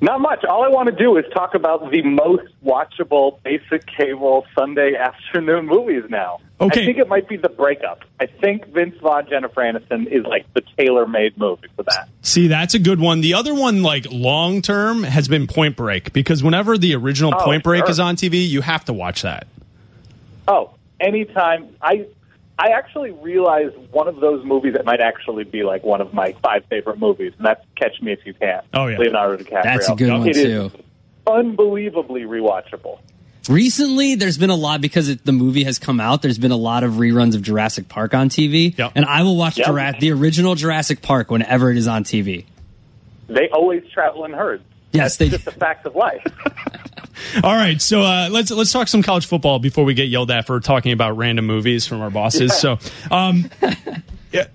[0.00, 0.44] Not much.
[0.44, 5.66] All I want to do is talk about the most watchable basic cable Sunday afternoon
[5.66, 6.40] movies now.
[6.60, 6.82] Okay.
[6.82, 8.00] I think it might be the breakup.
[8.20, 12.08] I think Vince Vaughn, Jennifer Aniston is like the tailor made movie for that.
[12.22, 13.20] See, that's a good one.
[13.22, 17.44] The other one, like long term, has been Point Break because whenever the original Oh,
[17.44, 17.90] Point Break sure.
[17.90, 19.46] is on TV, you have to watch that.
[20.46, 21.74] Oh, anytime.
[21.80, 22.06] I
[22.58, 26.34] I actually realized one of those movies that might actually be like one of my
[26.42, 28.62] five favorite movies, and that's Catch Me If You Can.
[28.72, 28.98] Oh, yeah.
[28.98, 29.62] Leonardo DiCaprio.
[29.64, 30.78] That's a good one, It is too.
[31.26, 32.98] unbelievably rewatchable.
[33.48, 36.22] Recently, there's been a lot because it, the movie has come out.
[36.22, 39.58] There's been a lot of reruns of Jurassic Park on TV, and I will watch
[39.58, 39.66] Yep.
[39.66, 42.46] Jura- the original Jurassic Park whenever it is on TV.
[43.28, 44.62] They always travel in herds.
[44.94, 46.24] Yes, they just the facts of life.
[47.42, 50.46] All right, so uh, let's let's talk some college football before we get yelled at
[50.46, 52.56] for talking about random movies from our bosses.
[52.56, 52.78] So,
[53.10, 53.50] um,
[54.32, 54.46] yeah,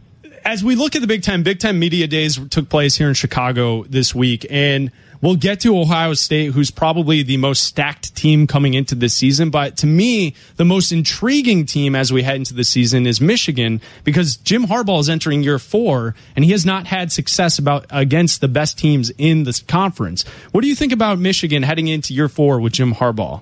[0.45, 3.15] as we look at the Big Ten, Big Ten Media Days took place here in
[3.15, 4.91] Chicago this week, and
[5.21, 9.49] we'll get to Ohio State, who's probably the most stacked team coming into this season.
[9.49, 13.81] But to me, the most intriguing team as we head into the season is Michigan
[14.03, 18.41] because Jim Harbaugh is entering year four, and he has not had success about against
[18.41, 20.27] the best teams in this conference.
[20.51, 23.41] What do you think about Michigan heading into year four with Jim Harbaugh?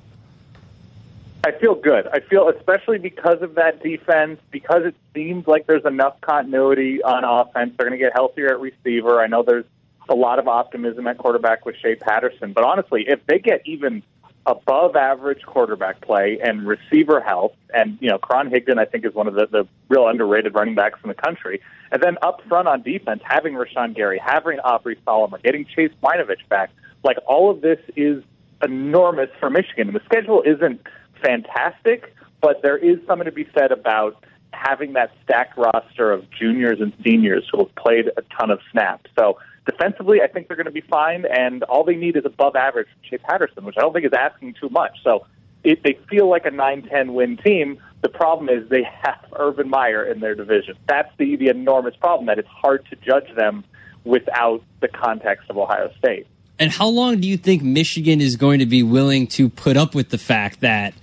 [1.44, 2.08] I feel good.
[2.08, 7.24] I feel especially because of that defense, because it seems like there's enough continuity on
[7.24, 7.74] offense.
[7.78, 9.22] They're going to get healthier at receiver.
[9.22, 9.64] I know there's
[10.10, 14.04] a lot of optimism at quarterback with Shea Patterson, but honestly, if they get even
[14.48, 19.14] above average quarterback play and receiver health, and you know, Karan Higdon, I think is
[19.14, 21.62] one of the, the real underrated running backs in the country.
[21.92, 26.48] And then up front on defense, having Rashan Gary, having Aubrey Solomon, getting Chase Winovich
[26.50, 26.72] back,
[27.04, 28.24] like all of this is
[28.64, 29.94] enormous for Michigan.
[29.94, 30.82] The schedule isn't
[31.22, 34.24] fantastic, but there is something to be said about
[34.54, 39.10] having that stacked roster of juniors and seniors who have played a ton of snaps.
[39.18, 42.56] So defensively, I think they're going to be fine, and all they need is above
[42.56, 44.92] average from Shea Patterson, which I don't think is asking too much.
[45.04, 45.28] So
[45.64, 47.80] they feel like a 9-10 win team.
[48.02, 50.76] The problem is they have Urban Meyer in their division.
[50.88, 53.64] That's the, the enormous problem, that it's hard to judge them
[54.04, 56.28] without the context of Ohio State.
[56.60, 59.94] And how long do you think Michigan is going to be willing to put up
[59.94, 60.94] with the fact that,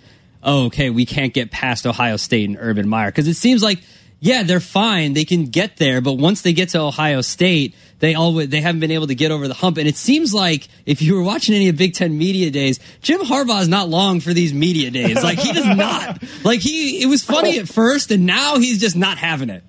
[0.42, 3.10] oh, okay, we can't get past Ohio State and Urban Meyer?
[3.10, 3.80] Because it seems like,
[4.20, 8.14] yeah, they're fine, they can get there, but once they get to Ohio State, they
[8.14, 9.78] always they haven't been able to get over the hump.
[9.78, 13.20] And it seems like if you were watching any of Big Ten media days, Jim
[13.20, 15.22] Harbaugh is not long for these media days.
[15.22, 16.22] Like he does not.
[16.44, 19.62] Like he, it was funny at first, and now he's just not having it.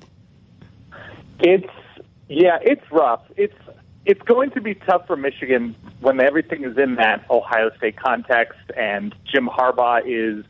[1.39, 1.71] It's
[2.27, 3.21] yeah, it's rough.
[3.37, 3.55] It's
[4.05, 8.59] it's going to be tough for Michigan when everything is in that Ohio State context,
[8.75, 10.45] and Jim Harbaugh is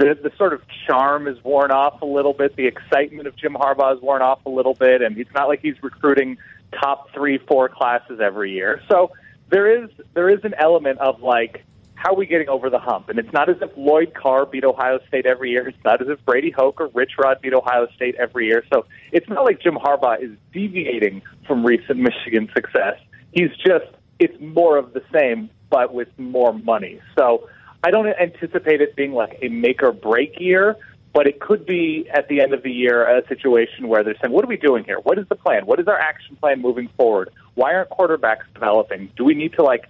[0.00, 2.56] the the sort of charm is worn off a little bit.
[2.56, 5.60] The excitement of Jim Harbaugh is worn off a little bit, and it's not like
[5.60, 6.38] he's recruiting
[6.72, 8.80] top three, four classes every year.
[8.90, 9.12] So
[9.50, 11.64] there is there is an element of like
[11.94, 13.10] how are we getting over the hump?
[13.10, 15.68] And it's not as if Lloyd Carr beat Ohio State every year.
[15.68, 18.64] It's not as if Brady Hoke or Rich Rod beat Ohio State every year.
[18.72, 22.98] So it's not like Jim Harbaugh is deviating from recent Michigan success.
[23.32, 23.84] He's just,
[24.18, 27.02] it's more of the same, but with more money.
[27.18, 27.46] So
[27.82, 30.76] I don't anticipate it being like a make or break year,
[31.12, 34.32] but it could be at the end of the year a situation where they're saying,
[34.32, 34.98] what are we doing here?
[35.02, 35.66] What is the plan?
[35.66, 37.30] What is our action plan moving forward?
[37.54, 39.10] Why aren't quarterbacks developing?
[39.16, 39.86] Do we need to like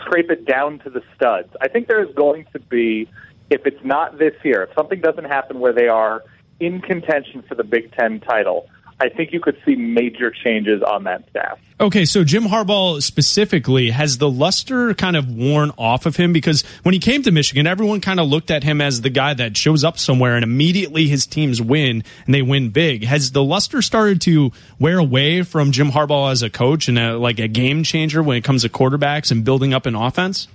[0.00, 1.48] scrape it down to the studs.
[1.60, 3.08] I think there's going to be,
[3.50, 6.24] if it's not this year, if something doesn't happen where they are
[6.58, 8.68] in contention for the Big Ten title,
[9.00, 11.58] I think you could see major changes on that staff.
[11.80, 16.34] Okay, so Jim Harbaugh specifically, has the luster kind of worn off of him?
[16.34, 19.32] Because when he came to Michigan, everyone kind of looked at him as the guy
[19.32, 23.04] that shows up somewhere and immediately his teams win and they win big.
[23.04, 27.16] Has the luster started to wear away from Jim Harbaugh as a coach and a,
[27.16, 30.46] like a game changer when it comes to quarterbacks and building up an offense?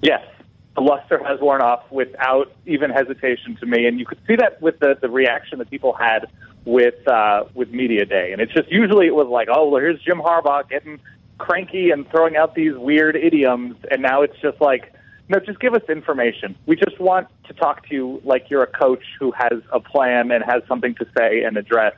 [0.00, 0.24] Yes,
[0.74, 4.60] the luster has worn off without even hesitation to me, and you could see that
[4.62, 6.28] with the, the reaction that people had
[6.64, 8.32] with uh, with media day.
[8.32, 11.00] And it's just usually it was like, oh, well, here's Jim Harbaugh getting
[11.38, 14.94] cranky and throwing out these weird idioms, and now it's just like,
[15.28, 16.56] no, just give us information.
[16.66, 20.30] We just want to talk to you like you're a coach who has a plan
[20.30, 21.94] and has something to say and address.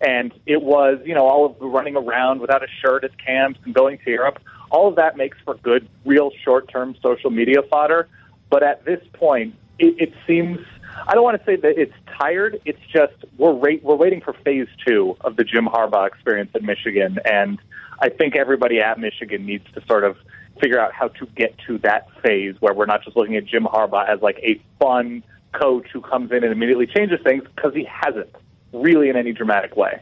[0.00, 3.60] And it was, you know, all of the running around without a shirt at camps
[3.64, 4.38] and going to Europe.
[4.74, 8.08] All of that makes for good, real short-term social media fodder.
[8.50, 10.58] But at this point, it, it seems
[11.06, 12.60] I don't want to say that it's tired.
[12.64, 17.20] It's just we're we're waiting for phase two of the Jim Harbaugh experience at Michigan,
[17.24, 17.60] and
[18.00, 20.16] I think everybody at Michigan needs to sort of
[20.60, 23.64] figure out how to get to that phase where we're not just looking at Jim
[23.64, 25.22] Harbaugh as like a fun
[25.52, 28.34] coach who comes in and immediately changes things because he hasn't
[28.72, 30.00] really in any dramatic way.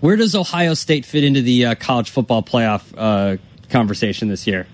[0.00, 3.38] Where does Ohio State fit into the uh, college football playoff uh,
[3.70, 4.66] conversation this year?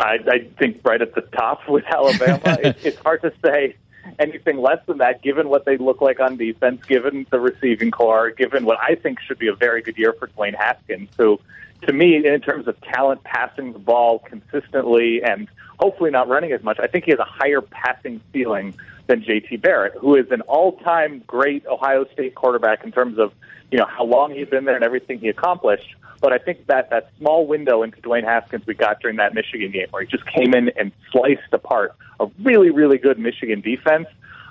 [0.00, 2.40] I, I think right at the top with Alabama.
[2.62, 3.76] it, it's hard to say
[4.18, 8.30] anything less than that, given what they look like on defense, given the receiving corps,
[8.30, 11.38] given what I think should be a very good year for Dwayne Haskins, who,
[11.82, 15.48] to me, in terms of talent, passing the ball consistently and
[15.78, 18.74] hopefully not running as much, I think he has a higher passing ceiling
[19.06, 23.32] than JT Barrett, who is an all-time great Ohio State quarterback in terms of
[23.72, 25.96] you know how long he's been there and everything he accomplished.
[26.20, 29.72] But I think that that small window into Dwayne Haskins we got during that Michigan
[29.72, 34.06] game, where he just came in and sliced apart a really, really good Michigan defense.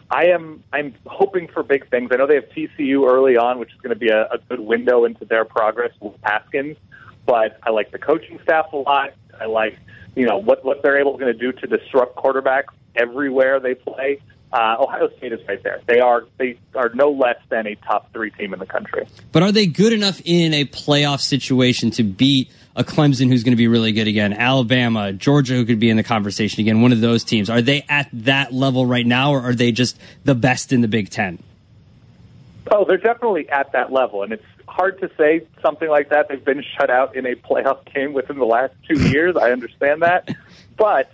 [0.10, 2.10] I am I'm hoping for big things.
[2.12, 4.60] I know they have TCU early on, which is going to be a, a good
[4.60, 6.76] window into their progress with Haskins.
[7.26, 9.14] But I like the coaching staff a lot.
[9.40, 9.78] I like
[10.16, 14.20] you know what what they're able to do to disrupt quarterbacks everywhere they play
[14.54, 15.82] uh, Ohio State is right there.
[15.86, 19.08] They are they are no less than a top three team in the country.
[19.32, 23.54] But are they good enough in a playoff situation to beat a Clemson who's going
[23.54, 26.92] to be really good again, Alabama, Georgia who could be in the conversation again, one
[26.92, 27.50] of those teams?
[27.50, 30.88] Are they at that level right now, or are they just the best in the
[30.88, 31.42] Big Ten?
[32.72, 36.30] Oh, they're definitely at that level, and it's hard to say something like that.
[36.30, 39.36] They've been shut out in a playoff game within the last two years.
[39.36, 40.30] I understand that,
[40.78, 41.12] but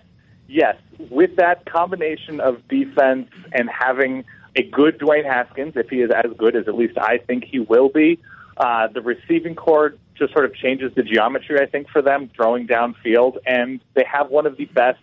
[0.47, 0.75] yes,
[1.09, 4.25] with that combination of defense and having
[4.55, 7.59] a good Dwayne Haskins, if he is as good as at least I think he
[7.59, 8.19] will be,
[8.57, 12.67] uh, the receiving corps just sort of changes the geometry, I think, for them, throwing
[12.67, 13.37] downfield.
[13.45, 14.99] And they have one of the best,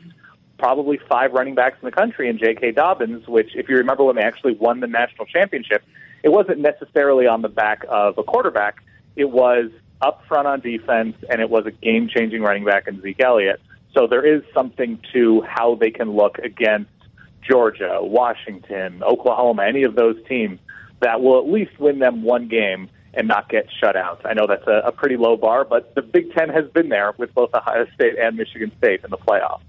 [0.59, 2.73] probably five running backs in the country in J.K.
[2.73, 5.85] Dobbins, which, if you remember when they actually won the national championship,
[6.25, 8.83] it wasn't necessarily on the back of a quarterback.
[9.15, 13.01] It was up front on defense, and it was a game changing running back in
[13.03, 13.61] Zeke Elliott.
[13.95, 16.91] So there is something to how they can look against
[17.49, 20.59] Georgia, Washington, Oklahoma, any of those teams
[21.01, 24.23] that will at least win them one game and not get shut out.
[24.25, 27.12] I know that's a, a pretty low bar, but the Big Ten has been there
[27.16, 29.61] with both Ohio State and Michigan State in the playoffs.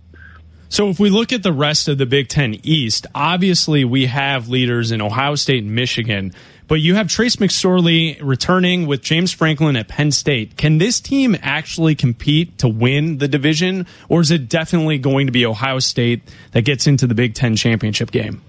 [0.69, 4.49] So if we look at the rest of the Big Ten East, obviously we have
[4.49, 6.33] leaders in Ohio State and Michigan
[6.67, 10.57] but you have Trace McSorley returning with James Franklin at Penn State.
[10.57, 15.31] Can this team actually compete to win the division, or is it definitely going to
[15.31, 16.21] be Ohio State
[16.51, 18.41] that gets into the Big Ten championship game?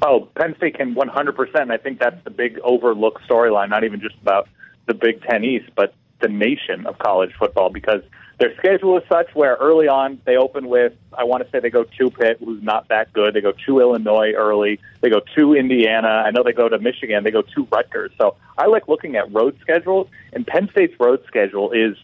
[0.00, 1.70] Oh, Penn State can 100%.
[1.70, 4.48] I think that's the big overlooked storyline, not even just about
[4.86, 8.02] the Big Ten East, but the nation of college football because–
[8.38, 11.70] their schedule is such where early on they open with, I want to say they
[11.70, 13.34] go to Pitt, who's not that good.
[13.34, 14.78] They go to Illinois early.
[15.00, 16.08] They go to Indiana.
[16.08, 17.24] I know they go to Michigan.
[17.24, 18.12] They go to Rutgers.
[18.16, 21.96] So I like looking at road schedules, and Penn State's road schedule is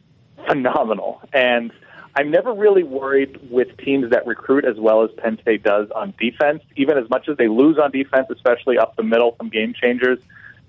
[0.48, 1.23] phenomenal.
[1.32, 1.73] And
[2.16, 6.15] I'm never really worried with teams that recruit as well as Penn State does on
[6.19, 9.73] defense, even as much as they lose on defense, especially up the middle from game
[9.73, 10.19] changers.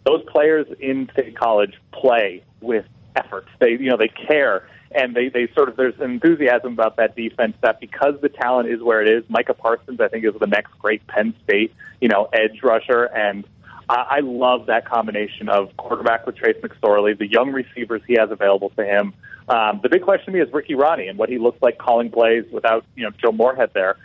[0.05, 2.85] Those players in state college play with
[3.15, 3.47] effort.
[3.59, 7.55] They, you know, they care and they, they sort of there's enthusiasm about that defense
[7.61, 10.77] that because the talent is where it is, Micah Parsons I think is the next
[10.79, 13.45] great Penn State you know edge rusher, and
[13.89, 18.31] I, I love that combination of quarterback with Trace McSorley, the young receivers he has
[18.31, 19.13] available to him.
[19.47, 22.09] Um, the big question to me is Ricky Rahne and what he looks like calling
[22.09, 23.97] plays without you know Joe Moorhead there.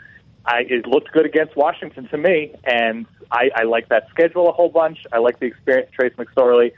[0.44, 4.52] I, it looked good against Washington to me, and I, I like that schedule a
[4.52, 4.98] whole bunch.
[5.12, 6.72] I like the experience Trace McSorley.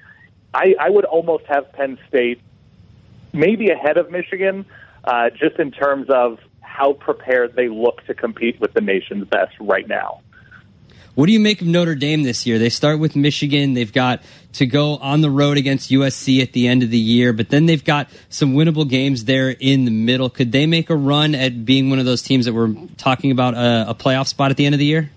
[0.52, 2.40] I, I would almost have Penn State
[3.32, 4.64] maybe ahead of Michigan,
[5.04, 9.52] uh, just in terms of how prepared they look to compete with the nation's best
[9.60, 10.20] right now.
[11.14, 12.58] What do you make of Notre Dame this year?
[12.58, 13.74] They start with Michigan.
[13.74, 14.22] They've got
[14.54, 17.66] to go on the road against USC at the end of the year, but then
[17.66, 20.30] they've got some winnable games there in the middle.
[20.30, 23.52] Could they make a run at being one of those teams that we're talking about
[23.52, 25.10] a, a playoff spot at the end of the year?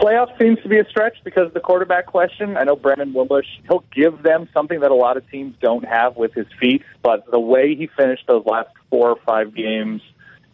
[0.00, 2.56] Playoff seems to be a stretch because the quarterback question.
[2.56, 6.16] I know Brandon Wimbush, he'll give them something that a lot of teams don't have
[6.16, 10.02] with his feet, but the way he finished those last four or five games,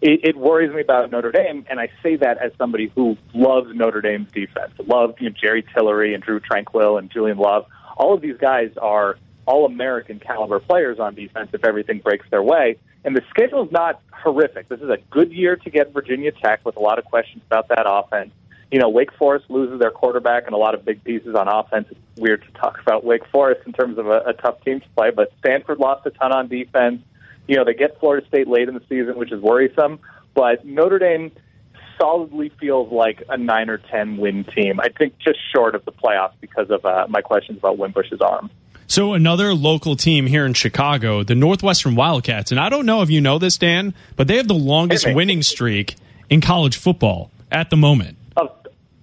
[0.00, 3.74] it, it worries me about Notre Dame, and I say that as somebody who loves
[3.74, 4.72] Notre Dame's defense.
[4.86, 7.66] Loved you know, Jerry Tillery and Drew Tranquill and Julian Love.
[7.96, 12.42] All of these guys are all American caliber players on defense if everything breaks their
[12.42, 12.76] way.
[13.04, 14.68] And the schedule is not horrific.
[14.68, 17.68] This is a good year to get Virginia Tech with a lot of questions about
[17.68, 18.30] that offense.
[18.70, 21.88] You know, Wake Forest loses their quarterback and a lot of big pieces on offense.
[21.90, 24.88] It's weird to talk about Wake Forest in terms of a, a tough team to
[24.96, 27.02] play, but Stanford lost a ton on defense.
[27.48, 29.98] You know, they get Florida State late in the season, which is worrisome.
[30.34, 31.32] But Notre Dame
[32.00, 34.80] solidly feels like a nine or ten win team.
[34.80, 38.50] I think just short of the playoffs because of uh, my questions about Wimbush's arm.
[38.86, 43.10] So another local team here in Chicago, the Northwestern Wildcats, and I don't know if
[43.10, 45.94] you know this, Dan, but they have the longest winning streak
[46.28, 48.16] in college football at the moment.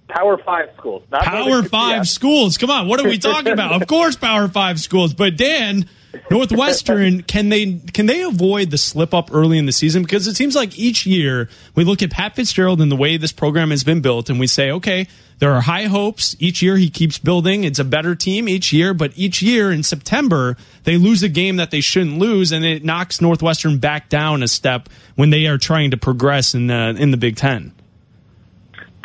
[0.08, 2.58] Power Five schools, not Power Five schools.
[2.58, 3.80] Come on, what are we talking about?
[3.80, 5.12] of course, Power Five schools.
[5.14, 5.88] But Dan,
[6.30, 10.02] Northwestern, can they can they avoid the slip up early in the season?
[10.02, 13.32] Because it seems like each year we look at Pat Fitzgerald and the way this
[13.32, 15.06] program has been built, and we say, okay,
[15.38, 16.34] there are high hopes.
[16.38, 17.64] Each year he keeps building.
[17.64, 21.56] It's a better team each year, but each year in September they lose a game
[21.56, 25.58] that they shouldn't lose, and it knocks Northwestern back down a step when they are
[25.58, 27.72] trying to progress in the in the Big Ten.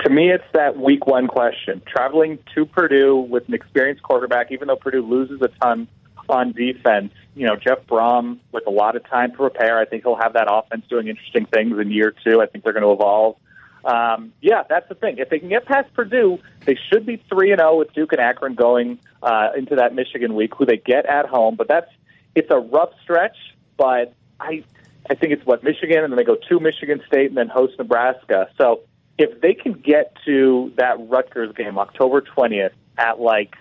[0.04, 1.82] To me, it's that week one question.
[1.88, 5.88] Traveling to Purdue with an experienced quarterback, even though Purdue loses a ton
[6.28, 9.80] on defense, you know, Jeff Brohm with a lot of time to prepare.
[9.80, 12.42] I think he'll have that offense doing interesting things in year two.
[12.42, 13.38] I think they're going to evolve.
[13.86, 15.20] Um, yeah, that's the thing.
[15.20, 18.22] If they can get past Purdue, they should be three and zero with Duke and
[18.22, 21.56] Akron going uh, into that Michigan week, who they get at home.
[21.56, 21.92] But that's
[22.36, 23.38] it's a rough stretch.
[23.78, 24.64] But I
[25.10, 27.74] I think it's what Michigan, and then they go to Michigan State, and then host
[27.78, 28.50] Nebraska.
[28.58, 28.82] So
[29.18, 33.56] if they can get to that Rutgers game October twentieth at like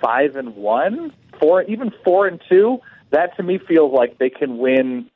[0.00, 2.78] five and one, four, even four and two,
[3.10, 5.08] that to me feels like they can win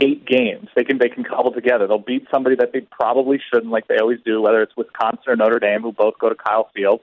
[0.00, 0.68] eight games.
[0.74, 1.86] They can they can cobble together.
[1.86, 5.36] They'll beat somebody that they probably shouldn't, like they always do, whether it's Wisconsin or
[5.36, 7.00] Notre Dame, who both go to Kyle Field.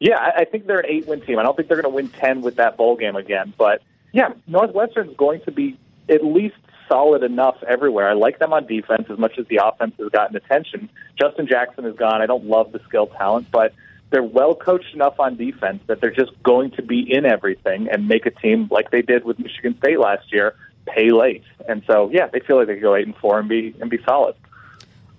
[0.00, 1.38] Yeah, I, I think they're an eight win team.
[1.38, 3.82] I don't think they're going to win ten with that bowl game again, but
[4.12, 5.78] yeah, Northwestern's going to be
[6.08, 6.56] at least
[6.88, 8.10] solid enough everywhere.
[8.10, 10.88] I like them on defense as much as the offense has gotten attention.
[11.18, 12.22] Justin Jackson is gone.
[12.22, 13.74] I don't love the skill talent, but
[14.10, 18.06] they're well coached enough on defense that they're just going to be in everything and
[18.06, 20.54] make a team like they did with Michigan State last year
[20.86, 21.42] pay late.
[21.68, 23.90] And so, yeah, they feel like they could go eight and four and be and
[23.90, 24.34] be solid.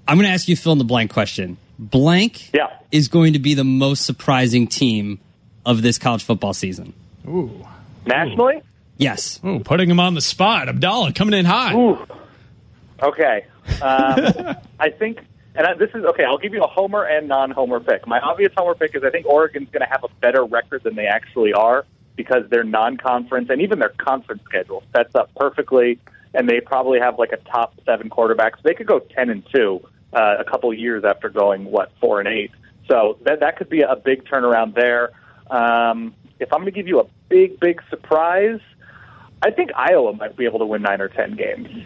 [0.07, 1.57] I'm going to ask you a fill in the blank question.
[1.79, 2.77] Blank yeah.
[2.91, 5.19] is going to be the most surprising team
[5.65, 6.93] of this college football season.
[7.27, 7.65] Ooh.
[8.05, 8.61] Nationally?
[8.97, 9.39] Yes.
[9.45, 10.67] Ooh, putting him on the spot.
[10.67, 11.76] Abdalla coming in hot.
[11.76, 12.05] Ooh.
[13.01, 13.45] Okay.
[13.81, 15.19] Um, I think,
[15.55, 16.23] and I, this is okay.
[16.23, 18.07] I'll give you a homer and non-homer pick.
[18.07, 20.95] My obvious homer pick is I think Oregon's going to have a better record than
[20.95, 21.85] they actually are
[22.15, 25.99] because their non-conference and even their conference schedule sets up perfectly,
[26.34, 28.55] and they probably have like a top seven quarterback.
[28.55, 32.19] So They could go ten and two uh, a couple years after going what four
[32.19, 32.51] and eight.
[32.88, 35.11] So that that could be a big turnaround there.
[35.49, 38.59] Um, if I'm going to give you a big, big surprise,
[39.41, 41.86] I think Iowa might be able to win nine or ten games.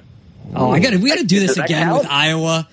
[0.55, 1.99] Oh, I got to we got to do this that again count?
[2.03, 2.67] with Iowa.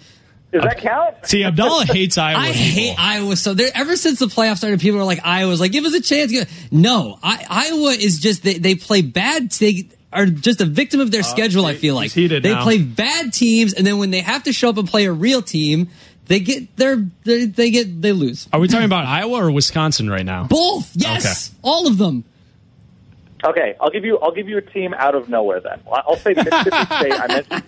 [0.53, 1.15] Does that count?
[1.27, 2.41] See, Abdalla hates Iowa.
[2.41, 2.61] I people.
[2.63, 3.53] hate Iowa so.
[3.53, 6.33] There, ever since the playoffs started, people are like, "Iowa's like, give us a chance."
[6.71, 9.51] No, I, Iowa is just they, they play bad.
[9.51, 11.67] They are just a victim of their uh, schedule.
[11.67, 12.63] I feel like he's heated they now.
[12.63, 15.43] play bad teams, and then when they have to show up and play a real
[15.43, 15.91] team,
[16.27, 18.49] they get their they, they get they lose.
[18.53, 20.45] Are we talking about Iowa or Wisconsin right now?
[20.45, 22.25] Both, yes, all of them.
[23.45, 25.81] Okay, I'll give you I'll give you a team out of nowhere then.
[25.93, 27.13] I'll say Mississippi State.
[27.13, 27.63] I mentioned.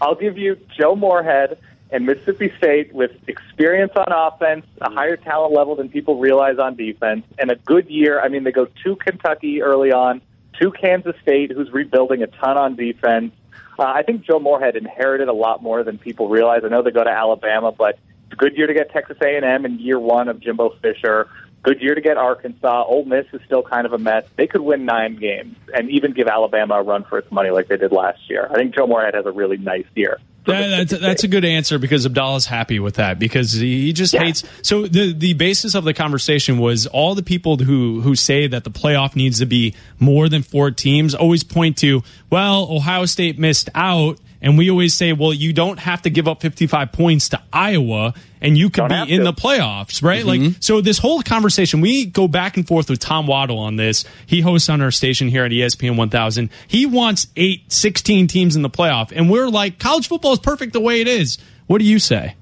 [0.00, 1.58] I'll give you Joe Moorhead
[1.90, 6.76] and Mississippi State with experience on offense, a higher talent level than people realize on
[6.76, 8.20] defense, and a good year.
[8.20, 10.20] I mean, they go to Kentucky early on,
[10.60, 13.32] to Kansas State, who's rebuilding a ton on defense.
[13.78, 16.62] Uh, I think Joe Moorhead inherited a lot more than people realize.
[16.64, 19.64] I know they go to Alabama, but it's a good year to get Texas A&M
[19.64, 21.28] in year one of Jimbo Fisher.
[21.66, 22.84] Good year to get Arkansas.
[22.84, 24.24] Ole Miss is still kind of a mess.
[24.36, 27.66] They could win nine games and even give Alabama a run for its money like
[27.66, 28.46] they did last year.
[28.48, 30.20] I think Joe Moorhead has a really nice year.
[30.44, 34.44] That, that's, that's a good answer because Abdalla's happy with that because he just hates.
[34.62, 38.62] So the the basis of the conversation was all the people who who say that
[38.62, 43.40] the playoff needs to be more than four teams always point to well Ohio State
[43.40, 44.20] missed out.
[44.46, 48.14] And we always say, well, you don't have to give up 55 points to Iowa
[48.40, 50.24] and you could be in the playoffs, right?
[50.24, 54.04] Like, so this whole conversation, we go back and forth with Tom Waddle on this.
[54.24, 56.50] He hosts on our station here at ESPN 1000.
[56.68, 59.12] He wants eight, 16 teams in the playoff.
[59.12, 61.38] And we're like, college football is perfect the way it is.
[61.66, 62.36] What do you say?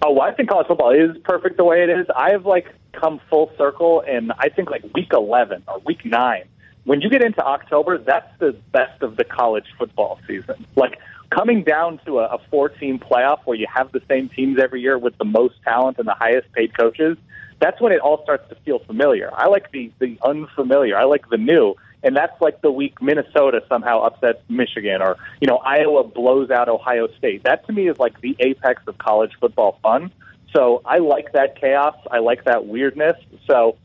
[0.00, 2.06] Oh, well, I think college football is perfect the way it is.
[2.16, 6.44] I have like come full circle, and I think like week eleven or week nine.
[6.86, 10.64] When you get into October, that's the best of the college football season.
[10.76, 10.98] Like
[11.30, 14.96] coming down to a, a four-team playoff where you have the same teams every year
[14.96, 17.18] with the most talent and the highest paid coaches.
[17.58, 19.30] That's when it all starts to feel familiar.
[19.34, 20.96] I like the the unfamiliar.
[20.96, 21.74] I like the new.
[22.02, 26.68] and that's like the week Minnesota somehow upsets Michigan, or you know Iowa blows out
[26.68, 27.42] Ohio State.
[27.42, 30.12] That to me is like the apex of college football fun.
[30.54, 31.96] So I like that chaos.
[32.10, 33.16] I like that weirdness.
[33.46, 33.76] So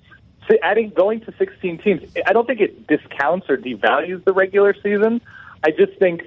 [0.63, 5.21] adding going to 16 teams, I don't think it discounts or devalues the regular season.
[5.63, 6.23] I just think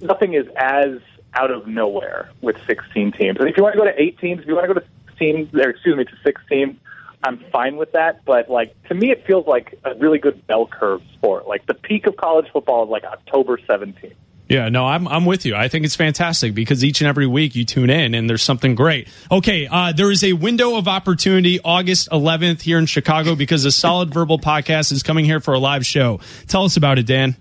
[0.00, 0.98] nothing is as
[1.34, 3.38] out of nowhere with 16 teams.
[3.38, 4.86] And if you want to go to eight teams, if you want to go to
[5.08, 6.76] 16, or excuse me, to six teams,
[7.24, 8.24] I'm fine with that.
[8.24, 11.46] But like to me, it feels like a really good bell curve sport.
[11.46, 14.14] Like the peak of college football is like October 17th.
[14.52, 15.54] Yeah, no, I'm I'm with you.
[15.54, 18.74] I think it's fantastic because each and every week you tune in and there's something
[18.74, 19.08] great.
[19.30, 23.70] Okay, uh, there is a window of opportunity August 11th here in Chicago because the
[23.70, 26.20] Solid Verbal podcast is coming here for a live show.
[26.48, 27.34] Tell us about it, Dan.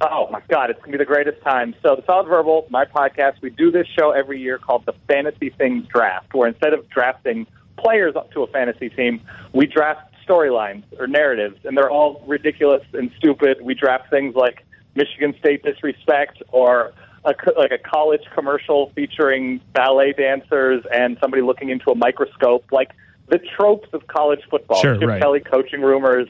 [0.00, 1.74] Oh my God, it's gonna be the greatest time.
[1.82, 5.50] So the Solid Verbal, my podcast, we do this show every year called the Fantasy
[5.50, 9.22] Things Draft, where instead of drafting players up to a fantasy team,
[9.52, 13.60] we draft storylines or narratives, and they're all ridiculous and stupid.
[13.60, 16.92] We draft things like Michigan State disrespect or
[17.24, 22.90] a, like a college commercial featuring ballet dancers and somebody looking into a microscope, like
[23.28, 24.80] the tropes of college football.
[24.80, 25.22] Sure, Chip right.
[25.22, 26.28] Kelly coaching rumors.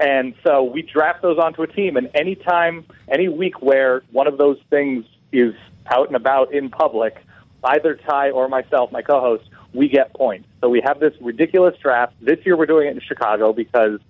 [0.00, 4.26] And so we draft those onto a team, and any time, any week where one
[4.26, 5.54] of those things is
[5.86, 7.16] out and about in public,
[7.62, 10.48] either Ty or myself, my co-host, we get points.
[10.60, 12.14] So we have this ridiculous draft.
[12.20, 14.00] This year we're doing it in Chicago because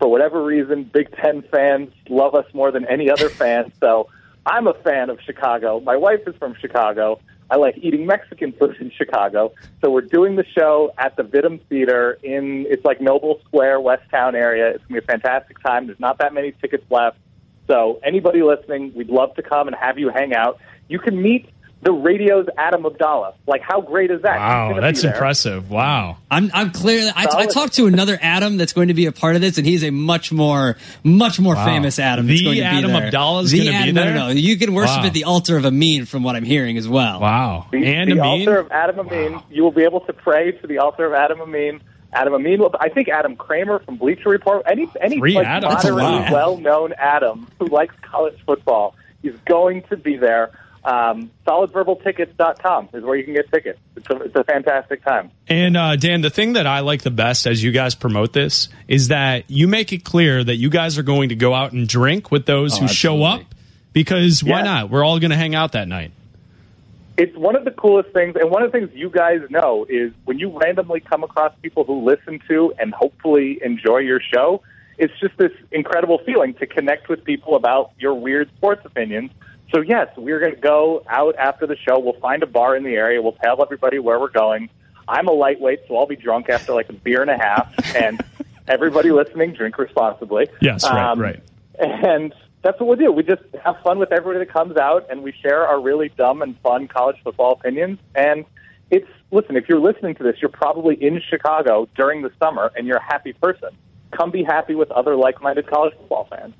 [0.00, 3.72] for whatever reason, Big Ten fans love us more than any other fan.
[3.80, 4.08] So
[4.44, 5.80] I'm a fan of Chicago.
[5.80, 7.20] My wife is from Chicago.
[7.50, 9.52] I like eating Mexican food in Chicago.
[9.82, 14.02] So we're doing the show at the Vittum Theater in it's like Noble Square, West
[14.10, 14.68] Town area.
[14.68, 15.86] It's gonna be a fantastic time.
[15.86, 17.18] There's not that many tickets left.
[17.68, 20.58] So anybody listening, we'd love to come and have you hang out.
[20.88, 21.48] You can meet
[21.82, 23.34] the radio's Adam Abdalla.
[23.46, 24.36] Like how great is that?
[24.38, 25.70] Wow, that's impressive.
[25.70, 26.18] Wow.
[26.30, 27.10] I'm I'm clear.
[27.16, 29.66] I, I talked to another Adam that's going to be a part of this, and
[29.66, 31.64] he's a much more much more Wow.
[31.64, 32.26] famous Adam.
[32.26, 34.04] That's The going to be Adam Abdalla is The gonna be Adam- no.
[34.04, 35.06] No, no, You can worship Wow.
[35.06, 37.20] at the altar of Amin, from what I'm hearing as well.
[37.20, 37.66] Wow.
[37.72, 38.24] The, And the Amin?
[38.48, 39.40] altar of Adam Amin.
[39.50, 41.80] You will be able to pray to the altar of Adam Amin.
[42.12, 42.60] Adam Amin.
[42.80, 44.64] I think Adam Kramer from Bleacher Report.
[44.70, 45.74] Any any Three like, Adams.
[45.74, 50.50] That's a moderately well-known Adam who likes college football is going to be there.
[50.84, 53.78] Um, SolidVerbalTickets.com is where you can get tickets.
[53.96, 55.30] It's a, it's a fantastic time.
[55.48, 58.68] And uh, Dan, the thing that I like the best as you guys promote this
[58.88, 61.86] is that you make it clear that you guys are going to go out and
[61.88, 63.42] drink with those Oh, who show up
[63.92, 64.64] because why Yeah.
[64.64, 64.90] not?
[64.90, 66.12] We're all going to hang out that night.
[67.18, 70.10] it's one of the coolest things, and one of the things you guys know is
[70.24, 74.62] when you randomly come across people who listen to and hopefully enjoy your show,
[74.96, 79.30] it's just this incredible feeling to connect with people about your weird sports opinions.
[79.72, 81.98] So yes, we're going to go out after the show.
[81.98, 83.22] We'll find a bar in the area.
[83.22, 84.68] We'll tell everybody where we're going.
[85.06, 87.72] I'm a lightweight, so I'll be drunk after like a beer and a half.
[87.96, 88.20] And
[88.68, 90.48] everybody listening, drink responsibly.
[90.60, 91.40] Yes, right, Um, right.
[91.78, 93.10] and that's what we'll do.
[93.12, 96.42] We just have fun with everybody that comes out, and we share our really dumb
[96.42, 97.98] and fun college football opinions.
[98.14, 98.44] And
[98.90, 102.86] it's listen, if you're listening to this, you're probably in Chicago during the summer, and
[102.86, 103.70] you're a happy person.
[104.12, 106.54] Come be happy with other like-minded college football fans.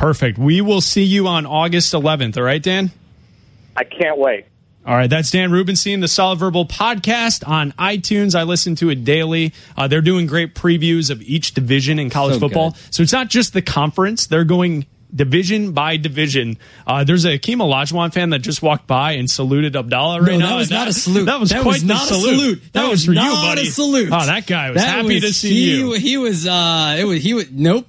[0.00, 0.38] It's perfect.
[0.38, 2.38] We will see you on August 11th.
[2.38, 2.90] All right, Dan?
[3.76, 4.46] I can't wait.
[4.86, 8.34] All right, that's Dan Rubenstein, the Solid Verbal podcast on iTunes.
[8.34, 9.52] I listen to it daily.
[9.76, 12.70] Uh, they're doing great previews of each division in college So football.
[12.70, 12.94] good.
[12.94, 16.56] So it's not just the conference; they're going division by division.
[16.86, 20.38] Uh, there's a Akeem Olajuwon fan that just walked by and saluted Abdalla right No,
[20.38, 20.46] now.
[20.48, 21.24] that was and not a salute.
[21.26, 22.38] That was That quite was the not a salute.
[22.38, 22.62] salute.
[22.62, 23.68] That, That was was for you, not buddy.
[23.68, 24.08] a salute.
[24.10, 25.92] Oh, that guy was That happy was- to see he, you.
[25.92, 26.46] He was.
[26.46, 27.22] uh It was.
[27.22, 27.50] He was.
[27.50, 27.86] Nope.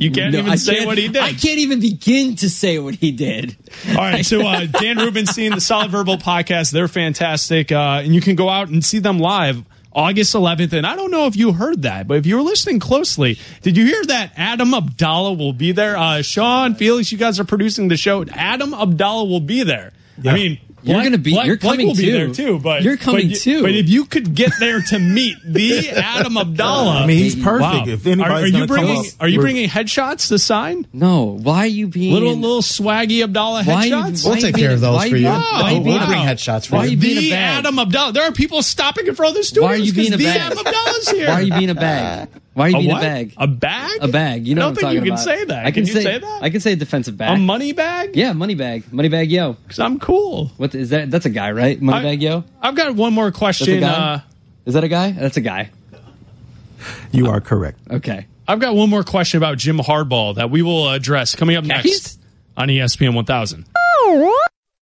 [0.00, 1.18] You can't No, even I say can't- what he did.
[1.18, 3.54] I can't even begin to say what he did.
[3.90, 8.20] All right, so uh, Dan Rubenstein, the Solid Verbal podcast, they're fantastic, uh, and you
[8.22, 9.62] can go out and see them live
[9.92, 10.72] August 11th.
[10.72, 13.76] And I don't know if you heard that, but if you were listening closely, did
[13.76, 15.96] you hear that Adam Abdalla will be there?
[15.98, 18.24] Uh, Sean, Felix, you guys are producing the show.
[18.32, 19.92] Adam Abdalla will be there.
[20.24, 20.58] I mean.
[20.82, 22.12] You're Blake- gonna be- Blake- you're Blake coming will be too.
[22.12, 23.62] there too, but You're coming but, too.
[23.62, 27.60] But if you could get there to meet the Adam Abdalla, I mean, he's perfect.
[27.62, 27.84] Wow.
[27.86, 30.86] If anybody's are, are you gonna come bringing up, are you bringing headshots to sign?
[30.92, 31.24] No.
[31.42, 34.24] Why are you being Little little swaggy Abdalla Why you- headshots.
[34.26, 35.22] We'll take care of those why for you.
[35.28, 36.90] being- Why you Oh, We'll a- bring headshots for Why are you.
[36.92, 37.58] you being the a bag?
[37.58, 38.12] Adam Abdalla.
[38.14, 39.68] There are people stopping in front of the studios.
[39.68, 40.40] Why are you being a 'cause the bag?
[40.40, 41.28] Adam Abdalla's here.
[41.28, 42.28] Why are you being a bag?
[42.52, 43.02] Why are you A being what?
[43.02, 43.34] a bag?
[43.36, 43.98] A bag?
[44.02, 44.46] A bag.
[44.46, 45.24] You know I what don't I'm think you can about.
[45.24, 45.66] say that.
[45.66, 46.42] I can, Can you say that?
[46.42, 47.36] I can say a defensive back.
[47.36, 48.16] A money bag?
[48.16, 48.92] yeah, money bag.
[48.92, 49.52] Money bag yo.
[49.52, 50.50] Because I'm cool.
[50.56, 51.10] What is that?
[51.12, 51.80] That's a guy, right?
[51.80, 52.44] Money I- bag yo.
[52.60, 53.80] I've got one more That's a question.
[53.80, 53.88] guy.
[54.14, 54.20] Uh,
[54.66, 55.12] is that a guy?
[55.12, 55.70] That's a guy.
[57.12, 57.78] You are correct.
[57.90, 58.26] Okay.
[58.48, 62.18] I've got one more question about Jim Hardball that we will address coming up next
[62.56, 63.64] on ESPN 1000.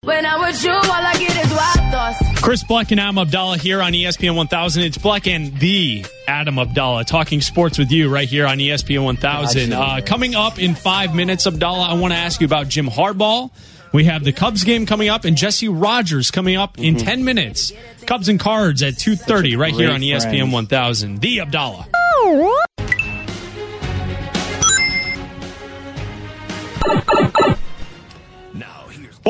[0.03, 2.41] When I'm with you, all I get is wild thoughts.
[2.41, 4.83] Chris Bleck and Adam Abdalla here on ESPN 1000.
[4.83, 9.75] It's Bleck and the Adam Abdalla talking sports with you right here on ESPN 1000.
[9.75, 13.51] Uh, coming up in five minutes, Abdalla, I want to ask you about Jim Harbaugh.
[13.93, 17.71] We have the Cubs game coming up and Jesse Rogers coming up in 10 minutes.
[18.07, 20.53] Cubs and Cards at 2.30 right here on ESPN friend.
[20.53, 21.21] 1000.
[21.21, 21.87] The Abdalla.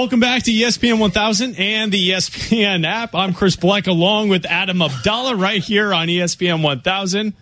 [0.00, 3.14] Welcome back to ESPN 1000 and the ESPN app.
[3.14, 7.34] I'm Chris Bleck along with Adam Abdalla right here on ESPN 1000.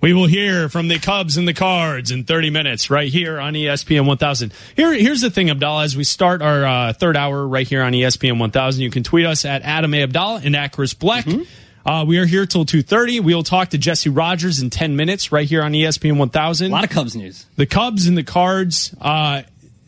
[0.00, 3.52] We will hear from the Cubs and the Cards in 30 minutes right here on
[3.52, 4.54] ESPN 1000.
[4.74, 5.84] Here, here's the thing, Abdalla.
[5.84, 9.26] As we start our uh, third hour right here on ESPN 1000, you can tweet
[9.26, 10.06] us at Adam A.
[10.06, 11.46] Abdalla and at Chris Bleck.
[11.84, 13.20] Uh, we are here till 2.30.
[13.20, 16.68] We will talk to Jesse Rogers in 10 minutes right here on ESPN 1000.
[16.68, 17.44] A lot of Cubs news.
[17.56, 19.42] The Cubs and the Cards, uh,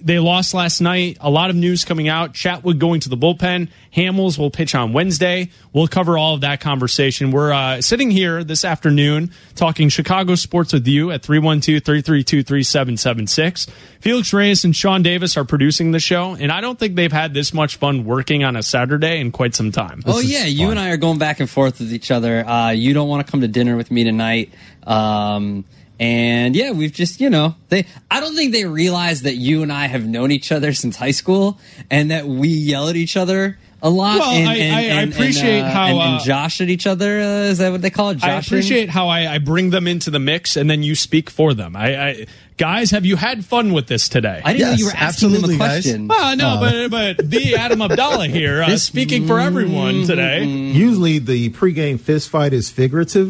[0.06, 1.18] they lost last night.
[1.20, 2.32] A lot of news coming out.
[2.32, 3.68] Chatwood going to the bullpen.
[3.94, 5.50] Hamels will pitch on Wednesday.
[5.72, 7.32] We'll cover all of that conversation.
[7.32, 13.68] We're uh, sitting here this afternoon talking Chicago sports with you at 312-332-3776.
[14.00, 17.34] Felix Reyes and Sean Davis are producing the show, and I don't think they've had
[17.34, 20.04] this much fun working on a Saturday in quite some time.
[20.06, 22.46] oh yeah, you and I are going back and forth with each other.
[22.46, 24.52] Uh, you don't want to come to dinner with me tonight.
[24.86, 25.64] Um,
[25.98, 29.72] and yeah, we've just, you know, they, I don't think they realize that you and
[29.72, 31.58] I have known each other since high school
[31.90, 34.18] and that we yell at each other a lot.
[34.18, 36.60] Well, and, I- and- I- I and- appreciate and, uh, how, and, and uh, Josh
[36.60, 37.20] at each other.
[37.20, 38.22] Uh, is that what they call it?
[38.24, 41.54] I appreciate how I, I bring them into the mix and then you speak for
[41.54, 41.76] them.
[41.76, 44.40] I, I guys, have you had fun with this today?
[44.44, 46.08] I didn't know you were asking them a question.
[46.08, 50.44] Well, no, Uh, but but the Adam Abdalla here uh, speaking for everyone today.
[50.44, 53.28] Usually the pregame fist fight is figurative.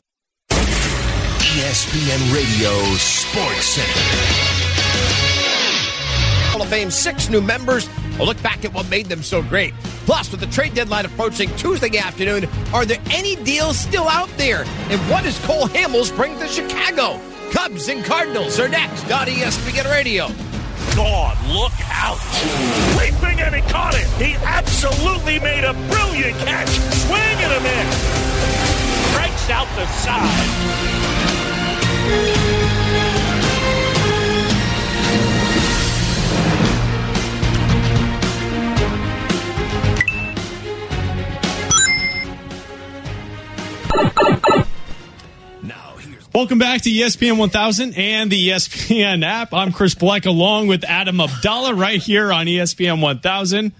[1.57, 4.01] ESPN Radio Sports Center.
[6.51, 7.89] Hall of Fame, six new members.
[8.20, 9.73] A look back at what made them so great.
[10.05, 14.65] Plus, with the trade deadline approaching Tuesday afternoon, are there any deals still out there?
[14.91, 17.19] And what does Cole Hamels bring to Chicago?
[17.53, 20.28] Cubs and Cardinals are next on ESPN Radio.
[20.95, 22.20] God, look out.
[22.99, 24.07] Leaping and he caught it.
[24.23, 26.69] He absolutely made a brilliant catch.
[26.69, 29.16] Swing and a miss.
[29.16, 31.26] Breaks out the side.
[46.37, 49.55] Welcome back to ESPN 1000 and the ESPN app.
[49.55, 53.73] I'm Chris Bleck along with Adam Abdalla right here on ESPN 1000.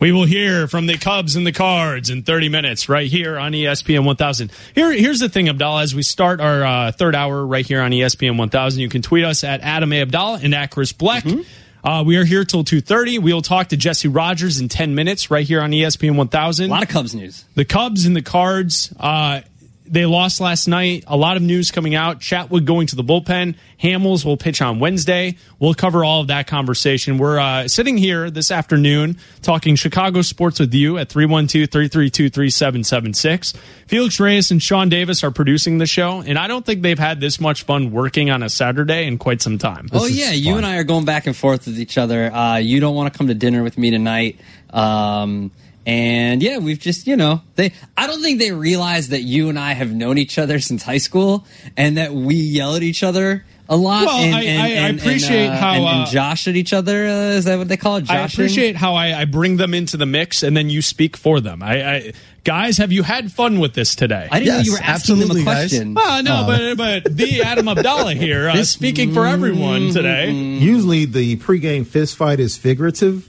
[0.00, 3.52] We will hear from the Cubs and the Cards in 30 minutes right here on
[3.52, 4.50] ESPN 1000.
[4.74, 5.82] Here, here's the thing, Abdalla.
[5.82, 9.26] As we start our uh, third hour right here on ESPN 1000, you can tweet
[9.26, 10.02] us at Adam A.
[10.02, 11.44] Abdalla and at Chris Bleck.
[11.84, 13.18] Uh, we are here till 2.30.
[13.22, 16.66] We'll talk to Jesse Rogers in 10 minutes right here on ESPN 1000.
[16.66, 17.44] A lot of Cubs news.
[17.54, 19.42] The Cubs and the Cards, uh,
[19.90, 21.02] they lost last night.
[21.08, 22.20] A lot of news coming out.
[22.20, 23.56] Chatwood going to the bullpen.
[23.82, 25.36] Hamels will pitch on Wednesday.
[25.58, 27.18] We'll cover all of that conversation.
[27.18, 33.56] We're uh, sitting here this afternoon talking Chicago sports with you at 312-332-3776.
[33.86, 37.20] Felix Reyes and Sean Davis are producing the show, and I don't think they've had
[37.20, 39.88] this much fun working on a Saturday in quite some time.
[39.92, 42.32] oh yeah, you and I are going back and forth with each other.
[42.32, 44.38] Uh, you don't want to come to dinner with me tonight.
[44.70, 45.50] Um,
[45.86, 49.58] and yeah, we've just, you know, they, I don't think they realize that you and
[49.58, 51.46] I have known each other since high school
[51.76, 54.04] and that we yell at each other a lot.
[54.06, 56.48] Well, and, I- and- I- I and- appreciate and, uh, how, and, and uh, Josh
[56.48, 57.06] at each other.
[57.06, 58.10] Uh, is that what they call it?
[58.10, 61.40] I appreciate how I, I bring them into the mix and then you speak for
[61.40, 61.62] them.
[61.62, 62.12] I, I
[62.44, 64.28] guys, have you had fun with this today?
[64.30, 65.94] I didn't know you were asking them a question.
[65.98, 70.30] Oh, no, Uh, but but the Adam Abdalla here uh, speaking for everyone today.
[70.30, 73.28] Usually the pregame fist fight is figurative.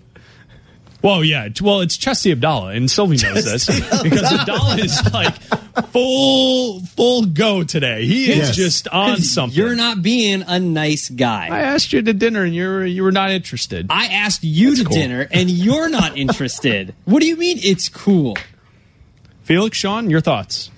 [1.01, 1.49] Well, yeah.
[1.61, 3.65] Well, it's Chesty Abdalla, and Silvy knows this
[4.03, 5.33] because Abdalla is like
[5.91, 8.05] full full go today.
[8.05, 8.55] He is Yes.
[8.55, 9.57] just on something.
[9.57, 11.47] You're not being a nice guy.
[11.51, 13.87] I asked you to dinner, and you were you were not interested.
[13.89, 14.95] I asked you to cool.
[14.95, 16.93] dinner, and you're not interested.
[17.05, 18.37] what do you mean it's cool?
[19.43, 20.69] Felix, Sean, your thoughts?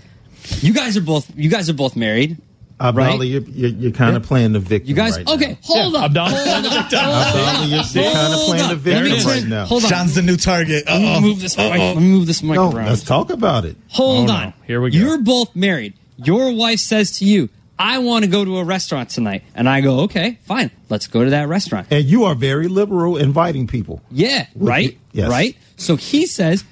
[0.61, 1.29] You guys are both.
[1.35, 2.37] You guys are both married.
[2.83, 3.21] Abdalla, Right?
[3.27, 4.89] you're, you're, you're kind of playing the victim.
[4.89, 6.11] You guys, right okay, hold up.
[6.11, 8.83] Abdalla- hold up, hold Abdalla, up, you're kind of playing up.
[8.83, 9.65] the Let me victim turn- right now.
[9.65, 9.89] Hold on.
[9.89, 10.85] Sean's the new target.
[10.85, 11.71] Let me move this mic.
[11.71, 11.93] Uh-oh.
[11.93, 12.87] Let me move this mic No, around.
[12.87, 13.77] let's talk about it.
[13.89, 14.39] Hold Oh, no.
[14.39, 14.53] on.
[14.67, 14.97] Here we go.
[14.97, 15.93] You're both married.
[16.17, 17.49] Your wife says to you,
[17.79, 19.43] I want to go to a restaurant tonight.
[19.55, 20.69] And I go, okay, fine.
[20.89, 21.87] Let's go to that restaurant.
[21.89, 24.01] And you are very liberal inviting people.
[24.11, 24.97] Yeah, right?
[25.11, 25.29] Yes.
[25.29, 25.57] Right?
[25.77, 26.63] So he says,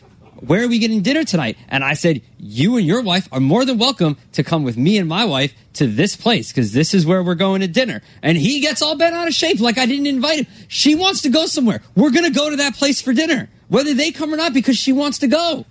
[0.42, 1.56] Where are we getting dinner tonight?
[1.70, 4.98] And I said, You and your wife are more than welcome to come with me
[4.98, 8.02] and my wife to this place because this is where we're going to dinner.
[8.24, 10.48] And he gets all bent out of shape like I didn't invite him.
[10.68, 11.84] She wants to go somewhere.
[11.96, 14.78] We're going to go to that place for dinner, whether they come or not, because
[14.78, 15.66] she wants to go.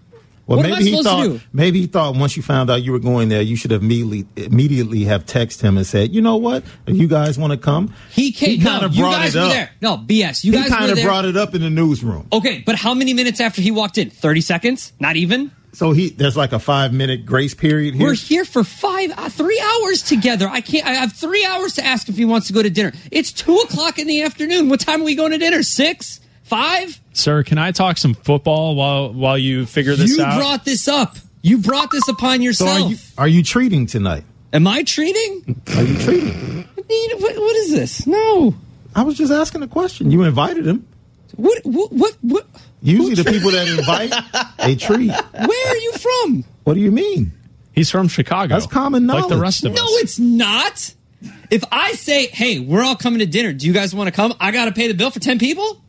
[0.50, 1.40] Well, what am I maybe he thought to do?
[1.52, 4.26] maybe he thought once you found out you were going there, you should have immediately
[4.36, 7.94] immediately have texted him and said, you know what, if you guys want to come,
[8.10, 8.60] He came.
[8.60, 9.52] kind of you brought guys it up.
[9.52, 9.70] there.
[9.80, 10.42] No BS.
[10.44, 12.26] You he guys kind of brought it up in the newsroom.
[12.32, 14.10] Okay, but how many minutes after he walked in?
[14.10, 14.92] Thirty seconds?
[14.98, 15.52] Not even.
[15.72, 18.06] So he there's like a five minute grace period here.
[18.08, 20.48] We're here for five, uh, three hours together.
[20.48, 20.84] I can't.
[20.84, 22.90] I have three hours to ask if he wants to go to dinner.
[23.12, 24.68] It's two o'clock in the afternoon.
[24.68, 25.62] What time are we going to dinner?
[25.62, 26.18] Six,
[26.50, 27.00] five.
[27.12, 30.34] Sir, can I talk some football while while you figure this you out?
[30.34, 31.16] You brought this up.
[31.42, 32.70] You brought this upon So yourself.
[32.70, 34.24] are you are you treating tonight?
[34.52, 35.62] Am I treating?
[35.76, 36.66] Are you treating?
[37.20, 38.06] What, what is this?
[38.06, 38.54] No.
[38.94, 40.10] I was just asking a question.
[40.10, 40.86] You invited him.
[41.36, 41.62] What?
[41.64, 41.92] What?
[41.92, 42.16] What?
[42.22, 42.46] what?
[42.82, 44.12] Usually the people that invite,
[44.58, 45.10] they treat.
[45.12, 46.44] Where are you from?
[46.64, 47.30] What do you mean?
[47.72, 48.54] He's from Chicago.
[48.54, 49.24] That's common knowledge.
[49.24, 49.90] Like the rest of No, us.
[49.90, 50.94] No, it's not.
[51.50, 53.52] If I say, "Hey, we're all coming to dinner.
[53.52, 55.80] Do you guys want to come?" I got to pay the bill for ten people.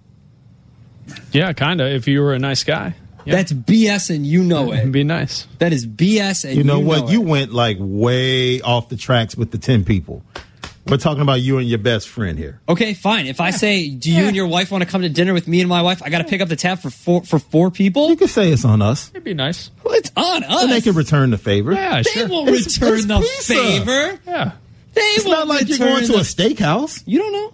[1.32, 1.92] Yeah, kind of.
[1.92, 2.96] If you were a nice guy,
[3.26, 3.36] yeah.
[3.36, 5.48] That's BS, and you know it'd be nice.
[5.60, 7.04] That is BS, and You know what?
[7.06, 7.10] it.
[7.12, 10.24] you went like way off the tracks with the ten people.
[10.88, 12.60] We're talking about you and your best friend here.
[12.68, 13.28] Okay, fine.
[13.28, 15.60] If I say, "Do you and your wife want to come to dinner with me
[15.62, 18.10] and my wife?" I got to pick up the tab for four for four people.
[18.10, 19.70] You can say it's on us, It'd be nice.
[19.84, 20.64] Well, it's on us.
[20.64, 21.74] and they can return the favor.
[21.74, 22.28] Yeah, They sure.
[22.28, 23.54] won't It's- return it's the pizza.
[23.54, 24.20] favor.
[24.26, 24.52] Yeah.
[24.94, 27.04] They It's won't like you're going to a steakhouse.
[27.06, 27.54] You don't know.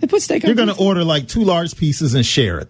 [0.00, 0.44] They put steak.
[0.44, 2.68] You're going to order like two large pieces and share it.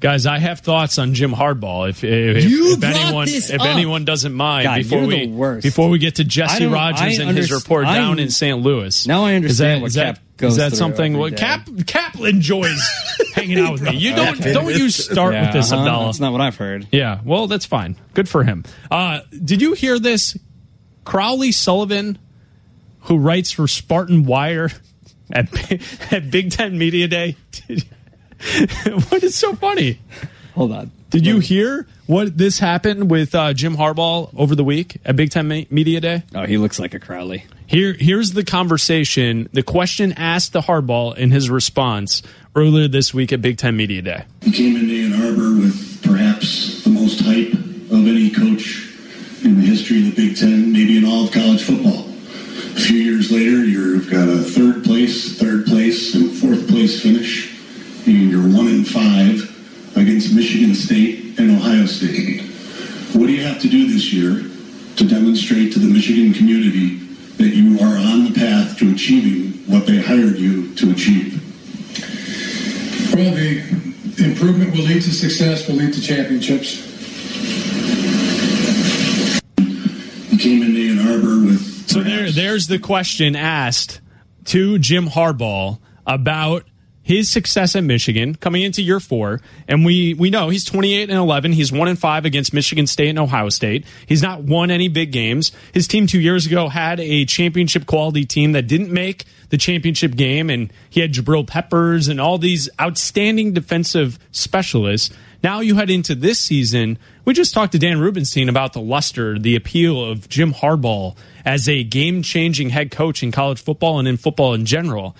[0.00, 1.90] Guys, I have thoughts on Jim Harbaugh.
[1.90, 5.26] If if, You if anyone if anyone doesn't mind, God, before we
[5.60, 8.58] before we get to Jesse Rogers and his report I- down in St.
[8.58, 9.06] Louis.
[9.06, 11.18] Now I Is understand that, what is that, Kap goes is that something?
[11.18, 11.36] What.
[11.36, 12.80] Kap Kap enjoys
[13.34, 13.96] hanging out with me.
[13.96, 15.84] You don't don't you start Yeah, with this, uh-huh.
[15.86, 16.06] Abdalla?
[16.06, 16.88] That's not what I've heard.
[16.90, 17.96] Yeah, well, that's fine.
[18.14, 18.64] Good for him.
[18.90, 20.34] Uh, did you hear this?
[21.04, 22.18] Crowley Sullivan,
[23.00, 24.70] who writes for Spartan Wire
[25.30, 25.48] at,
[26.12, 27.36] at Big Ten Media Day.
[29.08, 30.00] what is so funny?
[30.54, 30.90] Hold on.
[31.10, 35.30] Did you hear what this happened with uh, Jim Harbaugh over the week at Big
[35.30, 36.22] Ten Me- Media Day?
[36.34, 37.44] Oh, he looks like a Crowley.
[37.66, 39.48] Here, here's the conversation.
[39.52, 42.22] The question asked to Harbaugh in his response
[42.54, 44.24] earlier this week at Big Ten Media Day.
[44.42, 48.88] He came into Ann Arbor with perhaps the most hype of any coach
[49.44, 52.06] in the history of the Big Ten, maybe in all of college football.
[52.76, 57.49] A few years later, you've got a third place, third place, and fourth place finish,
[57.49, 57.49] and
[58.06, 62.42] you're one in five against Michigan State and Ohio State.
[63.14, 64.44] What do you have to do this year
[64.96, 66.96] to demonstrate to the Michigan community
[67.38, 71.36] that you are on the path to achieving what they hired you to achieve?
[73.14, 76.86] Well, the improvement will lead to success, will lead to championships.
[80.30, 84.00] You came into Ann Arbor with So there, there's the question asked
[84.46, 86.69] to Jim Harbaugh about
[87.10, 91.18] his success at Michigan coming into year four, and we we know he's 28 and
[91.18, 91.52] 11.
[91.52, 93.84] He's one and five against Michigan State and Ohio State.
[94.06, 95.50] He's not won any big games.
[95.72, 100.14] His team two years ago had a championship quality team that didn't make the championship
[100.14, 105.12] game, and he had Jabril Peppers and all these outstanding defensive specialists.
[105.42, 106.96] Now you head into this season.
[107.24, 111.68] We just talked to Dan Rubenstein about the luster, the appeal of Jim Harbaugh as
[111.68, 115.16] a game changing head coach in college football and in football in general.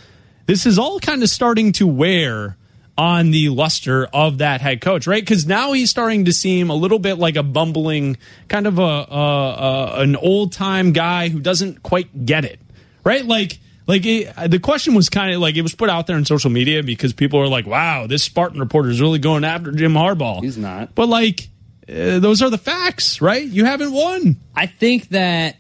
[0.51, 2.57] This is all kind of starting to wear
[2.99, 5.23] on the luster of that head coach, right?
[5.23, 8.17] Because now he's starting to seem a little bit like a bumbling,
[8.49, 12.59] kind of a, a, a an old time guy who doesn't quite get it,
[13.05, 13.25] right?
[13.25, 16.25] Like like it, the question was kind of like it was put out there in
[16.25, 19.93] social media because people are like, "Wow, this Spartan reporter is really going after Jim
[19.93, 20.97] Harbaugh." He's not.
[20.97, 21.49] But like,
[21.89, 23.47] uh, those are the facts, right?
[23.47, 24.41] You haven't won.
[24.57, 25.59] I think that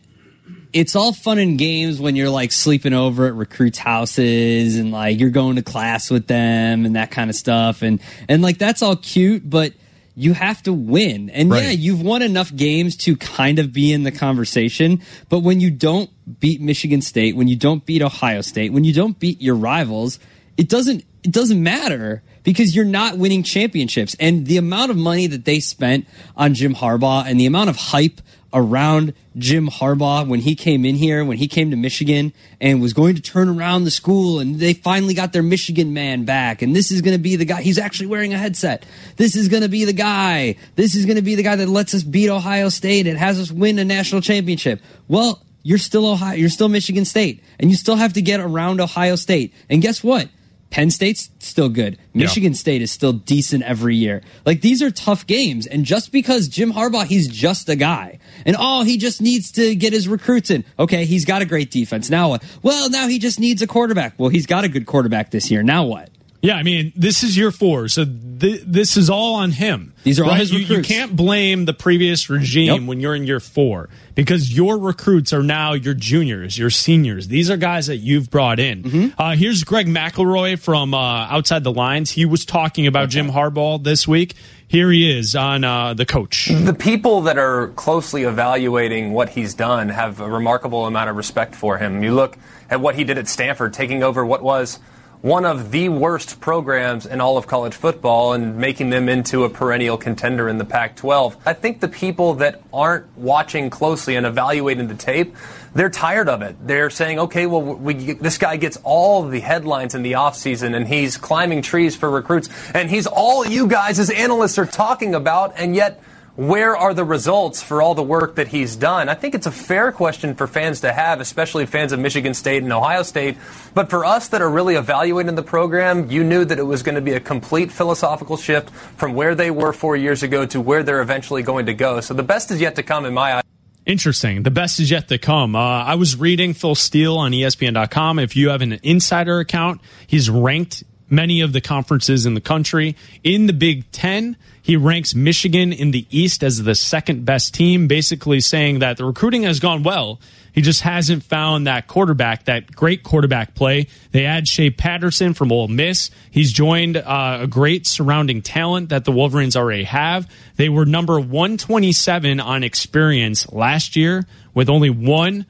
[0.72, 5.18] it's all fun and games when you're like sleeping over at recruits' houses and like
[5.18, 8.82] you're going to class with them and that kind of stuff and and like that's
[8.82, 9.72] all cute, but
[10.14, 11.30] you have to win.
[11.30, 15.60] And yeah, you've won enough games to kind of be in the conversation, but when
[15.60, 16.10] you don't
[16.40, 20.18] beat Michigan State, when you don't beat Ohio State, when you don't beat your rivals,
[20.56, 24.16] it doesn't it doesn't matter because you're not winning championships.
[24.18, 26.06] And the amount of money that they spent
[26.36, 28.20] on Jim Harbaugh and the amount of hype
[28.52, 32.92] around Jim Harbaugh when he came in here, when he came to Michigan and was
[32.92, 36.62] going to turn around the school and they finally got their Michigan man back.
[36.62, 37.62] And this is going to be the guy.
[37.62, 38.84] He's actually wearing a headset.
[39.16, 40.56] This is going to be the guy.
[40.76, 43.38] This is going to be the guy that lets us beat Ohio State and has
[43.38, 44.80] us win a national championship.
[45.08, 48.80] Well, you're still Ohio, you're still Michigan State and you still have to get around
[48.80, 49.52] Ohio State.
[49.68, 50.28] And guess what?
[50.70, 51.98] Penn State's still good.
[52.14, 54.22] Michigan State is still decent every year.
[54.46, 55.66] Like these are tough games.
[55.66, 58.18] And just because Jim Harbaugh, he's just a guy.
[58.46, 60.64] And oh, he just needs to get his recruits in.
[60.78, 62.08] Okay, he's got a great defense.
[62.08, 62.44] Now what?
[62.62, 64.14] Well, now he just needs a quarterback.
[64.16, 65.62] Well, he's got a good quarterback this year.
[65.62, 66.10] Now what?
[66.42, 69.92] Yeah, I mean, this is year four, so th- this is all on him.
[70.04, 72.82] These are all his You- You, can't blame the previous regime Yep.
[72.88, 77.28] when you're in year four because your recruits are now your juniors, your seniors.
[77.28, 78.82] These are guys that you've brought in.
[78.84, 79.20] Mm-hmm.
[79.20, 80.98] Uh, here's Greg McElroy from uh,
[81.28, 82.10] Outside the Lines.
[82.12, 84.34] He was talking about Jim Harbaugh this week.
[84.66, 86.46] Here he is on uh, the coach.
[86.50, 91.54] The people that are closely evaluating what he's done have a remarkable amount of respect
[91.54, 92.02] for him.
[92.02, 92.38] You look
[92.70, 94.78] at what he did at Stanford, taking over what was
[95.22, 99.50] one of the worst programs in all of college football and making them into a
[99.50, 101.36] perennial contender in the Pac 12.
[101.44, 105.36] I think the people that aren't watching closely and evaluating the tape,
[105.74, 106.56] they're tired of it.
[106.66, 110.88] They're saying, okay, well, we, this guy gets all the headlines in the offseason and
[110.88, 115.52] he's climbing trees for recruits and he's all you guys as analysts are talking about,
[115.56, 116.00] and yet
[116.40, 119.10] where are the results for all the work that he's done?
[119.10, 122.62] I think it's a fair question for fans to have, especially fans of Michigan State
[122.62, 123.36] and Ohio State.
[123.74, 126.94] But for us that are really evaluating the program, you knew that it was going
[126.94, 130.82] to be a complete philosophical shift from where they were four years ago to where
[130.82, 132.00] they're eventually going to go.
[132.00, 133.42] So the best is yet to come in my eyes.
[133.84, 134.42] Interesting.
[134.42, 135.54] The best is yet to come.
[135.54, 138.18] Uh, I was reading Phil Steele on ESPN.com.
[138.18, 142.96] If you have an insider account, he's ranked many of the conferences in the country.
[143.22, 147.88] In the Big Ten, he ranks Michigan in the East as the second best team,
[147.88, 150.20] basically saying that the recruiting has gone well.
[150.52, 153.86] He just hasn't found that quarterback, that great quarterback play.
[154.12, 156.10] They add Shea Patterson from Ole Miss.
[156.30, 160.30] He's joined uh, a great surrounding talent that the Wolverines already have.
[160.56, 165.46] They were number 127 on experience last year with only one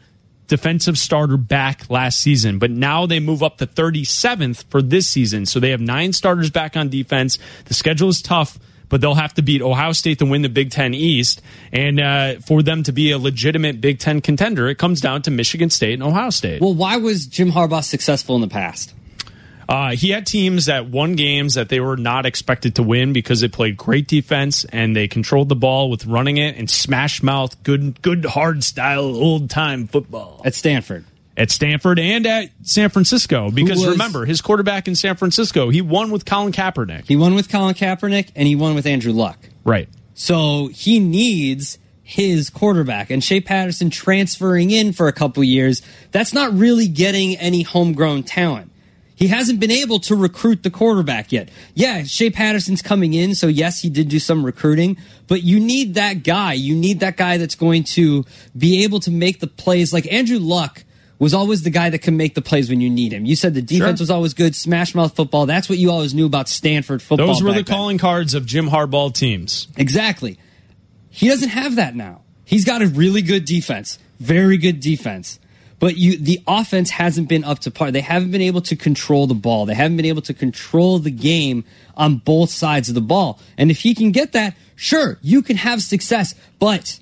[0.50, 5.46] defensive starter back last season, but now they move up to 37th for this season.
[5.46, 7.38] So they have nine starters back on defense.
[7.66, 8.58] The schedule is tough,
[8.88, 11.40] but they'll have to beat Ohio State to win the Big Ten East.
[11.72, 15.30] And uh, for them to be a legitimate Big Ten contender, it comes down to
[15.30, 16.60] Michigan State and Ohio State.
[16.60, 18.92] Well, why was Jim Harbaugh successful in the past?
[19.70, 23.40] Uh, he had teams that won games that they were not expected to win because
[23.40, 27.62] they played great defense and they controlled the ball with running it and smash mouth,
[27.62, 31.04] good, good hard style, old time football at Stanford.
[31.36, 35.80] At Stanford and at San Francisco, because was- remember his quarterback in San Francisco, he
[35.80, 37.06] won with Colin Kaepernick.
[37.06, 39.38] He won with Colin Kaepernick and he won with Andrew Luck.
[39.64, 39.88] Right.
[40.14, 45.80] So he needs his quarterback and Shea Patterson transferring in for a couple years.
[46.10, 48.69] That's not really getting any homegrown talent.
[49.20, 51.50] He hasn't been able to recruit the quarterback yet.
[51.74, 54.96] Yeah, Shea Patterson's coming in, so yes, he did do some recruiting,
[55.28, 56.54] but you need that guy.
[56.54, 58.24] You need that guy that's going to
[58.56, 59.92] be able to make the plays.
[59.92, 60.84] Like Andrew Luck
[61.18, 63.26] was always the guy that can make the plays when you need him.
[63.26, 64.04] You said the defense Sure.
[64.04, 65.44] was always good, smash mouth football.
[65.44, 67.26] That's what you always knew about Stanford football.
[67.26, 67.76] Those were the back then.
[67.76, 69.68] calling cards of Jim Harbaugh teams.
[69.76, 70.38] Exactly.
[71.10, 72.22] He doesn't have that now.
[72.46, 75.38] He's got a really good defense, very good defense.
[75.80, 77.90] But you, the offense hasn't been up to par.
[77.90, 79.64] They haven't been able to control the ball.
[79.66, 81.64] They haven't been able to control the game
[81.96, 83.40] on both sides of the ball.
[83.56, 86.34] And if he can get that, sure, you can have success.
[86.58, 87.00] But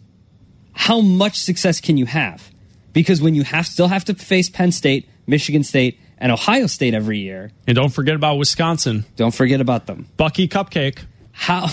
[0.72, 2.50] how much success can you have?
[2.92, 6.94] Because when you have still have to face Penn State, Michigan State, and Ohio State
[6.94, 9.05] every year, And don't forget about Wisconsin.
[9.16, 10.06] don't forget about them.
[10.16, 10.98] Bucky Cupcake.
[11.32, 11.68] How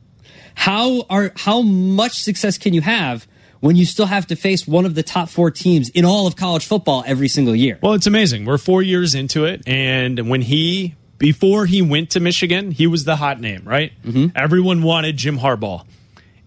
[0.54, 3.26] how are how much success can you have
[3.60, 6.36] when you still have to face one of the top four teams in all of
[6.36, 7.78] college football every single year?
[7.82, 8.44] Well, it's amazing.
[8.44, 13.04] We're four years into it, and when he before he went to Michigan, he was
[13.04, 13.92] the hot name, right?
[14.02, 14.36] Mm-hmm.
[14.36, 15.84] Everyone wanted Jim Harbaugh.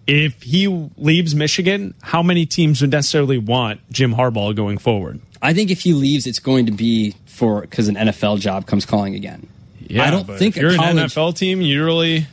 [0.05, 5.21] If he leaves Michigan, how many teams would necessarily want Jim Harbaugh going forward?
[5.41, 8.85] I think if he leaves, it's going to be for because an NFL job comes
[8.85, 9.47] calling again.
[9.79, 11.13] Yeah, I don't think if you're a an college.
[11.13, 11.61] NFL team.
[11.61, 12.27] You really,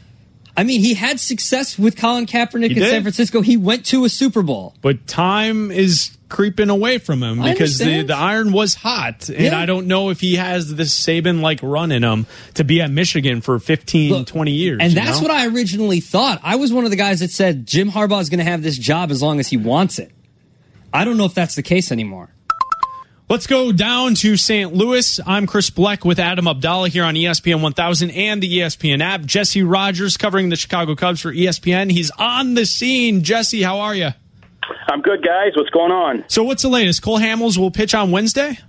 [0.56, 2.82] I mean, he had success with Colin Kaepernick in.
[2.82, 3.42] San Francisco.
[3.42, 4.74] He went to a Super Bowl.
[4.80, 9.38] but time is creeping away from him I because the, the iron was hot, and
[9.38, 9.58] Yeah.
[9.58, 12.90] I don't know if he has this Saban like run in him to be at
[12.90, 14.78] Michigan for 15, Look, 20 years.
[14.80, 15.28] And that's know?
[15.28, 16.40] what I originally thought.
[16.42, 18.76] I was one of the guys that said Jim Harbaugh is going to have this
[18.78, 20.10] job as long as he wants it.
[20.92, 22.30] I don't know if that's the case anymore.
[23.28, 24.72] Let's go down to St.
[24.72, 25.18] Louis.
[25.26, 29.22] I'm Chris Bleck with Adam Abdalla here on ESPN 1000 and the ESPN app.
[29.22, 31.90] Jesse Rogers covering the Chicago Cubs for ESPN.
[31.90, 33.24] He's on the scene.
[33.24, 34.10] Jesse, how are you?
[34.88, 35.56] I'm good, guys.
[35.56, 36.24] What's going on?
[36.28, 37.02] So, what's the latest?
[37.02, 38.60] Cole Hamels will pitch on Wednesday?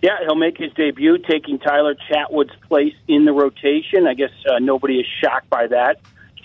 [0.00, 4.06] Yeah, he'll make his debut, taking Tyler Chatwood's place in the rotation.
[4.06, 6.00] I guess uh, nobody is shocked by that.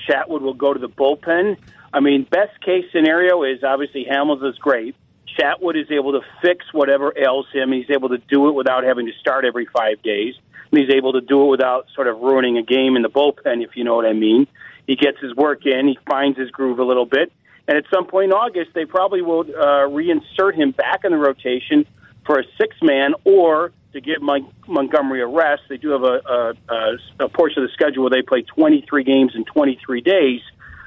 [0.05, 1.55] Chatwood will go to the bullpen.
[1.93, 4.97] I mean, best case scenario is obviously Hamels is great.
[5.37, 7.71] Chatwood is able to fix whatever ails him.
[7.71, 10.35] He's able to do it without having to start every five days.
[10.71, 13.75] He's able to do it without sort of ruining a game in the bullpen, if
[13.75, 14.47] you know what I mean.
[14.85, 15.87] He gets his work in.
[15.87, 17.31] He finds his groove a little bit.
[17.67, 21.17] And at some point in August, they probably will uh, reinsert him back in the
[21.17, 21.85] rotation
[22.25, 25.63] for a six man or to give Mon- Montgomery a rest.
[25.69, 29.03] They do have a, a, a, a portion of the schedule where they play 23
[29.03, 30.41] games in 23 days.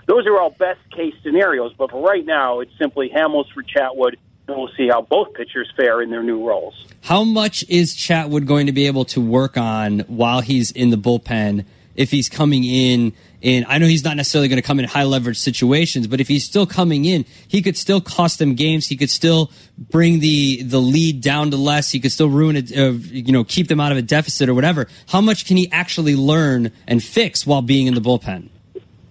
[0.07, 4.17] Those are all best case scenarios, but for right now, it's simply Hamels for Chatwood,
[4.51, 6.87] and we'll see how both pitchers fare in their new roles.
[7.03, 10.97] How much is Chatwood going to be able to work on while he's in the
[10.97, 11.65] bullpen
[11.95, 13.13] if he's coming in?
[13.43, 16.29] And I know he's not necessarily going to come in high leverage situations, but if
[16.29, 18.87] he's still coming in, he could still cost them games.
[18.87, 21.91] He could still bring the the lead down to less.
[21.91, 24.55] He could still ruin it, uh, you know, keep them out of a deficit or
[24.55, 24.89] whatever.
[25.09, 28.51] How much can he actually learn and fix while being in the bullpen?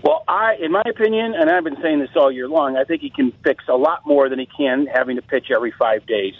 [0.01, 3.01] Well, I, in my opinion, and I've been saying this all year long, I think
[3.01, 6.35] he can fix a lot more than he can having to pitch every five days.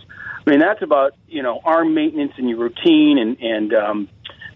[0.45, 4.09] I mean, that's about you know arm maintenance and your routine and and um,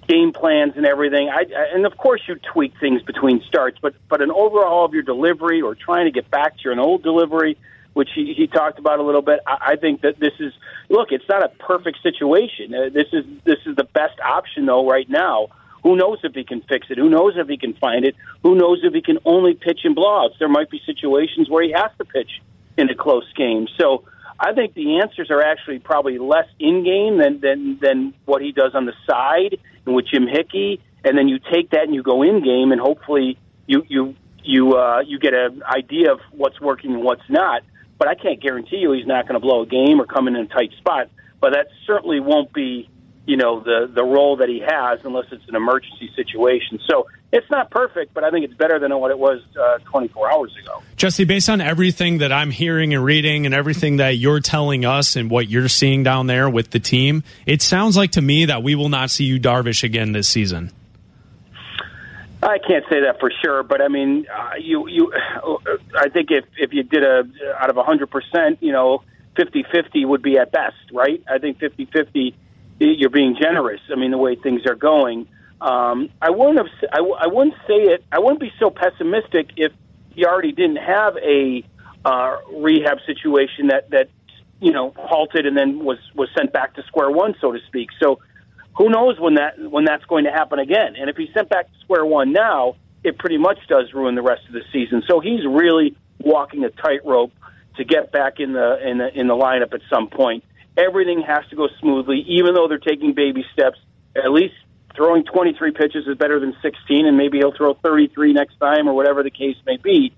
[0.07, 1.29] game plans and everything.
[1.29, 4.93] I, I and of course you tweak things between starts, but but an overhaul of
[4.93, 7.57] your delivery or trying to get back to your old delivery,
[7.93, 9.41] which he, he talked about a little bit.
[9.45, 10.53] I, I think that this is
[10.87, 11.11] look.
[11.11, 12.73] It's not a perfect situation.
[12.73, 15.49] Uh, this is this is the best option though right now.
[15.83, 16.97] Who knows if he can fix it?
[16.97, 18.15] Who knows if he can find it?
[18.41, 20.39] Who knows if he can only pitch in blowouts?
[20.39, 22.41] There might be situations where he has to pitch
[22.77, 23.67] in a close game.
[23.79, 24.05] So
[24.39, 28.51] I think the answers are actually probably less in game than than than what he
[28.51, 30.81] does on the side with Jim Hickey.
[31.05, 33.37] And then you take that and you go in game, and hopefully
[33.67, 37.61] you you you uh, you get an idea of what's working and what's not.
[37.97, 40.35] But I can't guarantee you he's not going to blow a game or come in
[40.35, 41.09] in a tight spot.
[41.39, 42.89] But that certainly won't be
[43.25, 46.79] you know the the role that he has unless it's an emergency situation.
[46.89, 50.31] So it's not perfect, but I think it's better than what it was uh, 24
[50.31, 50.83] hours ago.
[50.97, 55.15] Jesse, based on everything that I'm hearing and reading and everything that you're telling us
[55.15, 58.61] and what you're seeing down there with the team, it sounds like to me that
[58.61, 60.71] we will not see Yu Darvish again this season.
[62.43, 65.13] I can't say that for sure, but I mean, uh, you you,
[65.97, 67.23] I think if if you did a
[67.57, 69.01] out of 100 percent, you know,
[69.37, 71.23] 50-50 would be at best, right?
[71.27, 72.35] I think 50-50
[72.87, 73.81] you're being generous.
[73.91, 75.27] I mean, the way things are going,
[75.61, 76.67] um, I wouldn't have.
[76.91, 78.03] I, I wouldn't say it.
[78.11, 79.71] I wouldn't be so pessimistic if
[80.13, 81.63] he already didn't have a
[82.05, 84.09] uh, rehab situation that that
[84.59, 87.89] you know halted and then was was sent back to square one, so to speak.
[88.01, 88.19] So
[88.75, 90.95] who knows when that when that's going to happen again?
[90.97, 94.21] And if he's sent back to square one now, it pretty much does ruin the
[94.21, 95.03] rest of the season.
[95.07, 97.31] So he's really walking a tightrope
[97.77, 100.43] to get back in the in the in the lineup at some point
[100.77, 103.77] everything has to go smoothly, even though they're taking baby steps.
[104.15, 104.53] At least
[104.95, 108.93] throwing 23 pitches is better than 16, and maybe he'll throw 33 next time or
[108.93, 110.13] whatever the case may be.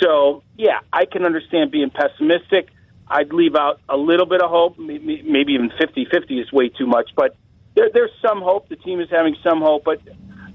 [0.00, 2.68] So, yeah, I can understand being pessimistic.
[3.08, 4.78] I'd leave out a little bit of hope.
[4.78, 7.36] Maybe even 50 50 is way too much, but
[7.74, 8.68] there, there's some hope.
[8.68, 10.00] The team is having some hope, but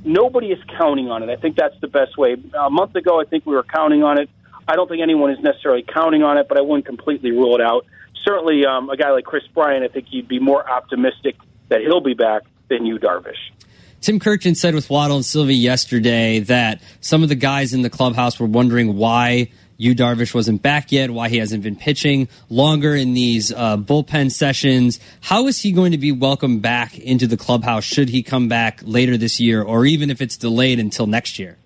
[0.04, 1.30] nobody is counting on it.
[1.30, 2.36] I think that's the best way.
[2.60, 4.30] A month ago, I think we were counting on it.
[4.68, 7.62] I don't think anyone is necessarily counting on it, but I wouldn't completely rule it
[7.62, 7.86] out
[8.24, 11.36] certainly um, a guy like Kris Bryant, I think you'd be more optimistic
[11.70, 13.52] that he'll be back than Yu, Darvish.
[14.02, 17.90] Tim Kurkjian said with Waddle and Silvy yesterday that some of the guys in the
[17.90, 22.96] clubhouse were wondering why Yu Darvish wasn't back yet, why he hasn't been pitching longer
[22.96, 25.00] in these uh, bullpen sessions.
[25.22, 28.82] How is he going to be welcomed back into the clubhouse should he come back
[28.84, 31.58] later this year, or even if it's delayed until next year?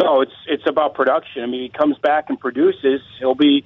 [0.00, 1.42] No, it's it's about production.
[1.42, 3.64] I mean, he comes back and produces, he'll be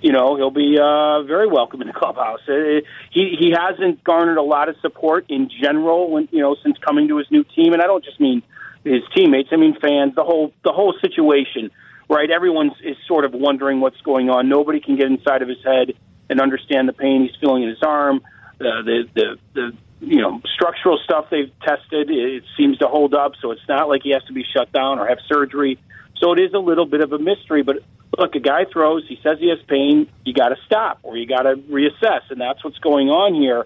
[0.00, 2.40] you know he'll be uh, very welcome in the clubhouse.
[2.48, 2.80] Uh,
[3.10, 7.08] he he hasn't garnered a lot of support in general when you know since coming
[7.08, 8.42] to his new team, and I don't just mean
[8.84, 9.48] his teammates.
[9.52, 10.14] I mean fans.
[10.14, 11.70] The whole the whole situation,
[12.08, 12.30] right?
[12.30, 14.48] Everyone's is sort of wondering what's going on.
[14.48, 15.94] Nobody can get inside of his head
[16.28, 18.20] and understand the pain he's feeling in his arm.
[18.60, 23.32] Uh, the the the you know structural stuff they've tested it seems to hold up,
[23.40, 25.78] so it's not like he has to be shut down or have surgery.
[26.20, 27.76] So it is a little bit of a mystery, but
[28.18, 31.26] look, a guy throws, he says he has pain, you got to stop or you
[31.26, 33.64] got to reassess, and that's what's going on here.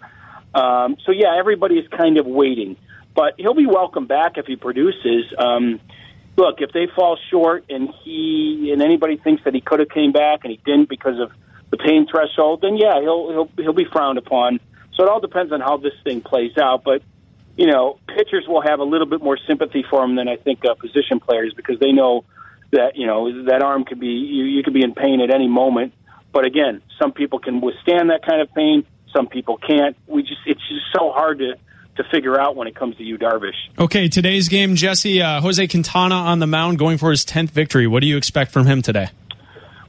[0.55, 2.77] Um, so yeah, everybody is kind of waiting,
[3.15, 5.25] but he'll be welcome back if he produces.
[5.37, 5.81] Um,
[6.37, 10.13] look, if they fall short and he and anybody thinks that he could have came
[10.13, 11.31] back and he didn't because of
[11.71, 14.61] the pain threshold, then yeah, he'll he'll he'll be frowned upon.
[14.95, 17.03] So it all depends on how this thing plays out, but.
[17.61, 20.65] You know, pitchers will have a little bit more sympathy for him than I think
[20.65, 22.25] uh, position players because they know
[22.73, 25.49] that you know that arm could be you, you could be in pain at any
[25.49, 25.95] moment.
[26.33, 28.85] But again, some people can withstand that kind of pain.
[29.15, 29.97] Some people can't.
[30.07, 31.55] We just it's just so hard to
[31.97, 33.57] to figure out when it comes to Yu, Darvish.
[33.79, 37.87] Okay, today's game, Jesse uh, Jose Quintana on the mound, going for his tenth victory.
[37.87, 39.09] What do you expect from him today?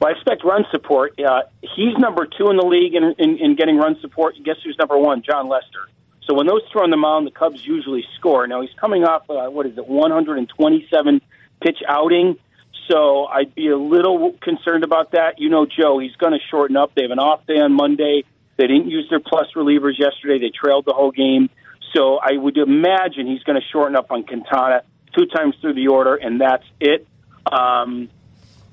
[0.00, 1.20] Well, I expect run support.
[1.20, 4.34] Uh, he's number two in the league in, in, in getting run support.
[4.42, 5.22] Guess who's number one?
[5.22, 5.88] Jon Lester.
[6.26, 8.46] So when those two are on the mound, the Cubs usually score.
[8.46, 11.20] Now he's coming off uh, what is it, 127
[11.60, 12.36] pitch outing.
[12.90, 15.38] So I'd be a little concerned about that.
[15.38, 16.92] You know, Joe, he's going to shorten up.
[16.94, 18.24] They have an off day on Monday.
[18.56, 20.38] They didn't use their plus relievers yesterday.
[20.40, 21.50] They trailed the whole game.
[21.94, 24.82] So I would imagine he's going to shorten up on Quintana
[25.16, 27.06] two times through the order, and that's it.
[27.50, 28.08] Um,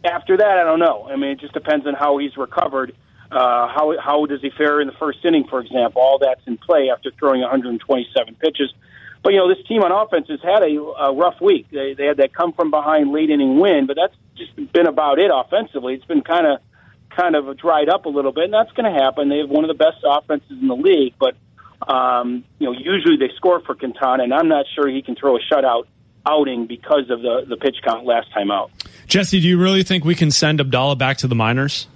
[0.04, 1.08] after that, I don't know.
[1.10, 2.96] I mean, it just depends on how he's recovered.
[3.32, 6.02] Uh, how how does he fare in the first inning, for example?
[6.02, 8.74] All that's in play after throwing 127 pitches.
[9.24, 11.68] But you know, this team on offense has had a, a rough week.
[11.72, 15.20] They, they had that come from behind late inning win, but that's just been about
[15.20, 15.96] it offensively.
[15.96, 16.60] It's been kind of
[17.16, 19.30] kind of dried up a little bit, and that's going to happen.
[19.30, 21.36] They have one of the best offenses in the league, but
[21.88, 25.38] um, you know, usually they score for Quintana, and I'm not sure he can throw
[25.38, 25.86] a shutout
[26.26, 28.72] outing because of the the pitch count last time out.
[29.08, 31.88] Jesse, do you really think we can send Abdalla back to the minors?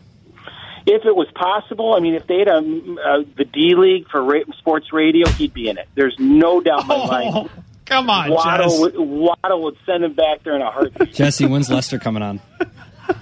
[0.86, 4.22] If it was possible, I mean, if they had a, uh, the D League for
[4.24, 5.88] ra- sports radio, he'd be in it.
[5.96, 7.50] There's no doubt in my mind.
[7.86, 8.80] Come on, Waddle Jess.
[8.80, 11.14] would, Waddle would send him back there in a heartbeat.
[11.14, 12.40] Jesse, when's Lester coming on?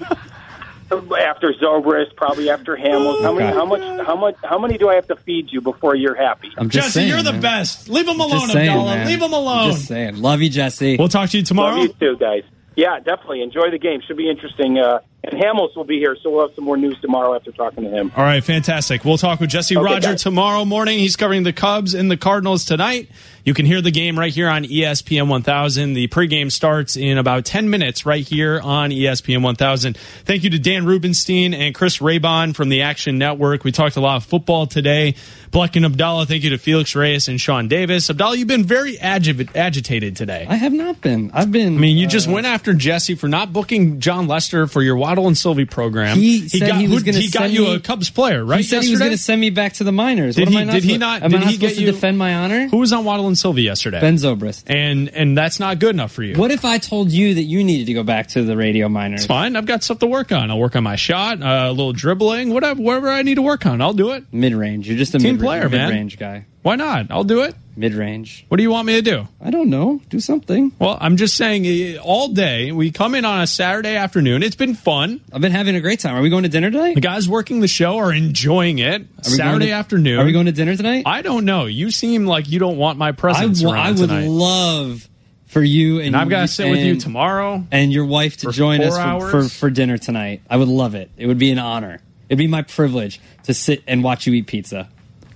[0.91, 3.22] after Zobrist, probably after Hamels.
[3.22, 3.48] How many?
[3.48, 3.56] Okay.
[3.56, 3.81] How much?
[4.06, 4.36] How much?
[4.44, 6.49] How many do I have to feed you before you're happy?
[6.57, 7.41] I'm just Jesse, saying, you're the man.
[7.41, 7.90] best.
[7.90, 8.86] Leave him alone, Just saying, Abdalla.
[8.95, 9.07] man.
[9.07, 9.72] Leave him alone.
[9.72, 10.18] Just saying.
[10.22, 10.98] Love you, Jesse.
[10.98, 11.76] We'll talk to you tomorrow.
[11.77, 12.44] Love you too, guys.
[12.76, 13.41] Yeah, definitely.
[13.41, 14.02] Enjoy the game.
[14.07, 14.77] Should be interesting.
[14.80, 17.84] Uh, and Hamels will be here, so we'll have some more news tomorrow after talking
[17.84, 18.12] to him.
[18.16, 19.04] All right, fantastic.
[19.04, 20.24] We'll talk with Jesse Okay, Roger guys.
[20.24, 21.00] tomorrow morning.
[21.00, 23.10] He's covering the Cubs and the Cardinals tonight.
[23.44, 25.94] You can hear the game right here on ESPN 1000.
[25.94, 29.98] The pregame starts in about 10 minutes right here on ESPN 1000.
[29.98, 33.64] Thank you to Dan Rubenstein and Chris Raybon from the Action Network.
[33.64, 35.16] We talked a lot of football today.
[35.52, 38.08] Bleck and Abdalla, thank you to Felix Reyes and Sean Davis.
[38.10, 40.46] Abdalla, you've been very agi- agitated today.
[40.48, 41.32] I have not been.
[41.34, 41.76] I've been.
[41.76, 44.98] I mean, you just uh, went after Jesse for not booking Jon Lester for your
[45.10, 46.18] Waddle and Silvy program.
[46.19, 48.57] He said got, he who- gonna he got send you me- a Cubs player, right?
[48.57, 50.36] He said he was going to send me back to the minors.
[50.36, 51.76] Did What am he- I not did he not- Am did I not he supposed
[51.77, 52.68] to you- defend my honor?
[52.68, 53.99] Who was on Waddle and Silvy yesterday?
[54.02, 54.65] Ben Zobrist.
[54.68, 56.36] And and that's not good enough for you.
[56.36, 59.22] What if I told you that you needed to go back to the radio minors?
[59.22, 59.56] It's fine.
[59.56, 60.52] I've got stuff to work on.
[60.52, 63.65] I'll work on my shot, uh, a little dribbling, whatever, whatever I need to work
[63.65, 63.81] on.
[63.81, 64.26] I'll do it.
[64.31, 64.88] Mid range.
[64.88, 65.90] You're just a Team mid- player, man.
[65.90, 66.45] mid-range guy.
[66.61, 67.07] Why not?
[67.10, 67.56] I'll do it.
[67.77, 68.45] Mid range.
[68.49, 69.27] What do you want me to do?
[69.40, 70.02] I don't know.
[70.10, 70.73] Do something.
[70.80, 74.44] Well, I'm just saying, eh, all day we come in on a Saturday afternoon.
[74.44, 75.22] It's been fun.
[75.31, 76.15] I've been having a great time.
[76.15, 76.95] Are we going to dinner tonight?
[76.95, 79.02] The guys working the show are enjoying it.
[79.03, 80.19] Are we Saturday going to- afternoon.
[80.19, 81.03] Are we going to dinner tonight?
[81.06, 81.65] I don't know.
[81.68, 84.27] You seem like you don't want my I, presence wa- around I would tonight.
[84.27, 85.07] love
[85.48, 87.64] for you and, and I've got to sit with you and- tomorrow.
[87.72, 89.56] and your wife to For join us for, for, hours?
[89.56, 90.41] for dinner tonight.
[90.49, 91.10] I would love it.
[91.15, 92.02] It would be an honor.
[92.27, 94.90] It'd be my privilege to sit and watch you eat pizza.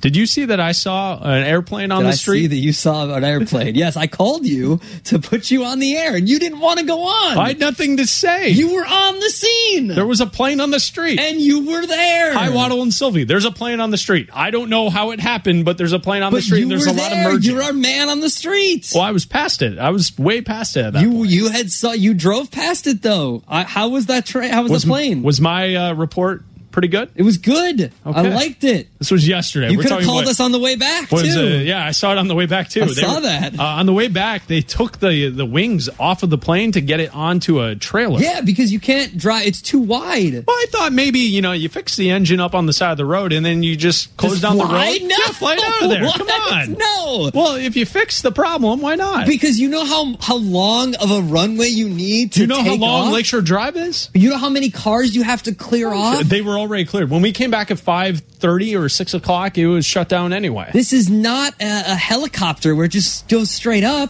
[0.03, 2.41] Did you see that I saw an airplane on Did the I street?
[2.41, 3.75] see that you saw an airplane?
[3.75, 6.85] yes, I called you to put you on the air, and you didn't want to
[6.85, 7.37] go on.
[7.37, 8.49] I had nothing to say.
[8.49, 9.87] You were on the scene.
[9.87, 11.21] There was a plane on the street.
[11.21, 12.33] and you were there.
[12.33, 13.23] Hi, Waddle and Silvy.
[13.23, 14.29] There's a plane on the street.
[14.33, 16.57] I don't know how it happened, but there's a plane on but the street.
[16.57, 17.53] you and there's were a lot of merging.
[17.53, 18.91] You're our man on the street.
[18.93, 19.79] well, I was past it.
[19.79, 20.95] I was way past it.
[20.95, 21.29] You point.
[21.29, 23.41] you had saw you drove past it though.
[23.47, 24.51] I, how was that train?
[24.51, 25.23] How was, was the plane?
[25.23, 26.43] Was my uh, report
[26.73, 27.09] pretty good?
[27.15, 27.91] it was good.
[28.05, 28.87] I liked it.
[28.99, 29.69] This was yesterday.
[29.71, 31.39] You could have called what- us on the way back was, too.
[31.39, 32.81] uh, yeah, I saw it on the way back too.
[32.83, 33.57] I They saw were- that.
[33.57, 34.47] uh, on the way back.
[34.47, 38.19] They took the the wings off of the plane to get it onto a trailer.
[38.19, 39.47] yeah, because you can't drive.
[39.47, 40.43] It's too wide.
[40.47, 42.97] Well, I thought maybe you know you fix the engine up on the side of
[42.97, 44.73] the road and then you just close Just down the road.
[44.73, 45.15] No.
[45.23, 46.03] Yeah, fly it out of there.
[46.03, 46.17] What?
[46.17, 46.73] Come on.
[46.73, 47.31] No.
[47.33, 49.27] Well, if you fix the problem, why not?
[49.27, 52.75] Because you know how how long of a runway you need to you know how
[52.75, 53.13] long off?
[53.13, 54.09] Lakeshore Drive is?
[54.13, 56.23] You know how many cars you have to clear off.
[56.23, 57.09] They were already cleared.
[57.09, 60.69] When we came back at five thirty or six o'clock, it was shut down anyway.
[60.73, 64.09] This is not a, a helicopter where it just goes straight up.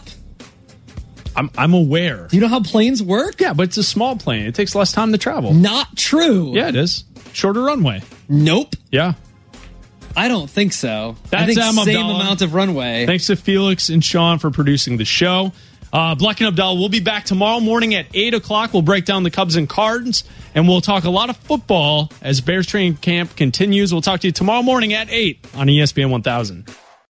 [1.36, 2.28] I'm I'm aware.
[2.28, 3.40] Do you know how planes work?
[3.40, 4.46] Yeah, but it's a small plane.
[4.46, 5.52] It takes less time to travel.
[5.52, 6.54] Not true.
[6.54, 7.04] Yeah, it is.
[7.32, 8.02] Shorter runway.
[8.28, 8.74] Nope.
[8.90, 9.14] Yeah.
[10.16, 11.16] I don't think so.
[11.26, 12.14] I That's think same Abdalla.
[12.20, 13.04] amount of runway.
[13.04, 15.52] Thanks to Felix and Sean for producing the show.
[15.94, 18.72] Uh, Bleck and Abdalla, we'll be back tomorrow morning at 8 o'clock.
[18.72, 22.40] We'll break down the Cubs and Cards, and we'll talk a lot of football as
[22.40, 23.92] Bears training camp continues.
[23.92, 26.68] We'll talk to you tomorrow morning at 8 on ESPN 1000.